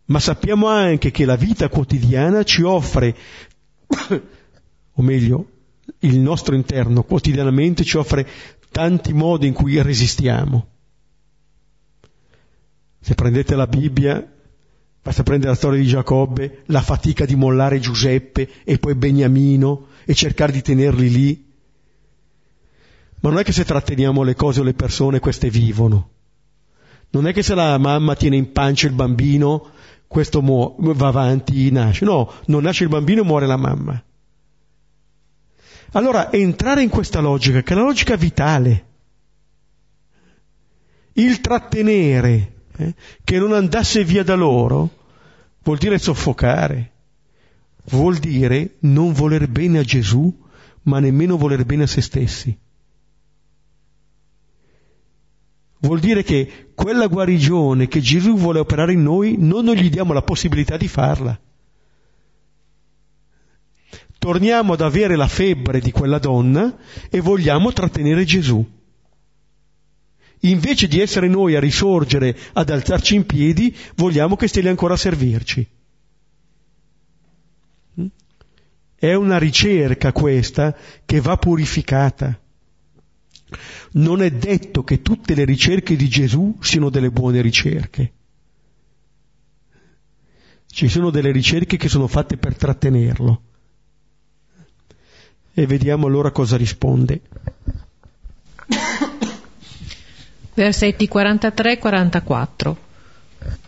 Ma 0.05 0.19
sappiamo 0.19 0.67
anche 0.67 1.11
che 1.11 1.25
la 1.25 1.35
vita 1.35 1.69
quotidiana 1.69 2.43
ci 2.43 2.61
offre 2.61 3.15
o 4.93 5.01
meglio, 5.01 5.47
il 5.99 6.19
nostro 6.19 6.55
interno 6.55 7.03
quotidianamente 7.03 7.83
ci 7.83 7.97
offre 7.97 8.27
tanti 8.71 9.13
modi 9.13 9.47
in 9.47 9.53
cui 9.53 9.81
resistiamo. 9.81 10.67
Se 12.99 13.15
prendete 13.15 13.55
la 13.55 13.67
Bibbia, 13.67 14.25
basta 15.01 15.23
prendere 15.23 15.51
la 15.51 15.57
storia 15.57 15.79
di 15.79 15.87
Giacobbe, 15.87 16.63
la 16.67 16.81
fatica 16.81 17.25
di 17.25 17.35
mollare 17.35 17.79
Giuseppe 17.79 18.49
e 18.63 18.79
poi 18.79 18.95
Beniamino 18.95 19.87
e 20.05 20.13
cercare 20.13 20.51
di 20.51 20.61
tenerli 20.61 21.09
lì. 21.09 21.51
Ma 23.19 23.29
non 23.29 23.39
è 23.39 23.43
che 23.43 23.51
se 23.51 23.65
tratteniamo 23.65 24.23
le 24.23 24.35
cose 24.35 24.61
o 24.61 24.63
le 24.63 24.73
persone 24.73 25.19
queste 25.19 25.49
vivono. 25.49 26.09
Non 27.09 27.27
è 27.27 27.33
che 27.33 27.43
se 27.43 27.55
la 27.55 27.77
mamma 27.77 28.15
tiene 28.15 28.37
in 28.37 28.51
pancia 28.51 28.87
il 28.87 28.93
bambino, 28.93 29.69
questo 30.07 30.41
mu- 30.41 30.75
va 30.79 31.07
avanti, 31.07 31.69
nasce. 31.71 32.05
No, 32.05 32.31
non 32.47 32.63
nasce 32.63 32.83
il 32.83 32.89
bambino 32.89 33.21
e 33.21 33.25
muore 33.25 33.45
la 33.45 33.57
mamma. 33.57 34.03
Allora 35.93 36.31
entrare 36.31 36.81
in 36.81 36.89
questa 36.89 37.19
logica, 37.19 37.61
che 37.61 37.73
è 37.73 37.75
la 37.75 37.83
logica 37.83 38.15
vitale, 38.15 38.85
il 41.13 41.39
trattenere, 41.39 42.53
eh, 42.77 42.95
che 43.23 43.37
non 43.37 43.53
andasse 43.53 44.03
via 44.03 44.23
da 44.23 44.33
loro, 44.33 44.89
vuol 45.61 45.77
dire 45.77 45.99
soffocare, 45.99 46.91
vuol 47.85 48.17
dire 48.17 48.77
non 48.79 49.13
voler 49.13 49.47
bene 49.47 49.79
a 49.79 49.83
Gesù, 49.83 50.35
ma 50.83 50.99
nemmeno 50.99 51.37
voler 51.37 51.63
bene 51.63 51.83
a 51.83 51.87
se 51.87 52.01
stessi. 52.01 52.57
Vuol 55.77 55.99
dire 55.99 56.23
che 56.23 56.71
quella 56.73 57.05
guarigione 57.05 57.87
che 57.87 57.99
Gesù 57.99 58.35
vuole 58.35 58.57
operare 58.57 58.93
in 58.93 59.03
noi, 59.03 59.35
noi 59.37 59.63
non 59.63 59.75
gli 59.75 59.91
diamo 59.91 60.13
la 60.13 60.23
possibilità 60.23 60.75
di 60.75 60.87
farla 60.87 61.39
torniamo 64.23 64.71
ad 64.71 64.79
avere 64.79 65.17
la 65.17 65.27
febbre 65.27 65.81
di 65.81 65.91
quella 65.91 66.17
donna 66.17 66.77
e 67.09 67.19
vogliamo 67.19 67.73
trattenere 67.73 68.23
Gesù. 68.23 68.65
Invece 70.39 70.87
di 70.87 71.01
essere 71.01 71.27
noi 71.27 71.55
a 71.55 71.59
risorgere, 71.59 72.33
ad 72.53 72.69
alzarci 72.69 73.15
in 73.15 73.25
piedi, 73.25 73.75
vogliamo 73.95 74.37
che 74.37 74.47
stia 74.47 74.69
ancora 74.69 74.93
a 74.93 74.97
servirci. 74.97 75.67
È 78.95 79.13
una 79.13 79.37
ricerca 79.37 80.13
questa 80.13 80.73
che 81.03 81.19
va 81.19 81.35
purificata. 81.35 82.39
Non 83.91 84.21
è 84.21 84.31
detto 84.31 84.85
che 84.85 85.01
tutte 85.01 85.35
le 85.35 85.43
ricerche 85.43 85.97
di 85.97 86.07
Gesù 86.07 86.57
siano 86.61 86.89
delle 86.89 87.11
buone 87.11 87.41
ricerche. 87.41 88.13
Ci 90.65 90.87
sono 90.87 91.09
delle 91.09 91.31
ricerche 91.31 91.75
che 91.75 91.89
sono 91.89 92.07
fatte 92.07 92.37
per 92.37 92.55
trattenerlo 92.55 93.51
e 95.53 95.65
vediamo 95.67 96.07
allora 96.07 96.31
cosa 96.31 96.57
risponde. 96.57 97.21
Versetti 100.53 101.09
43-44 101.11 102.75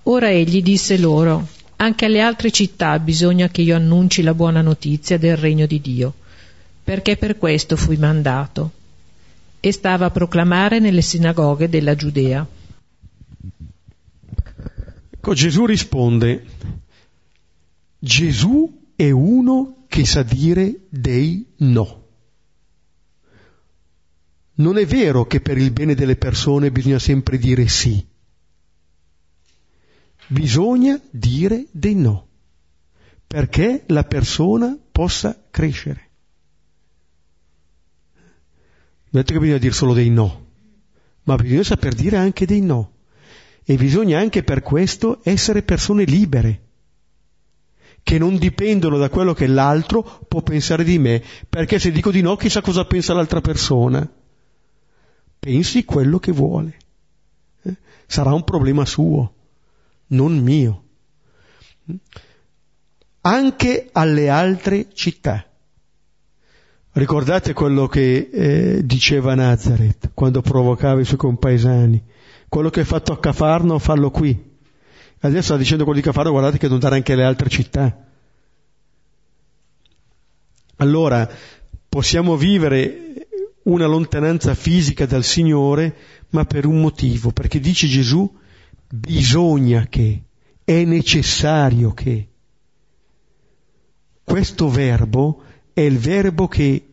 Ora 0.03 0.29
egli 0.29 0.61
disse 0.61 0.97
loro, 0.97 1.47
anche 1.77 2.05
alle 2.05 2.21
altre 2.21 2.51
città 2.51 2.99
bisogna 2.99 3.49
che 3.49 3.61
io 3.61 3.75
annunci 3.75 4.21
la 4.21 4.35
buona 4.35 4.61
notizia 4.61 5.17
del 5.17 5.35
regno 5.35 5.65
di 5.65 5.81
Dio, 5.81 6.13
perché 6.83 7.17
per 7.17 7.37
questo 7.37 7.75
fui 7.75 7.97
mandato. 7.97 8.71
E 9.59 9.71
stava 9.71 10.05
a 10.05 10.11
proclamare 10.11 10.77
nelle 10.77 11.01
sinagoghe 11.01 11.67
della 11.69 11.95
Giudea. 11.95 12.45
Ecco, 15.09 15.33
Gesù 15.33 15.65
risponde, 15.65 16.45
Gesù 17.97 18.91
è 18.95 19.09
uno 19.09 19.84
che 19.95 20.03
sa 20.03 20.23
dire 20.23 20.87
dei 20.89 21.53
no. 21.59 22.07
Non 24.55 24.77
è 24.77 24.85
vero 24.85 25.25
che 25.25 25.39
per 25.39 25.57
il 25.57 25.71
bene 25.71 25.95
delle 25.95 26.17
persone 26.17 26.69
bisogna 26.69 26.99
sempre 26.99 27.37
dire 27.37 27.69
sì. 27.69 28.05
Bisogna 30.27 30.99
dire 31.11 31.67
dei 31.71 31.95
no, 31.95 32.27
perché 33.25 33.85
la 33.87 34.03
persona 34.03 34.77
possa 34.91 35.41
crescere. 35.49 36.09
Non 39.11 39.21
è 39.21 39.25
che 39.25 39.39
bisogna 39.39 39.59
dire 39.59 39.73
solo 39.73 39.93
dei 39.93 40.09
no, 40.09 40.47
ma 41.23 41.35
bisogna 41.37 41.63
saper 41.63 41.93
dire 41.93 42.17
anche 42.17 42.45
dei 42.45 42.59
no. 42.59 42.95
E 43.63 43.77
bisogna 43.77 44.19
anche 44.19 44.43
per 44.43 44.61
questo 44.61 45.21
essere 45.23 45.63
persone 45.63 46.03
libere 46.03 46.64
che 48.05 48.19
non 48.19 48.37
dipendono 48.37 48.99
da 48.99 49.09
quello 49.09 49.33
che 49.33 49.47
l'altro 49.47 50.03
può 50.27 50.43
pensare 50.43 50.83
di 50.83 50.99
me, 50.99 51.23
perché 51.49 51.79
se 51.79 51.89
dico 51.89 52.11
di 52.11 52.21
no 52.21 52.35
chissà 52.35 52.61
cosa 52.61 52.85
pensa 52.85 53.15
l'altra 53.15 53.41
persona. 53.41 54.07
Pensi 55.39 55.85
quello 55.85 56.19
che 56.19 56.31
vuole. 56.31 56.77
Eh? 57.63 57.75
Sarà 58.05 58.31
un 58.31 58.43
problema 58.43 58.85
suo, 58.85 59.33
non 60.09 60.37
mio. 60.37 60.83
Anche 63.21 63.89
alle 63.91 64.29
altre 64.29 64.89
città. 64.93 65.43
Ricordate 66.91 67.53
quello 67.53 67.87
che 67.87 68.29
eh, 68.31 68.85
diceva 68.85 69.33
Nazareth 69.33 70.11
quando 70.13 70.41
provocava 70.41 71.01
i 71.01 71.05
suoi 71.05 71.17
compaesani. 71.17 72.03
Quello 72.47 72.69
che 72.69 72.81
hai 72.81 72.85
fatto 72.85 73.13
a 73.13 73.19
Cafarno, 73.19 73.79
fallo 73.79 74.11
qui. 74.11 74.53
Adesso 75.19 75.43
sta 75.43 75.57
dicendo 75.57 75.83
quello 75.83 75.99
di 75.99 76.05
Cafarno, 76.05 76.31
guardate 76.31 76.57
che 76.57 76.67
non 76.67 76.79
dare 76.79 76.95
anche 76.95 77.15
le 77.15 77.23
altre 77.23 77.49
città. 77.49 78.05
Allora, 80.77 81.29
possiamo 81.87 82.35
vivere 82.35 83.27
una 83.63 83.85
lontananza 83.85 84.53
fisica 84.53 85.05
dal 85.05 85.23
Signore, 85.23 85.95
ma 86.29 86.45
per 86.45 86.65
un 86.65 86.81
motivo, 86.81 87.31
perché 87.31 87.59
dice 87.59 87.87
Gesù, 87.87 88.31
bisogna 88.87 89.87
che, 89.87 90.23
è 90.63 90.83
necessario 90.83 91.93
che. 91.93 92.27
Questo 94.23 94.69
verbo 94.69 95.43
è 95.73 95.81
il 95.81 95.97
verbo 95.97 96.47
che 96.47 96.87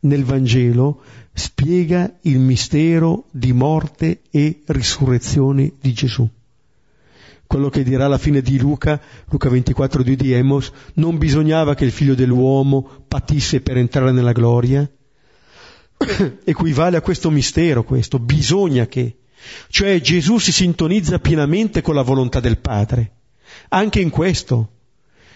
nel 0.00 0.24
Vangelo 0.24 1.02
spiega 1.32 2.18
il 2.22 2.38
mistero 2.38 3.26
di 3.30 3.52
morte 3.52 4.22
e 4.30 4.62
risurrezione 4.66 5.72
di 5.80 5.92
Gesù. 5.92 6.28
Quello 7.50 7.68
che 7.68 7.82
dirà 7.82 8.04
alla 8.04 8.16
fine 8.16 8.42
di 8.42 8.60
Luca, 8.60 9.00
Luca 9.28 9.48
24 9.48 10.04
di 10.04 10.32
Emos, 10.32 10.70
non 10.94 11.18
bisognava 11.18 11.74
che 11.74 11.84
il 11.84 11.90
figlio 11.90 12.14
dell'uomo 12.14 12.88
patisse 13.08 13.60
per 13.60 13.76
entrare 13.76 14.12
nella 14.12 14.30
gloria. 14.30 14.88
Equivale 16.44 16.96
a 16.96 17.00
questo 17.00 17.28
mistero 17.28 17.82
questo, 17.82 18.20
bisogna 18.20 18.86
che. 18.86 19.16
Cioè 19.68 20.00
Gesù 20.00 20.38
si 20.38 20.52
sintonizza 20.52 21.18
pienamente 21.18 21.82
con 21.82 21.96
la 21.96 22.02
volontà 22.02 22.38
del 22.38 22.58
Padre. 22.58 23.14
Anche 23.70 23.98
in 23.98 24.10
questo, 24.10 24.70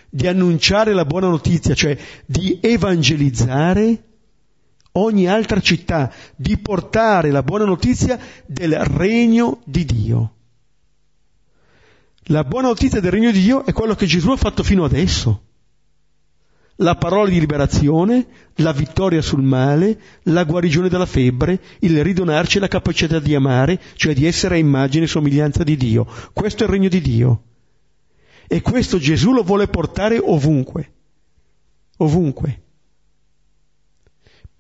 di 0.09 0.29
annunciare 0.29 0.93
la 0.93 1.05
buona 1.05 1.27
notizia, 1.27 1.75
cioè 1.75 1.99
di 2.27 2.61
evangelizzare 2.63 4.05
ogni 4.93 5.27
altra 5.27 5.59
città, 5.59 6.13
di 6.37 6.59
portare 6.59 7.33
la 7.33 7.43
buona 7.43 7.65
notizia 7.65 8.17
del 8.47 8.79
regno 8.85 9.63
di 9.65 9.85
Dio. 9.85 10.35
La 12.29 12.45
buona 12.45 12.69
notizia 12.69 13.01
del 13.01 13.11
regno 13.11 13.31
di 13.31 13.41
Dio 13.41 13.65
è 13.65 13.73
quello 13.73 13.95
che 13.95 14.07
Gesù 14.07 14.31
ha 14.31 14.37
fatto 14.37 14.63
fino 14.63 14.85
adesso. 14.85 15.43
La 16.79 16.97
parola 16.97 17.29
di 17.29 17.39
liberazione, 17.39 18.27
la 18.57 18.73
vittoria 18.73 19.23
sul 19.23 19.43
male, 19.43 20.01
la 20.25 20.45
guarigione 20.45 20.89
dalla 20.89 21.07
febbre, 21.07 21.61
il 21.81 22.03
ridonarci 22.03 22.59
la 22.59 22.69
capacità 22.69 23.21
di 23.21 23.35
amare, 23.35 23.81
cioè 23.95 24.15
di 24.15 24.27
essere 24.27 24.57
a 24.57 24.59
immagine 24.59 25.05
e 25.05 25.09
somiglianza 25.09 25.63
di 25.63 25.77
Dio. 25.77 26.07
Questo 26.33 26.65
è 26.65 26.67
il 26.67 26.73
regno 26.73 26.89
di 26.89 27.01
Dio. 27.01 27.43
E 28.49 28.61
questo 28.61 28.99
Gesù 28.99 29.33
lo 29.33 29.43
vuole 29.43 29.69
portare 29.69 30.19
ovunque. 30.19 30.93
Ovunque 31.99 32.63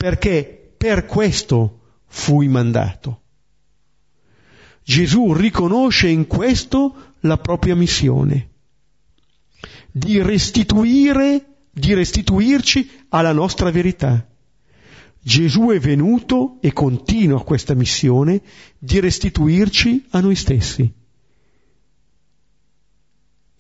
perché 0.05 0.75
per 0.77 1.07
questo 1.07 1.81
fui 2.05 2.47
mandato. 2.47 3.23
Gesù 4.83 5.33
riconosce 5.33 6.09
in 6.09 6.27
questo 6.27 7.14
la 7.25 7.37
propria 7.37 7.75
missione, 7.75 8.51
di 9.91 10.20
restituire, 10.22 11.45
di 11.70 11.95
restituirci 11.95 12.91
alla 13.11 13.33
nostra 13.33 13.70
verità. 13.70 14.27
Gesù 15.20 15.68
è 15.68 15.79
venuto 15.79 16.59
e 16.61 16.72
continua 16.72 17.43
questa 17.43 17.75
missione 17.75 18.43
di 18.79 19.01
restituirci 19.01 20.07
a 20.11 20.20
noi 20.20 20.35
stessi 20.35 20.93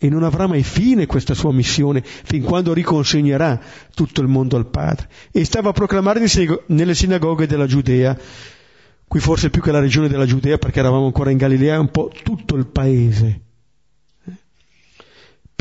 e 0.04 0.10
non 0.10 0.22
avrà 0.22 0.46
mai 0.46 0.62
fine 0.62 1.06
questa 1.06 1.32
sua 1.32 1.50
missione 1.50 2.02
fin 2.04 2.42
quando 2.42 2.74
riconsegnerà 2.74 3.58
tutto 3.94 4.20
il 4.20 4.28
mondo 4.28 4.56
al 4.56 4.66
Padre. 4.66 5.08
E 5.30 5.46
stava 5.46 5.70
a 5.70 5.72
proclamare 5.72 6.20
nelle 6.66 6.94
sinagoghe 6.94 7.46
della 7.46 7.66
Giudea, 7.66 8.14
qui 9.08 9.20
forse 9.20 9.48
più 9.48 9.62
che 9.62 9.72
la 9.72 9.80
regione 9.80 10.08
della 10.08 10.26
Giudea 10.26 10.58
perché 10.58 10.80
eravamo 10.80 11.06
ancora 11.06 11.30
in 11.30 11.38
Galilea, 11.38 11.80
un 11.80 11.90
po' 11.90 12.12
tutto 12.22 12.54
il 12.54 12.66
paese. 12.66 13.43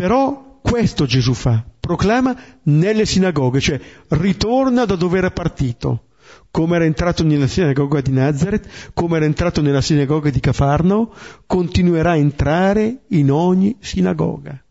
Però 0.03 0.59
questo 0.61 1.05
Gesù 1.05 1.33
fa, 1.33 1.63
proclama 1.79 2.37
nelle 2.63 3.05
sinagoghe, 3.05 3.61
cioè 3.61 3.79
ritorna 4.09 4.83
da 4.83 4.97
dove 4.97 5.17
era 5.17 5.31
partito 5.31 6.07
come 6.51 6.75
era 6.75 6.83
entrato 6.83 7.23
nella 7.23 7.47
sinagoga 7.47 8.01
di 8.01 8.11
Nazareth, 8.11 8.91
come 8.93 9.15
era 9.15 9.23
entrato 9.23 9.61
nella 9.61 9.79
sinagoga 9.79 10.29
di 10.29 10.41
Cafarno, 10.41 11.13
continuerà 11.45 12.11
a 12.11 12.17
entrare 12.17 13.03
in 13.11 13.31
ogni 13.31 13.77
sinagoga. 13.79 14.61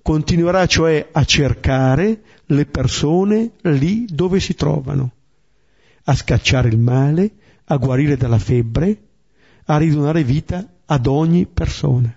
Continuerà 0.00 0.64
cioè 0.64 1.10
a 1.12 1.22
cercare 1.24 2.22
le 2.46 2.64
persone 2.64 3.50
lì 3.64 4.06
dove 4.06 4.40
si 4.40 4.54
trovano, 4.54 5.12
a 6.04 6.14
scacciare 6.14 6.68
il 6.68 6.78
male, 6.78 7.32
a 7.64 7.76
guarire 7.76 8.16
dalla 8.16 8.38
febbre, 8.38 8.98
a 9.66 9.76
ridonare 9.76 10.24
vita 10.24 10.66
ad 10.86 11.06
ogni 11.06 11.44
persona 11.44 12.14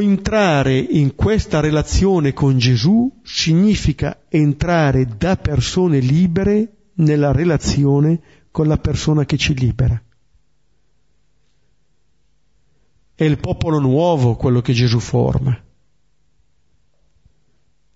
entrare 0.00 0.76
in 0.78 1.14
questa 1.14 1.60
relazione 1.60 2.32
con 2.32 2.58
Gesù 2.58 3.20
significa 3.22 4.24
entrare 4.28 5.06
da 5.16 5.36
persone 5.36 6.00
libere 6.00 6.90
nella 6.94 7.32
relazione 7.32 8.20
con 8.50 8.66
la 8.66 8.78
persona 8.78 9.24
che 9.24 9.36
ci 9.36 9.54
libera. 9.54 10.00
È 13.14 13.24
il 13.24 13.38
popolo 13.38 13.78
nuovo 13.78 14.36
quello 14.36 14.60
che 14.60 14.72
Gesù 14.72 14.98
forma. 14.98 15.56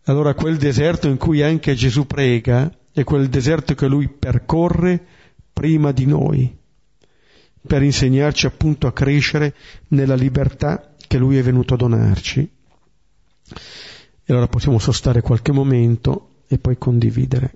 Allora 0.05 0.35
quel 0.35 0.57
deserto 0.57 1.09
in 1.09 1.17
cui 1.17 1.43
anche 1.43 1.75
Gesù 1.75 2.07
prega 2.07 2.73
è 2.93 3.05
quel 3.05 3.29
deserto 3.29 3.75
che 3.75 3.87
lui 3.87 4.09
percorre 4.09 5.05
prima 5.53 5.93
di 5.93 6.07
noi, 6.07 6.58
per 7.67 7.83
insegnarci 7.83 8.47
appunto 8.47 8.87
a 8.87 8.93
crescere 8.93 9.55
nella 9.89 10.15
libertà 10.15 10.95
che 11.07 11.19
Lui 11.19 11.39
è 11.39 11.43
venuto 11.43 11.75
a 11.75 11.77
donarci. 11.77 12.51
E 14.25 14.33
allora 14.33 14.49
possiamo 14.49 14.79
sostare 14.79 15.23
qualche 15.23 15.53
momento 15.53 16.43
e 16.49 16.59
poi 16.59 16.77
condividere. 16.77 17.55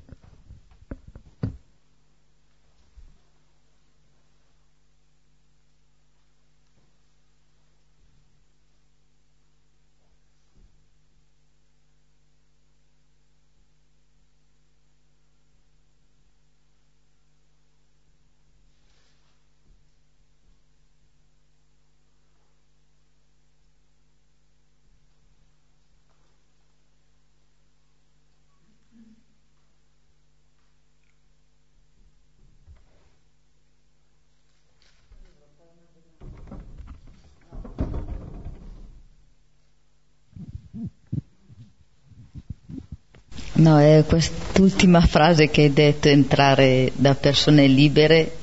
No, 43.73 43.79
è 43.81 44.05
quest'ultima 44.07 45.01
frase 45.01 45.49
che 45.49 45.63
hai 45.63 45.73
detto, 45.73 46.09
entrare 46.09 46.93
da 46.95 47.15
persone 47.15 47.67
libere 47.67 48.37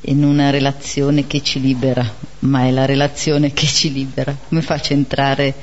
in 0.00 0.24
una 0.24 0.50
relazione 0.50 1.28
che 1.28 1.44
ci 1.44 1.60
libera, 1.60 2.04
ma 2.40 2.64
è 2.64 2.72
la 2.72 2.84
relazione 2.84 3.52
che 3.52 3.66
ci 3.66 3.92
libera. 3.92 4.36
Come 4.48 4.60
faccio 4.60 4.94
a 4.94 4.96
entrare? 4.96 5.54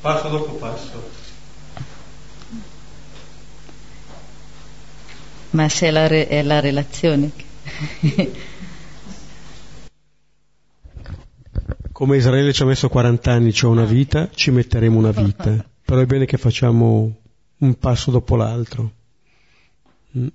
Passo 0.00 0.28
dopo 0.28 0.52
passo. 0.52 1.10
Ma 5.50 5.68
se 5.68 5.88
è 5.88 5.90
la, 5.90 6.06
re- 6.06 6.28
è 6.28 6.42
la 6.42 6.60
relazione. 6.60 7.32
Come 11.90 12.16
Israele 12.16 12.52
ci 12.52 12.62
ha 12.62 12.66
messo 12.66 12.88
40 12.88 13.32
anni, 13.32 13.52
cioè 13.52 13.68
una 13.68 13.84
vita, 13.84 14.28
ci 14.32 14.52
metteremo 14.52 14.96
una 14.96 15.10
vita. 15.10 15.66
Però 15.84 16.00
è 16.00 16.06
bene 16.06 16.26
che 16.26 16.36
facciamo 16.36 17.24
un 17.58 17.78
passo 17.78 18.10
dopo 18.10 18.36
l'altro. 18.36 18.92
Mm. 20.16 20.26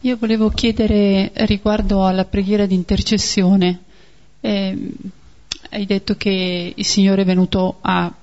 Io 0.00 0.16
volevo 0.18 0.50
chiedere 0.50 1.32
riguardo 1.46 2.04
alla 2.04 2.26
preghiera 2.26 2.66
di 2.66 2.74
intercessione. 2.74 3.84
Eh, 4.40 4.92
hai 5.70 5.86
detto 5.86 6.14
che 6.16 6.72
il 6.76 6.84
Signore 6.84 7.22
è 7.22 7.24
venuto 7.24 7.78
a 7.80 8.14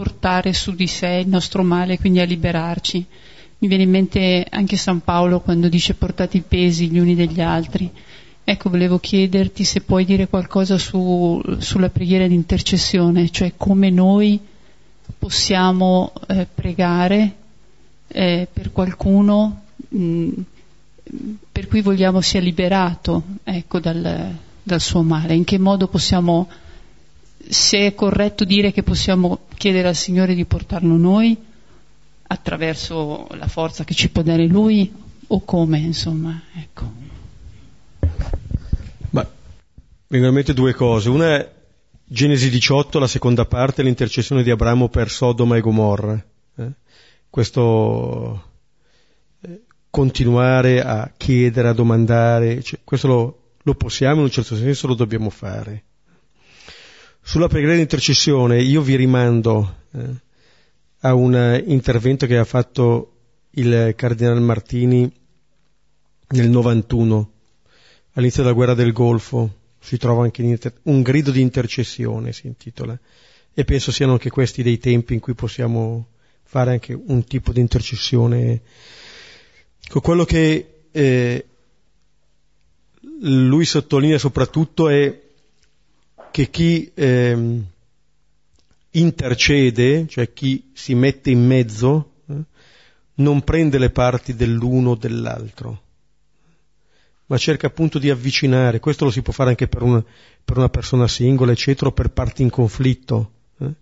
portare 0.00 0.54
su 0.54 0.74
di 0.74 0.86
sé 0.86 1.20
il 1.24 1.28
nostro 1.28 1.62
male, 1.62 1.98
quindi 1.98 2.20
a 2.20 2.24
liberarci. 2.24 3.04
Mi 3.58 3.68
viene 3.68 3.82
in 3.82 3.90
mente 3.90 4.46
anche 4.48 4.78
San 4.78 5.00
Paolo 5.00 5.40
quando 5.40 5.68
dice 5.68 5.92
portate 5.92 6.38
i 6.38 6.40
pesi 6.40 6.88
gli 6.88 6.98
uni 6.98 7.14
degli 7.14 7.42
altri. 7.42 7.90
Ecco, 8.42 8.70
volevo 8.70 8.98
chiederti 8.98 9.62
se 9.62 9.82
puoi 9.82 10.06
dire 10.06 10.26
qualcosa 10.26 10.78
su, 10.78 11.38
sulla 11.58 11.90
preghiera 11.90 12.26
di 12.26 12.34
intercessione, 12.34 13.28
cioè 13.28 13.52
come 13.58 13.90
noi 13.90 14.40
possiamo 15.18 16.14
eh, 16.28 16.46
pregare 16.46 17.34
eh, 18.08 18.48
per 18.50 18.72
qualcuno 18.72 19.64
mh, 19.86 20.30
per 21.52 21.68
cui 21.68 21.82
vogliamo 21.82 22.22
sia 22.22 22.40
liberato 22.40 23.22
ecco, 23.44 23.80
dal, 23.80 24.34
dal 24.62 24.80
suo 24.80 25.02
male? 25.02 25.34
In 25.34 25.44
che 25.44 25.58
modo 25.58 25.88
possiamo, 25.88 26.48
se 27.50 27.86
è 27.86 27.94
corretto 27.94 28.44
dire 28.44 28.72
che 28.72 28.82
possiamo 28.82 29.40
chiedere 29.56 29.88
al 29.88 29.96
Signore 29.96 30.34
di 30.34 30.44
portarlo 30.44 30.96
noi 30.96 31.36
attraverso 32.22 33.26
la 33.32 33.48
forza 33.48 33.82
che 33.84 33.94
ci 33.94 34.08
può 34.08 34.22
dare 34.22 34.46
Lui 34.46 34.92
o 35.26 35.44
come, 35.44 35.78
insomma, 35.78 36.40
ecco. 36.54 36.92
Ma 39.10 39.28
mente 40.08 40.54
due 40.54 40.72
cose. 40.74 41.08
Una 41.08 41.36
è 41.36 41.52
Genesi 42.04 42.50
18, 42.50 42.98
la 42.98 43.06
seconda 43.06 43.44
parte, 43.46 43.82
l'intercessione 43.82 44.42
di 44.42 44.50
Abramo 44.50 44.88
per 44.88 45.10
Sodoma 45.10 45.56
e 45.56 45.60
Gomorra. 45.60 46.24
Eh? 46.56 46.70
Questo 47.28 48.44
eh, 49.42 49.62
continuare 49.90 50.82
a 50.82 51.12
chiedere, 51.16 51.68
a 51.68 51.72
domandare, 51.72 52.62
cioè, 52.62 52.80
questo 52.82 53.06
lo, 53.06 53.40
lo 53.62 53.74
possiamo, 53.74 54.16
in 54.16 54.22
un 54.22 54.30
certo 54.30 54.56
senso 54.56 54.86
lo 54.86 54.94
dobbiamo 54.94 55.30
fare. 55.30 55.84
Sulla 57.22 57.48
preghiera 57.48 57.74
di 57.74 57.80
intercessione 57.80 58.60
io 58.60 58.82
vi 58.82 58.96
rimando 58.96 59.76
eh, 59.92 60.14
a 61.00 61.14
un 61.14 61.62
intervento 61.66 62.26
che 62.26 62.36
ha 62.36 62.44
fatto 62.44 63.14
il 63.50 63.94
Cardinale 63.96 64.40
Martini 64.40 65.10
nel 66.28 66.48
91, 66.48 67.32
all'inizio 68.12 68.42
della 68.42 68.54
guerra 68.54 68.74
del 68.74 68.92
Golfo, 68.92 69.58
si 69.80 69.96
trova 69.96 70.24
anche 70.24 70.42
in 70.42 70.50
inter- 70.50 70.80
un 70.84 71.02
grido 71.02 71.30
di 71.30 71.40
intercessione, 71.40 72.32
si 72.32 72.46
intitola, 72.46 72.98
e 73.52 73.64
penso 73.64 73.90
siano 73.90 74.12
anche 74.12 74.30
questi 74.30 74.62
dei 74.62 74.78
tempi 74.78 75.14
in 75.14 75.20
cui 75.20 75.34
possiamo 75.34 76.08
fare 76.42 76.72
anche 76.72 76.92
un 76.92 77.24
tipo 77.24 77.52
di 77.52 77.60
intercessione. 77.60 78.60
Quello 79.88 80.24
che 80.24 80.82
eh, 80.90 81.46
lui 83.20 83.64
sottolinea 83.64 84.18
soprattutto 84.18 84.88
è 84.88 85.28
che 86.30 86.50
chi 86.50 86.90
eh, 86.94 87.60
intercede, 88.90 90.06
cioè 90.08 90.32
chi 90.32 90.70
si 90.72 90.94
mette 90.94 91.30
in 91.30 91.44
mezzo, 91.44 92.12
eh, 92.28 92.34
non 93.14 93.42
prende 93.42 93.78
le 93.78 93.90
parti 93.90 94.34
dell'uno 94.34 94.90
o 94.90 94.96
dell'altro, 94.96 95.82
ma 97.26 97.36
cerca 97.36 97.66
appunto 97.66 97.98
di 97.98 98.10
avvicinare, 98.10 98.80
questo 98.80 99.04
lo 99.04 99.10
si 99.10 99.22
può 99.22 99.32
fare 99.32 99.50
anche 99.50 99.68
per 99.68 99.82
una, 99.82 100.04
per 100.44 100.56
una 100.56 100.68
persona 100.68 101.06
singola, 101.06 101.52
eccetera, 101.52 101.90
o 101.90 101.92
per 101.92 102.10
parti 102.10 102.42
in 102.42 102.50
conflitto. 102.50 103.32
Eh. 103.58 103.72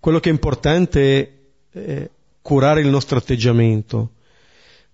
Quello 0.00 0.20
che 0.20 0.28
è 0.28 0.32
importante 0.32 1.52
è 1.70 2.10
curare 2.40 2.80
il 2.80 2.88
nostro 2.88 3.18
atteggiamento, 3.18 4.12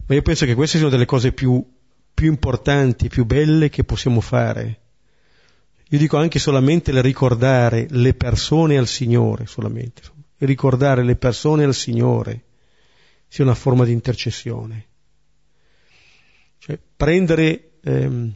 ma 0.06 0.14
io 0.14 0.22
penso 0.22 0.44
che 0.44 0.54
queste 0.54 0.78
siano 0.78 0.90
delle 0.90 1.06
cose 1.06 1.32
più 1.32 1.64
più 2.20 2.28
importanti, 2.28 3.08
più 3.08 3.24
belle 3.24 3.70
che 3.70 3.82
possiamo 3.82 4.20
fare. 4.20 4.78
Io 5.92 5.98
dico 5.98 6.16
anche 6.16 6.38
solamente 6.38 6.92
il 6.92 7.02
ricordare 7.02 7.88
le 7.90 8.14
persone 8.14 8.78
al 8.78 8.86
Signore, 8.86 9.46
solamente. 9.46 10.02
Il 10.38 10.46
ricordare 10.46 11.02
le 11.02 11.16
persone 11.16 11.64
al 11.64 11.74
Signore 11.74 12.44
sia 13.26 13.42
una 13.42 13.56
forma 13.56 13.84
di 13.84 13.90
intercessione. 13.90 14.86
Cioè, 16.58 16.78
prendere 16.96 17.72
ehm, 17.82 18.32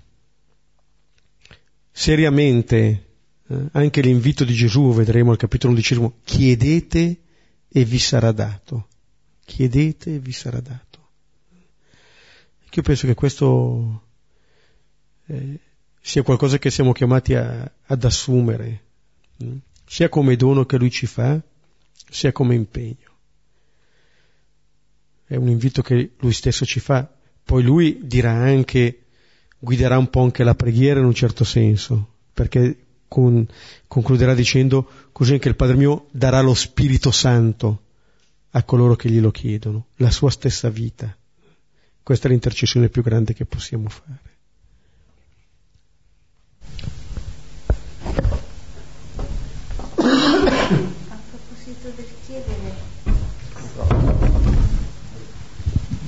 seriamente 1.92 3.06
eh, 3.46 3.68
anche 3.70 4.00
l'invito 4.00 4.42
di 4.44 4.54
Gesù, 4.54 4.92
vedremo 4.92 5.30
al 5.30 5.36
capitolo 5.36 5.72
undicesimo, 5.72 6.18
chiedete 6.24 7.20
e 7.68 7.84
vi 7.84 7.98
sarà 8.00 8.32
dato. 8.32 8.88
Chiedete 9.44 10.16
e 10.16 10.18
vi 10.18 10.32
sarà 10.32 10.58
dato. 10.58 11.08
Io 12.72 12.82
penso 12.82 13.06
che 13.06 13.14
questo 13.14 14.02
eh, 15.26 15.60
sia 16.06 16.22
qualcosa 16.22 16.58
che 16.58 16.70
siamo 16.70 16.92
chiamati 16.92 17.34
a, 17.34 17.70
ad 17.86 18.04
assumere? 18.04 18.82
Mm? 19.42 19.56
sia 19.86 20.08
come 20.08 20.36
dono 20.36 20.64
che 20.64 20.76
lui 20.76 20.90
ci 20.90 21.06
fa, 21.06 21.40
sia 22.10 22.32
come 22.32 22.54
impegno. 22.54 23.12
È 25.26 25.36
un 25.36 25.48
invito 25.48 25.82
che 25.82 26.12
lui 26.18 26.32
stesso 26.32 26.64
ci 26.64 26.80
fa. 26.80 27.08
Poi 27.44 27.62
lui 27.62 28.00
dirà 28.02 28.32
anche, 28.32 29.04
guiderà 29.58 29.98
un 29.98 30.10
po' 30.10 30.22
anche 30.22 30.44
la 30.44 30.54
preghiera 30.54 31.00
in 31.00 31.06
un 31.06 31.14
certo 31.14 31.44
senso, 31.44 32.14
perché 32.32 32.78
con, 33.08 33.46
concluderà 33.86 34.34
dicendo 34.34 34.88
così 35.12 35.34
anche 35.34 35.48
il 35.48 35.56
Padre 35.56 35.76
mio 35.76 36.06
darà 36.10 36.40
lo 36.40 36.54
Spirito 36.54 37.10
Santo 37.10 37.82
a 38.50 38.62
coloro 38.62 38.96
che 38.96 39.10
glielo 39.10 39.30
chiedono, 39.30 39.86
la 39.96 40.10
sua 40.10 40.30
stessa 40.30 40.68
vita. 40.70 41.14
Questa 42.02 42.28
è 42.28 42.30
l'intercessione 42.30 42.88
più 42.88 43.02
grande 43.02 43.34
che 43.34 43.46
possiamo 43.46 43.88
fare. 43.88 44.33
Proposito 51.84 51.92
del 51.96 52.06
chiedere, 52.24 52.74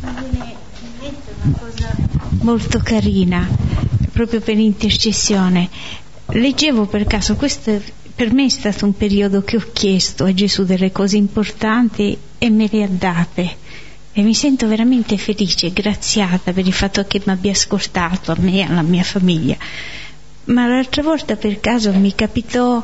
viene 0.01 0.57
in 0.81 0.91
mente 0.99 1.35
una 1.43 1.59
cosa 1.59 1.97
molto 2.41 2.79
carina, 2.79 3.47
proprio 4.13 4.41
per 4.41 4.59
intercessione. 4.59 5.69
Leggevo 6.29 6.87
per 6.87 7.05
caso, 7.05 7.37
questo 7.37 7.81
per 8.15 8.33
me 8.33 8.47
è 8.47 8.49
stato 8.49 8.87
un 8.87 8.97
periodo 8.97 9.43
che 9.43 9.57
ho 9.57 9.65
chiesto 9.73 10.25
a 10.25 10.33
Gesù 10.33 10.65
delle 10.65 10.91
cose 10.91 11.19
importanti 11.19 12.17
e 12.39 12.51
me 12.51 12.69
le 12.71 12.83
ha 12.83 12.89
date 12.89 13.57
e 14.13 14.23
mi 14.23 14.35
sento 14.35 14.67
veramente 14.67 15.19
felice 15.19 15.73
graziata 15.73 16.53
per 16.53 16.67
il 16.67 16.73
fatto 16.73 17.05
che 17.07 17.21
mi 17.25 17.33
abbia 17.33 17.51
ascoltato 17.51 18.33
a 18.33 18.37
me 18.39 18.57
e 18.57 18.63
alla 18.63 18.83
mia 18.83 19.05
famiglia. 19.05 19.57
Ma 20.45 20.67
l'altra 20.67 21.03
volta 21.03 21.37
per 21.37 21.61
caso 21.61 21.93
mi 21.93 22.15
capitò 22.15 22.83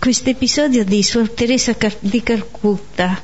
questo 0.00 0.30
episodio 0.30 0.82
di 0.82 1.02
Suor 1.02 1.28
Teresa 1.28 1.76
di 1.98 2.22
Calcutta. 2.22 3.22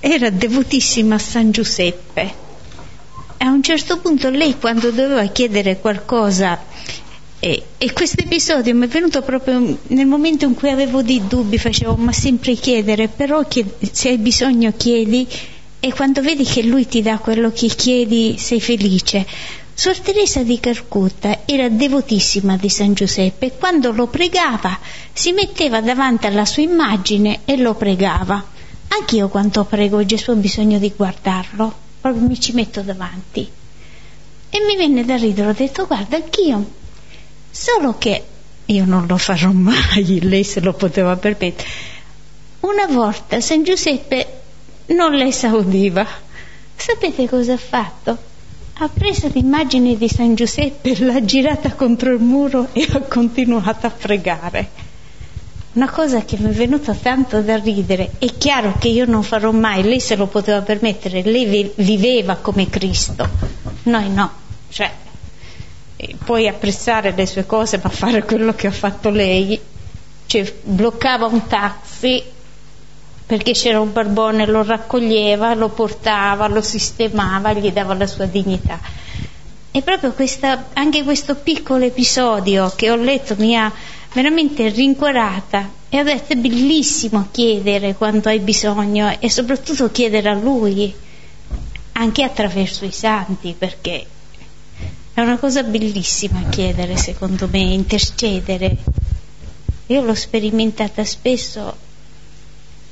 Era 0.00 0.30
devotissima 0.30 1.14
a 1.14 1.18
San 1.18 1.52
Giuseppe. 1.52 2.34
A 3.36 3.46
un 3.46 3.62
certo 3.62 4.00
punto 4.00 4.28
lei 4.28 4.58
quando 4.58 4.90
doveva 4.90 5.24
chiedere 5.26 5.78
qualcosa 5.78 6.60
e, 7.38 7.62
e 7.78 7.92
questo 7.92 8.20
episodio 8.20 8.74
mi 8.74 8.86
è 8.86 8.88
venuto 8.88 9.22
proprio 9.22 9.78
nel 9.80 10.06
momento 10.06 10.44
in 10.44 10.54
cui 10.54 10.70
avevo 10.70 11.02
dei 11.02 11.22
dubbi, 11.28 11.56
facevo 11.56 11.94
ma 11.94 12.12
sempre 12.12 12.54
chiedere, 12.54 13.06
però 13.06 13.46
chied- 13.46 13.92
se 13.92 14.08
hai 14.08 14.18
bisogno 14.18 14.72
chiedi 14.76 15.24
e 15.78 15.92
quando 15.92 16.20
vedi 16.20 16.42
che 16.42 16.64
lui 16.64 16.84
ti 16.88 17.00
dà 17.00 17.18
quello 17.18 17.52
che 17.52 17.68
chiedi 17.68 18.34
sei 18.38 18.60
felice. 18.60 19.24
Suor 19.74 19.98
Teresa 20.00 20.42
di 20.42 20.60
Calcutta 20.60 21.40
era 21.46 21.68
devotissima 21.68 22.56
di 22.56 22.68
San 22.68 22.92
Giuseppe 22.92 23.46
e 23.46 23.56
quando 23.56 23.90
lo 23.90 24.06
pregava 24.06 24.78
si 25.12 25.32
metteva 25.32 25.80
davanti 25.80 26.26
alla 26.26 26.44
sua 26.44 26.62
immagine 26.62 27.40
e 27.46 27.56
lo 27.56 27.74
pregava. 27.74 28.44
Anch'io 28.88 29.28
quando 29.28 29.64
prego 29.64 30.04
Gesù 30.04 30.32
ho 30.32 30.34
bisogno 30.34 30.78
di 30.78 30.92
guardarlo, 30.94 31.74
proprio 32.00 32.22
mi 32.26 32.38
ci 32.38 32.52
metto 32.52 32.82
davanti. 32.82 33.50
E 34.50 34.60
mi 34.60 34.76
venne 34.76 35.06
da 35.06 35.16
ridere, 35.16 35.48
ho 35.48 35.54
detto 35.54 35.86
guarda 35.86 36.16
anch'io, 36.16 36.70
solo 37.50 37.96
che 37.96 38.24
io 38.66 38.84
non 38.84 39.06
lo 39.06 39.16
farò 39.16 39.50
mai, 39.52 40.20
lei 40.20 40.44
se 40.44 40.60
lo 40.60 40.74
poteva 40.74 41.16
permettere. 41.16 41.68
Una 42.60 42.86
volta 42.86 43.40
San 43.40 43.64
Giuseppe 43.64 44.40
non 44.88 45.14
le 45.14 45.28
esaudiva. 45.28 46.06
Sapete 46.76 47.26
cosa 47.26 47.54
ha 47.54 47.58
fatto? 47.58 48.30
Ha 48.74 48.88
preso 48.88 49.28
l'immagine 49.32 49.96
di 49.96 50.08
San 50.08 50.34
Giuseppe, 50.34 50.98
l'ha 50.98 51.24
girata 51.24 51.72
contro 51.74 52.12
il 52.12 52.20
muro 52.20 52.68
e 52.72 52.86
ha 52.92 53.00
continuato 53.00 53.86
a 53.86 53.90
pregare. 53.90 54.90
Una 55.74 55.90
cosa 55.90 56.24
che 56.24 56.36
mi 56.38 56.48
è 56.50 56.52
venuta 56.52 56.94
tanto 56.94 57.40
da 57.42 57.56
ridere, 57.58 58.12
è 58.18 58.26
chiaro 58.36 58.74
che 58.78 58.88
io 58.88 59.06
non 59.06 59.22
farò 59.22 59.52
mai, 59.52 59.82
lei 59.82 60.00
se 60.00 60.16
lo 60.16 60.26
poteva 60.26 60.62
permettere, 60.62 61.22
lei 61.22 61.70
viveva 61.76 62.36
come 62.36 62.68
Cristo, 62.68 63.28
noi 63.84 64.10
no, 64.10 64.30
cioè 64.68 64.90
puoi 66.24 66.48
apprezzare 66.48 67.14
le 67.14 67.26
sue 67.26 67.46
cose 67.46 67.78
ma 67.82 67.88
fare 67.88 68.24
quello 68.24 68.54
che 68.54 68.66
ha 68.66 68.72
fatto 68.72 69.08
lei, 69.08 69.58
cioè 70.26 70.52
bloccava 70.62 71.26
un 71.26 71.46
taxi 71.46 72.22
perché 73.26 73.52
c'era 73.52 73.80
un 73.80 73.92
barbone, 73.92 74.46
lo 74.46 74.62
raccoglieva, 74.62 75.54
lo 75.54 75.68
portava, 75.68 76.46
lo 76.48 76.60
sistemava, 76.60 77.52
gli 77.52 77.70
dava 77.70 77.94
la 77.94 78.06
sua 78.06 78.26
dignità. 78.26 78.78
E 79.70 79.80
proprio 79.80 80.12
questa, 80.12 80.66
anche 80.74 81.02
questo 81.02 81.36
piccolo 81.36 81.84
episodio 81.84 82.70
che 82.76 82.90
ho 82.90 82.96
letto 82.96 83.34
mi 83.38 83.56
ha 83.56 83.72
veramente 84.12 84.68
rincuorata 84.68 85.70
e 85.88 86.00
ho 86.00 86.04
detto 86.04 86.34
è 86.34 86.36
bellissimo 86.36 87.28
chiedere 87.30 87.94
quando 87.94 88.28
hai 88.28 88.40
bisogno 88.40 89.16
e 89.18 89.30
soprattutto 89.30 89.90
chiedere 89.90 90.28
a 90.28 90.34
lui, 90.34 90.94
anche 91.92 92.22
attraverso 92.22 92.84
i 92.84 92.92
santi, 92.92 93.54
perché 93.56 94.06
è 95.14 95.20
una 95.20 95.38
cosa 95.38 95.62
bellissima 95.62 96.48
chiedere 96.48 96.96
secondo 96.96 97.48
me, 97.50 97.60
intercedere. 97.60 98.76
Io 99.86 100.02
l'ho 100.02 100.14
sperimentata 100.14 101.04
spesso 101.04 101.76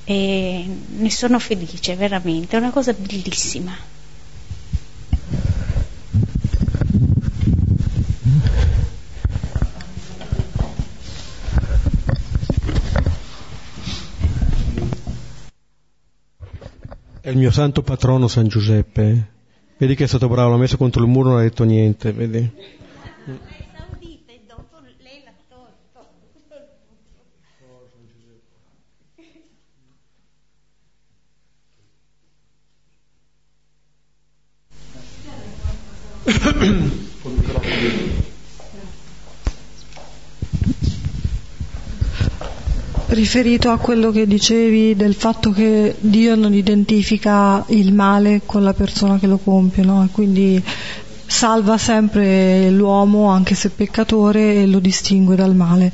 e 0.04 0.68
ne 0.96 1.10
sono 1.10 1.38
felice 1.38 1.94
veramente, 1.94 2.56
è 2.56 2.58
una 2.60 2.70
cosa 2.70 2.92
bellissima. 2.92 3.76
È 17.22 17.28
il 17.28 17.36
mio 17.36 17.50
santo 17.50 17.82
patrono 17.82 18.28
San 18.28 18.48
Giuseppe. 18.48 19.28
Vedi 19.76 19.94
che 19.94 20.04
è 20.04 20.06
stato 20.06 20.28
bravo, 20.28 20.50
l'ha 20.50 20.56
messo 20.56 20.76
contro 20.76 21.02
il 21.02 21.08
muro, 21.08 21.28
non 21.28 21.38
ha 21.38 21.42
detto 21.42 21.64
niente, 21.64 22.12
vedi. 22.12 22.50
Riferito 43.06 43.70
a 43.70 43.78
quello 43.78 44.10
che 44.10 44.26
dicevi 44.26 44.94
del 44.94 45.14
fatto 45.14 45.52
che 45.52 45.96
Dio 45.98 46.34
non 46.34 46.52
identifica 46.52 47.64
il 47.68 47.94
male 47.94 48.42
con 48.44 48.62
la 48.62 48.74
persona 48.74 49.18
che 49.18 49.26
lo 49.26 49.38
compie, 49.38 49.84
no? 49.84 50.06
quindi 50.12 50.62
salva 51.24 51.78
sempre 51.78 52.68
l'uomo, 52.70 53.30
anche 53.30 53.54
se 53.54 53.70
peccatore, 53.70 54.56
e 54.56 54.66
lo 54.66 54.80
distingue 54.80 55.36
dal 55.36 55.54
male. 55.54 55.90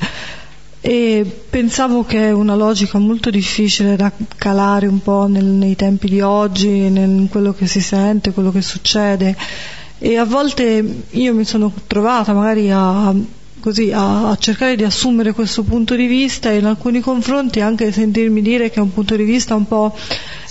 E 0.80 1.44
pensavo 1.48 2.04
che 2.04 2.26
è 2.26 2.32
una 2.32 2.56
logica 2.56 2.98
molto 2.98 3.30
difficile 3.30 3.94
da 3.94 4.10
calare 4.36 4.88
un 4.88 5.00
po' 5.00 5.26
nel, 5.28 5.44
nei 5.44 5.76
tempi 5.76 6.08
di 6.08 6.20
oggi, 6.20 6.86
in 6.86 7.28
quello 7.30 7.52
che 7.52 7.68
si 7.68 7.80
sente, 7.80 8.32
quello 8.32 8.50
che 8.50 8.62
succede 8.62 9.36
e 9.98 10.16
a 10.16 10.24
volte 10.24 11.02
io 11.10 11.34
mi 11.34 11.44
sono 11.44 11.72
trovata 11.86 12.32
magari 12.34 12.70
a, 12.70 13.14
così, 13.60 13.92
a, 13.92 14.30
a, 14.30 14.36
cercare 14.36 14.76
di 14.76 14.84
assumere 14.84 15.32
questo 15.32 15.62
punto 15.62 15.94
di 15.94 16.06
vista 16.06 16.50
e 16.50 16.58
in 16.58 16.66
alcuni 16.66 17.00
confronti 17.00 17.60
anche 17.60 17.90
sentirmi 17.92 18.42
dire 18.42 18.70
che 18.70 18.76
è 18.76 18.82
un 18.82 18.92
punto 18.92 19.16
di 19.16 19.24
vista 19.24 19.54
un 19.54 19.66
po' 19.66 19.96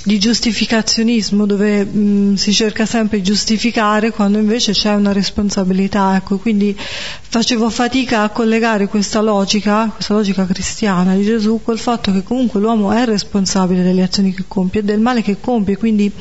di 0.06 0.20
giustificazionismo 0.20 1.47
dove 1.47 1.84
mh, 1.84 2.36
si 2.36 2.53
cerca 2.53 2.86
sempre 2.86 3.18
di 3.18 3.24
giustificare 3.24 4.12
quando 4.12 4.38
invece 4.38 4.72
c'è 4.72 4.93
una 4.93 5.12
responsabilità. 5.12 6.16
Ecco, 6.16 6.38
quindi 6.38 6.78
facevo 6.78 7.72
fatica 7.72 8.22
a 8.22 8.30
collegare 8.30 8.88
questa 8.88 9.20
logica, 9.22 9.89
questa 9.91 10.14
logica 10.14 10.45
cristiana 10.45 11.16
di 11.16 11.24
Gesù 11.24 11.60
col 11.64 11.80
fatto 11.80 12.12
che 12.12 12.22
comunque 12.22 12.60
l'uomo 12.60 12.91
è 12.91 13.03
responsabile 13.03 13.82
delle 13.82 14.03
azioni 14.03 14.32
che 14.32 14.43
compie 14.47 14.82
e 14.82 14.84
del 14.84 14.99
male 14.99 15.24
che 15.24 15.38
compie, 15.39 15.76
quindi 15.76 16.12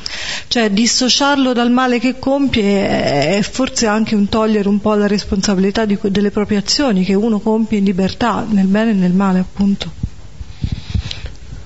cioè, 0.47 0.71
dissociarlo 0.71 1.53
dal 1.53 1.69
male 1.69 1.99
che 1.99 2.17
compie 2.17 3.37
è 3.37 3.41
forse 3.43 3.85
anche 3.85 4.15
un 4.15 4.27
togliere 4.29 4.67
un 4.67 4.81
po' 4.81 4.95
la 4.95 5.05
responsabilità 5.05 5.85
di, 5.85 5.95
delle 6.01 6.31
proprie 6.31 6.57
azioni 6.57 7.03
che 7.03 7.13
uno 7.13 7.39
compie 7.39 7.77
in 7.77 7.83
libertà, 7.83 8.43
nel 8.49 8.65
bene 8.65 8.91
e 8.91 8.93
nel 8.95 9.13
male 9.13 9.37
appunto. 9.37 9.91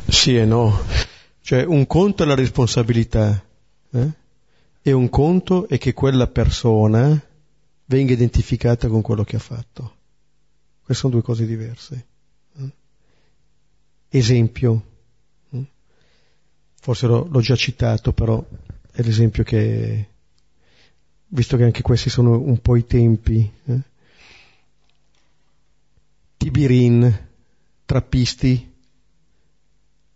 Sì 0.09 0.35
e 0.35 0.43
no. 0.43 1.07
Cioè 1.49 1.63
un 1.63 1.87
conto 1.87 2.21
è 2.21 2.27
la 2.27 2.35
responsabilità 2.35 3.43
eh? 3.89 4.11
e 4.83 4.91
un 4.91 5.09
conto 5.09 5.67
è 5.67 5.79
che 5.79 5.93
quella 5.93 6.27
persona 6.27 7.19
venga 7.85 8.13
identificata 8.13 8.87
con 8.87 9.01
quello 9.01 9.23
che 9.23 9.37
ha 9.37 9.39
fatto. 9.39 9.95
Queste 10.83 11.01
sono 11.01 11.13
due 11.13 11.23
cose 11.23 11.47
diverse. 11.47 12.05
Eh? 12.55 12.69
Esempio, 14.09 14.83
eh? 15.49 15.65
forse 16.79 17.07
l'ho, 17.07 17.27
l'ho, 17.27 17.41
già 17.41 17.55
citato, 17.55 18.13
però 18.13 18.45
è 18.91 19.01
l'esempio 19.01 19.43
che, 19.43 20.07
visto 21.29 21.57
che 21.57 21.63
anche 21.63 21.81
questi 21.81 22.11
sono 22.11 22.39
un 22.39 22.61
po' 22.61 22.75
i 22.75 22.85
tempi, 22.85 23.51
eh? 23.65 23.81
Tibirin, 26.37 27.27
trappisti, 27.85 28.68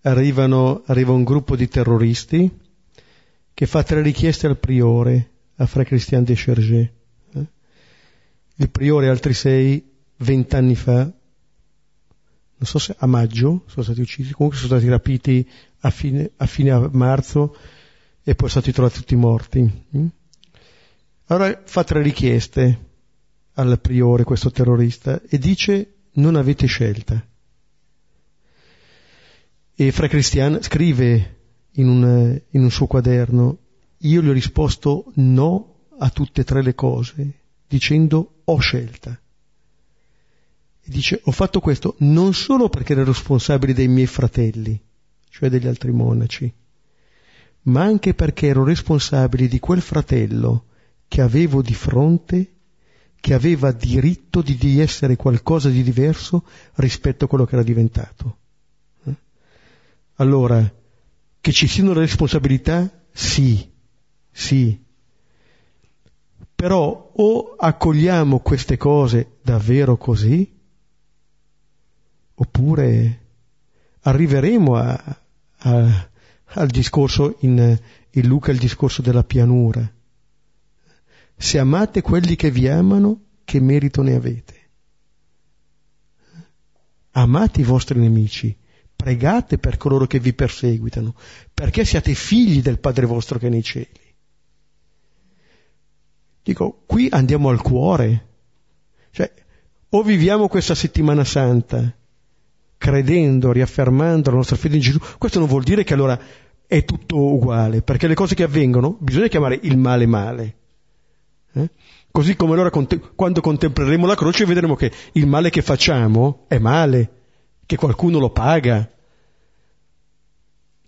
arrivano, 0.04 0.84
arriva 0.86 1.12
un 1.12 1.24
gruppo 1.24 1.56
di 1.56 1.68
terroristi 1.68 2.50
che 3.54 3.66
fa 3.66 3.84
tre 3.84 4.02
richieste 4.02 4.48
al 4.48 4.58
priore, 4.58 5.30
a 5.58 5.66
Fra 5.66 5.84
Christian 5.84 6.24
de 6.24 6.34
Chergé. 6.34 6.94
Eh? 7.34 7.46
Il 8.56 8.70
priore 8.70 9.06
e 9.06 9.10
altri 9.10 9.34
sei, 9.34 9.92
vent'anni 10.18 10.76
fa, 10.76 11.04
non 11.04 12.72
so 12.72 12.80
se 12.80 12.96
a 12.98 13.06
maggio, 13.06 13.64
sono 13.68 13.84
stati 13.84 14.02
uccisi, 14.02 14.34
comunque 14.34 14.60
sono 14.60 14.78
stati 14.78 14.90
rapiti 14.90 15.48
a 15.82 15.90
fine, 15.90 16.32
a 16.38 16.46
fine 16.46 16.90
marzo 16.92 17.56
e 18.24 18.36
poi 18.36 18.50
sono 18.50 18.62
stati 18.62 18.72
trovati 18.72 19.00
tutti 19.00 19.16
morti. 19.16 19.86
Mm? 19.98 20.08
Allora 21.28 21.62
fa 21.66 21.84
tre 21.84 22.02
richieste 22.02 22.92
al 23.54 23.80
priore, 23.80 24.24
questo 24.24 24.50
terrorista, 24.50 25.22
e 25.28 25.38
dice 25.38 25.94
non 26.14 26.36
avete 26.36 26.66
scelta. 26.66 27.24
E 29.76 29.92
Fra 29.92 30.08
Cristian 30.08 30.62
scrive 30.62 31.38
in 31.72 31.88
un, 31.88 32.42
in 32.52 32.62
un 32.62 32.70
suo 32.70 32.86
quaderno, 32.86 33.58
io 33.98 34.22
gli 34.22 34.30
ho 34.30 34.34
risposto 34.34 35.12
no 35.16 35.88
a 35.98 36.12
tutte 36.12 36.42
e 36.42 36.44
tre 36.44 36.62
le 36.62 36.76
cose, 36.76 37.40
dicendo 37.68 38.42
ho 38.44 38.60
scelta. 38.60 39.20
E 40.80 40.92
dice, 40.92 41.22
ho 41.24 41.32
fatto 41.32 41.60
questo 41.60 41.96
non 42.00 42.36
solo 42.36 42.70
perché 42.70 42.94
ero 42.94 43.04
responsabile 43.04 43.74
dei 43.74 43.88
miei 43.88 44.06
fratelli, 44.06 44.80
cioè 45.30 45.50
degli 45.50 45.66
altri 45.66 45.92
monaci, 45.92 46.54
ma 47.64 47.82
anche 47.82 48.14
perché 48.14 48.48
ero 48.48 48.64
responsabile 48.64 49.48
di 49.48 49.60
quel 49.60 49.82
fratello 49.82 50.66
che 51.08 51.22
avevo 51.22 51.64
di 51.64 51.74
fronte, 51.74 52.52
che 53.20 53.34
aveva 53.34 53.72
diritto 53.72 54.44
di, 54.44 54.56
di 54.56 54.80
essere 54.80 55.16
qualcosa 55.16 55.70
di 55.70 55.82
diverso 55.82 56.46
rispetto 56.76 57.26
a 57.26 57.28
quello 57.28 57.46
che 57.46 57.56
era 57.56 57.64
diventato. 57.64 58.38
Allora, 60.16 60.72
che 61.42 61.52
ci 61.52 61.68
siano 61.68 61.94
le 61.94 62.02
responsabilità? 62.02 62.90
Sì, 63.12 63.70
sì. 64.32 64.82
Però 66.56 67.12
o 67.14 67.56
accogliamo 67.58 68.40
queste 68.40 68.78
cose 68.78 69.38
davvero 69.42 69.98
così, 69.98 70.50
oppure 72.36 73.26
arriveremo 74.02 74.76
a, 74.76 75.22
a, 75.58 76.10
al 76.46 76.68
discorso 76.68 77.38
in, 77.40 77.80
in 78.12 78.28
Luca, 78.28 78.52
il 78.52 78.60
discorso 78.60 79.02
della 79.02 79.24
pianura. 79.24 79.92
Se 81.36 81.58
amate 81.58 82.02
quelli 82.02 82.36
che 82.36 82.52
vi 82.52 82.68
amano, 82.68 83.22
che 83.44 83.60
merito 83.60 84.02
ne 84.02 84.14
avete? 84.14 84.62
Amate 87.12 87.62
i 87.62 87.64
vostri 87.64 88.00
nemici 88.00 88.56
pregate 89.04 89.58
per 89.58 89.76
coloro 89.76 90.08
che 90.08 90.18
vi 90.18 90.34
perseguitano, 90.34 91.14
perché 91.54 91.84
siate 91.84 92.14
figli 92.14 92.62
del 92.62 92.80
Padre 92.80 93.06
vostro 93.06 93.38
che 93.38 93.48
è 93.48 93.50
nei 93.50 93.62
cieli. 93.62 93.90
Dico, 96.42 96.84
qui 96.86 97.10
andiamo 97.12 97.50
al 97.50 97.62
cuore. 97.62 98.28
Cioè, 99.12 99.30
o 99.90 100.04
viviamo 100.04 100.48
questa 100.48 100.74
settimana 100.74 101.26
santa 101.26 101.94
credendo, 102.78 103.52
riaffermando 103.52 104.30
la 104.30 104.38
nostra 104.38 104.56
fede 104.56 104.76
in 104.76 104.82
Gesù, 104.82 105.00
questo 105.18 105.40
non 105.40 105.50
vuol 105.50 105.64
dire 105.64 105.84
che 105.84 105.94
allora 105.94 106.18
è 106.66 106.86
tutto 106.86 107.18
uguale, 107.18 107.82
perché 107.82 108.08
le 108.08 108.16
cose 108.16 108.36
che 108.36 108.44
avvengono 108.44 108.96
bisogna 109.02 109.28
chiamare 109.28 109.60
il 109.64 109.78
male 109.78 110.06
male. 110.06 110.56
Eh? 111.52 111.70
Così 112.10 112.38
come 112.38 112.54
allora 112.54 112.70
quando 112.70 113.42
contempleremo 113.42 114.06
la 114.06 114.16
croce 114.16 114.46
vedremo 114.46 114.76
che 114.76 114.92
il 115.12 115.28
male 115.28 115.50
che 115.50 115.62
facciamo 115.62 116.46
è 116.48 116.58
male, 116.58 117.12
che 117.66 117.76
qualcuno 117.76 118.20
lo 118.20 118.30
paga, 118.30 118.93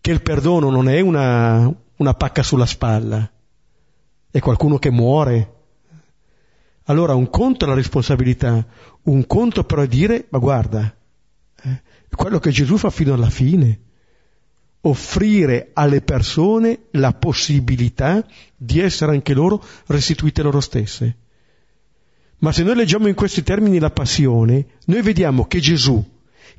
che 0.06 0.12
il 0.12 0.22
perdono 0.22 0.70
non 0.70 0.88
è 0.88 1.00
una, 1.00 1.68
una 1.96 2.14
pacca 2.14 2.44
sulla 2.44 2.68
spalla, 2.68 3.28
è 4.30 4.38
qualcuno 4.38 4.78
che 4.78 4.92
muore. 4.92 5.54
Allora 6.84 7.16
un 7.16 7.28
conto 7.32 7.66
è 7.66 7.68
la 7.68 7.74
responsabilità, 7.74 8.64
un 9.02 9.26
conto 9.26 9.64
però 9.64 9.82
è 9.82 9.88
dire, 9.88 10.28
ma 10.30 10.38
guarda, 10.38 10.96
eh, 11.64 11.82
quello 12.12 12.38
che 12.38 12.52
Gesù 12.52 12.78
fa 12.78 12.92
fino 12.92 13.16
alla 13.16 13.32
fine, 13.32 13.80
offrire 14.82 15.72
alle 15.74 16.02
persone 16.02 16.82
la 16.92 17.14
possibilità 17.14 18.24
di 18.56 18.82
essere 18.82 19.12
anche 19.12 19.34
loro 19.34 19.60
restituite 19.88 20.44
loro 20.44 20.60
stesse. 20.60 21.18
Ma 22.38 22.52
se 22.52 22.62
noi 22.62 22.76
leggiamo 22.76 23.08
in 23.08 23.16
questi 23.16 23.42
termini 23.42 23.80
la 23.80 23.90
passione, 23.90 24.68
noi 24.86 25.02
vediamo 25.02 25.48
che 25.48 25.60
Gesù, 25.60 26.06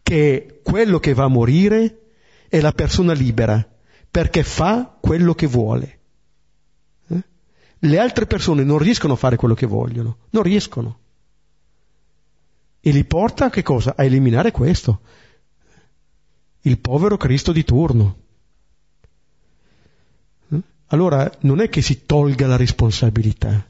che 0.02 0.35
è 0.35 0.60
quello 0.64 0.98
che 0.98 1.14
va 1.14 1.23
a 1.23 1.28
morire, 1.28 2.01
è 2.48 2.60
la 2.60 2.73
persona 2.73 3.12
libera 3.12 3.66
perché 4.10 4.43
fa 4.43 4.97
quello 5.01 5.35
che 5.35 5.47
vuole. 5.47 5.98
Eh? 7.09 7.23
Le 7.81 7.98
altre 7.98 8.27
persone 8.27 8.64
non 8.64 8.78
riescono 8.78 9.12
a 9.12 9.16
fare 9.16 9.36
quello 9.36 9.55
che 9.55 9.66
vogliono, 9.66 10.18
non 10.31 10.43
riescono. 10.43 10.98
E 12.81 12.90
li 12.90 13.05
porta 13.05 13.47
a 13.47 13.51
che 13.51 13.62
cosa? 13.62 13.94
A 13.97 14.05
eliminare 14.05 14.52
questo. 14.52 15.01
Il 16.62 16.78
povero 16.78 17.16
Cristo 17.16 17.52
di 17.52 17.64
turno. 17.64 18.16
Eh? 20.51 20.60
Allora 20.86 21.31
non 21.40 21.60
è 21.60 21.68
che 21.68 21.82
si 21.82 22.06
tolga 22.06 22.47
la 22.47 22.56
responsabilità, 22.56 23.68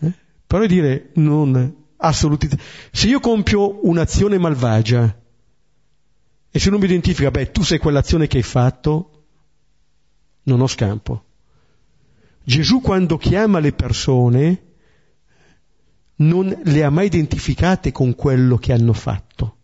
eh? 0.00 0.12
però 0.46 0.62
è 0.62 0.66
dire 0.66 1.10
non 1.14 1.84
assolutamente. 1.96 2.62
Se 2.92 3.08
io 3.08 3.20
compio 3.20 3.86
un'azione 3.86 4.38
malvagia, 4.38 5.14
e 6.56 6.58
se 6.58 6.70
non 6.70 6.80
mi 6.80 6.86
identifica, 6.86 7.30
beh, 7.30 7.50
tu 7.50 7.62
sei 7.62 7.76
quell'azione 7.76 8.26
che 8.28 8.38
hai 8.38 8.42
fatto, 8.42 9.24
non 10.44 10.62
ho 10.62 10.66
scampo. 10.66 11.24
Gesù 12.42 12.80
quando 12.80 13.18
chiama 13.18 13.58
le 13.58 13.74
persone 13.74 14.62
non 16.14 16.58
le 16.64 16.82
ha 16.82 16.88
mai 16.88 17.04
identificate 17.04 17.92
con 17.92 18.14
quello 18.14 18.56
che 18.56 18.72
hanno 18.72 18.94
fatto, 18.94 19.56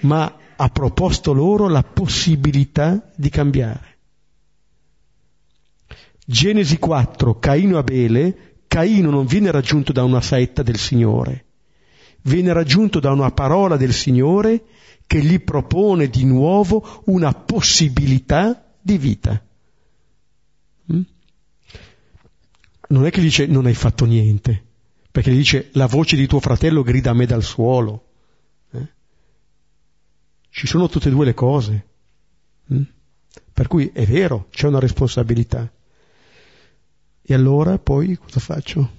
ma 0.00 0.34
ha 0.56 0.68
proposto 0.70 1.34
loro 1.34 1.68
la 1.68 1.82
possibilità 1.82 3.12
di 3.14 3.28
cambiare. 3.28 3.98
Genesi 6.24 6.78
4, 6.78 7.38
Caino 7.38 7.76
e 7.76 7.80
Abele, 7.80 8.54
Caino 8.66 9.10
non 9.10 9.26
viene 9.26 9.50
raggiunto 9.50 9.92
da 9.92 10.04
una 10.04 10.22
saetta 10.22 10.62
del 10.62 10.78
Signore, 10.78 11.44
viene 12.22 12.50
raggiunto 12.54 12.98
da 12.98 13.12
una 13.12 13.30
parola 13.30 13.76
del 13.76 13.92
Signore 13.92 14.64
che 15.10 15.20
gli 15.20 15.40
propone 15.40 16.06
di 16.06 16.24
nuovo 16.24 17.02
una 17.06 17.34
possibilità 17.34 18.76
di 18.80 18.96
vita. 18.96 19.44
Mm? 20.92 21.00
Non 22.90 23.04
è 23.04 23.10
che 23.10 23.20
dice 23.20 23.46
non 23.46 23.66
hai 23.66 23.74
fatto 23.74 24.04
niente, 24.04 24.64
perché 25.10 25.32
gli 25.32 25.38
dice 25.38 25.70
la 25.72 25.86
voce 25.86 26.14
di 26.14 26.28
tuo 26.28 26.38
fratello 26.38 26.84
grida 26.84 27.10
a 27.10 27.14
me 27.14 27.26
dal 27.26 27.42
suolo. 27.42 28.06
Eh? 28.70 28.88
Ci 30.48 30.68
sono 30.68 30.88
tutte 30.88 31.08
e 31.08 31.10
due 31.10 31.24
le 31.24 31.34
cose. 31.34 31.86
Mm? 32.72 32.82
Per 33.52 33.66
cui 33.66 33.90
è 33.92 34.06
vero, 34.06 34.46
c'è 34.50 34.68
una 34.68 34.78
responsabilità. 34.78 35.68
E 37.20 37.34
allora 37.34 37.80
poi 37.80 38.16
cosa 38.16 38.38
faccio? 38.38 38.98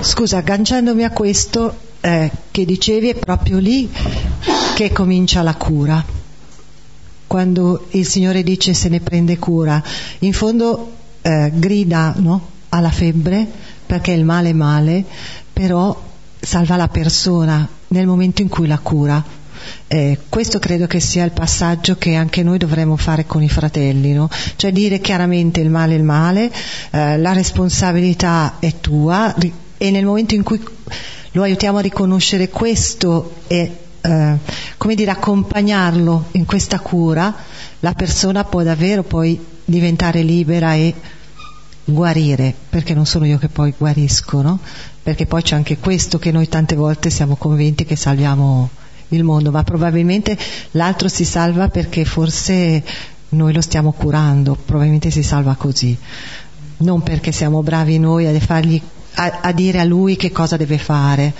Scusa, 0.00 0.38
agganciandomi 0.38 1.04
a 1.04 1.10
questo 1.10 1.74
eh, 2.00 2.30
che 2.50 2.64
dicevi, 2.64 3.08
è 3.08 3.14
proprio 3.14 3.58
lì 3.58 3.90
che 4.74 4.92
comincia 4.92 5.42
la 5.42 5.54
cura. 5.54 6.04
Quando 7.26 7.86
il 7.90 8.06
Signore 8.06 8.42
dice 8.42 8.74
se 8.74 8.88
ne 8.88 9.00
prende 9.00 9.38
cura, 9.38 9.82
in 10.20 10.32
fondo 10.32 10.92
eh, 11.22 11.50
grida 11.54 12.14
no? 12.18 12.50
alla 12.68 12.90
febbre 12.90 13.46
perché 13.86 14.12
il 14.12 14.24
male 14.24 14.50
è 14.50 14.52
male, 14.52 15.04
però 15.52 16.00
salva 16.38 16.76
la 16.76 16.88
persona 16.88 17.66
nel 17.88 18.06
momento 18.06 18.42
in 18.42 18.48
cui 18.48 18.66
la 18.66 18.78
cura. 18.78 19.22
Eh, 19.86 20.18
questo 20.28 20.58
credo 20.58 20.86
che 20.86 21.00
sia 21.00 21.24
il 21.24 21.32
passaggio 21.32 21.96
che 21.96 22.14
anche 22.14 22.42
noi 22.42 22.58
dovremmo 22.58 22.96
fare 22.96 23.26
con 23.26 23.42
i 23.42 23.48
fratelli, 23.48 24.12
no? 24.12 24.28
cioè 24.56 24.72
dire 24.72 25.00
chiaramente 25.00 25.60
il 25.60 25.70
male 25.70 25.94
è 25.94 25.98
il 25.98 26.04
male, 26.04 26.52
eh, 26.90 27.18
la 27.18 27.32
responsabilità 27.32 28.56
è 28.58 28.74
tua 28.80 29.34
e 29.76 29.90
nel 29.90 30.04
momento 30.04 30.34
in 30.34 30.42
cui 30.42 30.62
lo 31.32 31.42
aiutiamo 31.42 31.78
a 31.78 31.80
riconoscere 31.80 32.48
questo 32.48 33.36
e 33.46 33.78
eh, 34.00 34.38
come 34.76 34.94
dire 34.94 35.10
accompagnarlo 35.10 36.26
in 36.32 36.44
questa 36.44 36.78
cura, 36.78 37.34
la 37.80 37.92
persona 37.94 38.44
può 38.44 38.62
davvero 38.62 39.02
poi 39.02 39.38
diventare 39.64 40.22
libera 40.22 40.74
e 40.74 40.94
guarire, 41.84 42.54
perché 42.68 42.94
non 42.94 43.06
sono 43.06 43.26
io 43.26 43.38
che 43.38 43.48
poi 43.48 43.74
guarisco, 43.76 44.42
no? 44.42 44.58
Perché 45.02 45.26
poi 45.26 45.42
c'è 45.42 45.54
anche 45.54 45.78
questo 45.78 46.18
che 46.18 46.30
noi 46.32 46.48
tante 46.48 46.76
volte 46.76 47.10
siamo 47.10 47.36
convinti 47.36 47.84
che 47.84 47.96
salviamo 47.96 48.70
il 49.08 49.24
mondo, 49.24 49.50
ma 49.50 49.62
probabilmente 49.62 50.36
l'altro 50.72 51.08
si 51.08 51.24
salva 51.24 51.68
perché 51.68 52.04
forse 52.04 52.82
noi 53.30 53.52
lo 53.52 53.60
stiamo 53.60 53.92
curando, 53.92 54.56
probabilmente 54.64 55.10
si 55.10 55.22
salva 55.22 55.54
così, 55.56 55.96
non 56.78 57.02
perché 57.02 57.32
siamo 57.32 57.62
bravi 57.62 57.98
noi 57.98 58.26
a, 58.26 58.38
fargli, 58.40 58.80
a, 59.14 59.40
a 59.42 59.52
dire 59.52 59.80
a 59.80 59.84
lui 59.84 60.16
che 60.16 60.30
cosa 60.32 60.56
deve 60.56 60.78
fare, 60.78 61.32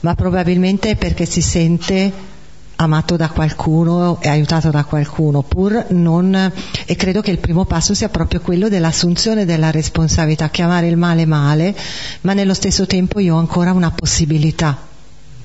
ma 0.00 0.14
probabilmente 0.14 0.96
perché 0.96 1.26
si 1.26 1.40
sente 1.40 2.28
amato 2.76 3.16
da 3.16 3.28
qualcuno 3.28 4.18
e 4.22 4.28
aiutato 4.28 4.70
da 4.70 4.84
qualcuno, 4.84 5.42
pur 5.42 5.86
non... 5.90 6.52
e 6.86 6.96
credo 6.96 7.20
che 7.20 7.30
il 7.30 7.38
primo 7.38 7.66
passo 7.66 7.94
sia 7.94 8.08
proprio 8.08 8.40
quello 8.40 8.68
dell'assunzione 8.68 9.44
della 9.44 9.70
responsabilità, 9.70 10.48
chiamare 10.48 10.88
il 10.88 10.96
male 10.96 11.26
male, 11.26 11.76
ma 12.22 12.32
nello 12.32 12.54
stesso 12.54 12.86
tempo 12.86 13.18
io 13.20 13.34
ho 13.34 13.38
ancora 13.38 13.72
una 13.72 13.90
possibilità, 13.90 14.78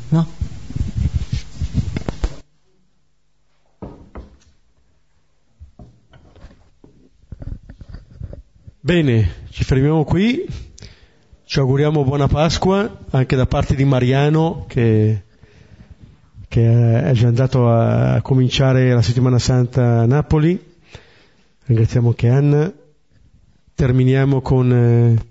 no? 0.10 0.28
Bene, 8.86 9.48
ci 9.50 9.64
fermiamo 9.64 10.04
qui, 10.04 10.46
ci 11.44 11.58
auguriamo 11.58 12.04
buona 12.04 12.28
Pasqua 12.28 13.00
anche 13.10 13.36
da 13.36 13.48
parte 13.48 13.74
di 13.74 13.84
Mariano 13.84 14.66
che, 14.68 15.24
che 16.48 17.02
è 17.02 17.12
già 17.14 17.26
andato 17.26 17.68
a 17.68 18.22
cominciare 18.22 18.94
la 18.94 19.02
settimana 19.02 19.40
santa 19.40 20.02
a 20.02 20.06
Napoli, 20.06 20.64
ringraziamo 21.64 22.10
anche 22.10 22.30
Anna, 22.30 22.72
terminiamo 23.74 24.42
con, 24.42 24.72
eh, 24.72 25.26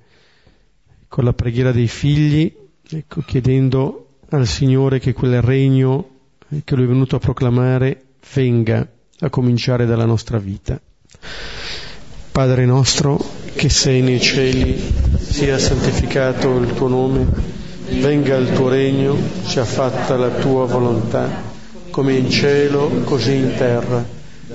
con 1.07 1.23
la 1.23 1.33
preghiera 1.33 1.71
dei 1.71 1.87
figli, 1.87 2.53
ecco, 2.91 3.21
chiedendo 3.21 4.17
al 4.31 4.49
Signore 4.49 4.99
che 4.99 5.13
quel 5.13 5.41
regno 5.41 6.09
che 6.65 6.75
Lui 6.75 6.87
è 6.87 6.89
venuto 6.89 7.15
a 7.15 7.21
proclamare 7.21 8.03
venga 8.35 8.85
a 9.21 9.31
cominciare 9.31 9.87
dalla 9.87 10.07
nostra 10.07 10.39
vita. 10.39 10.81
Padre 12.33 12.67
nostro 12.67 13.44
che 13.55 13.69
sei 13.69 14.03
nei 14.03 14.21
cieli, 14.21 14.81
sia 15.19 15.59
santificato 15.59 16.59
il 16.59 16.75
tuo 16.75 16.89
nome, 16.89 17.27
venga 18.01 18.37
il 18.37 18.53
tuo 18.53 18.69
regno, 18.69 19.17
sia 19.45 19.65
fatta 19.65 20.17
la 20.17 20.31
tua 20.31 20.67
volontà, 20.67 21.53
come 21.91 22.15
in 22.15 22.31
cielo, 22.31 22.89
così 23.05 23.35
in 23.35 23.55
terra. 23.57 24.05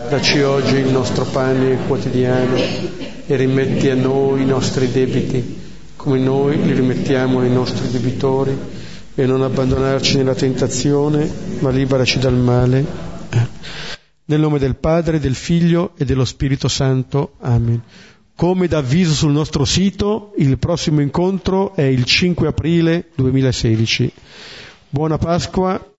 Dacci 0.10 0.42
oggi 0.42 0.76
il 0.76 0.90
nostro 0.90 1.26
pane 1.26 1.78
quotidiano 1.88 2.56
e 3.26 3.36
rimetti 3.36 3.90
a 3.90 3.96
noi 3.96 4.42
i 4.42 4.46
nostri 4.46 4.92
debiti, 4.92 5.58
come 5.96 6.20
noi 6.20 6.62
li 6.62 6.74
rimettiamo 6.74 7.40
ai 7.40 7.50
nostri 7.50 7.90
debitori, 7.90 8.58
e 9.16 9.26
non 9.26 9.42
abbandonarci 9.42 10.18
nella 10.18 10.36
tentazione, 10.36 11.30
ma 11.60 11.70
liberaci 11.70 12.20
dal 12.20 12.36
male. 12.36 12.86
Nel 14.26 14.40
nome 14.40 14.60
del 14.60 14.76
Padre, 14.76 15.20
del 15.20 15.36
Figlio 15.36 15.94
e 15.98 16.06
dello 16.06 16.24
Spirito 16.24 16.68
Santo. 16.68 17.34
Amen. 17.40 17.82
Come 18.40 18.70
da 18.70 18.78
avviso 18.78 19.14
sul 19.14 19.34
nostro 19.34 19.66
sito, 19.66 20.32
il 20.38 20.58
prossimo 20.58 21.02
incontro 21.02 21.76
è 21.76 21.82
il 21.82 22.06
5 22.06 22.48
aprile 22.48 23.10
2016. 23.16 24.14
Buona 24.88 25.18
Pasqua 25.18 25.92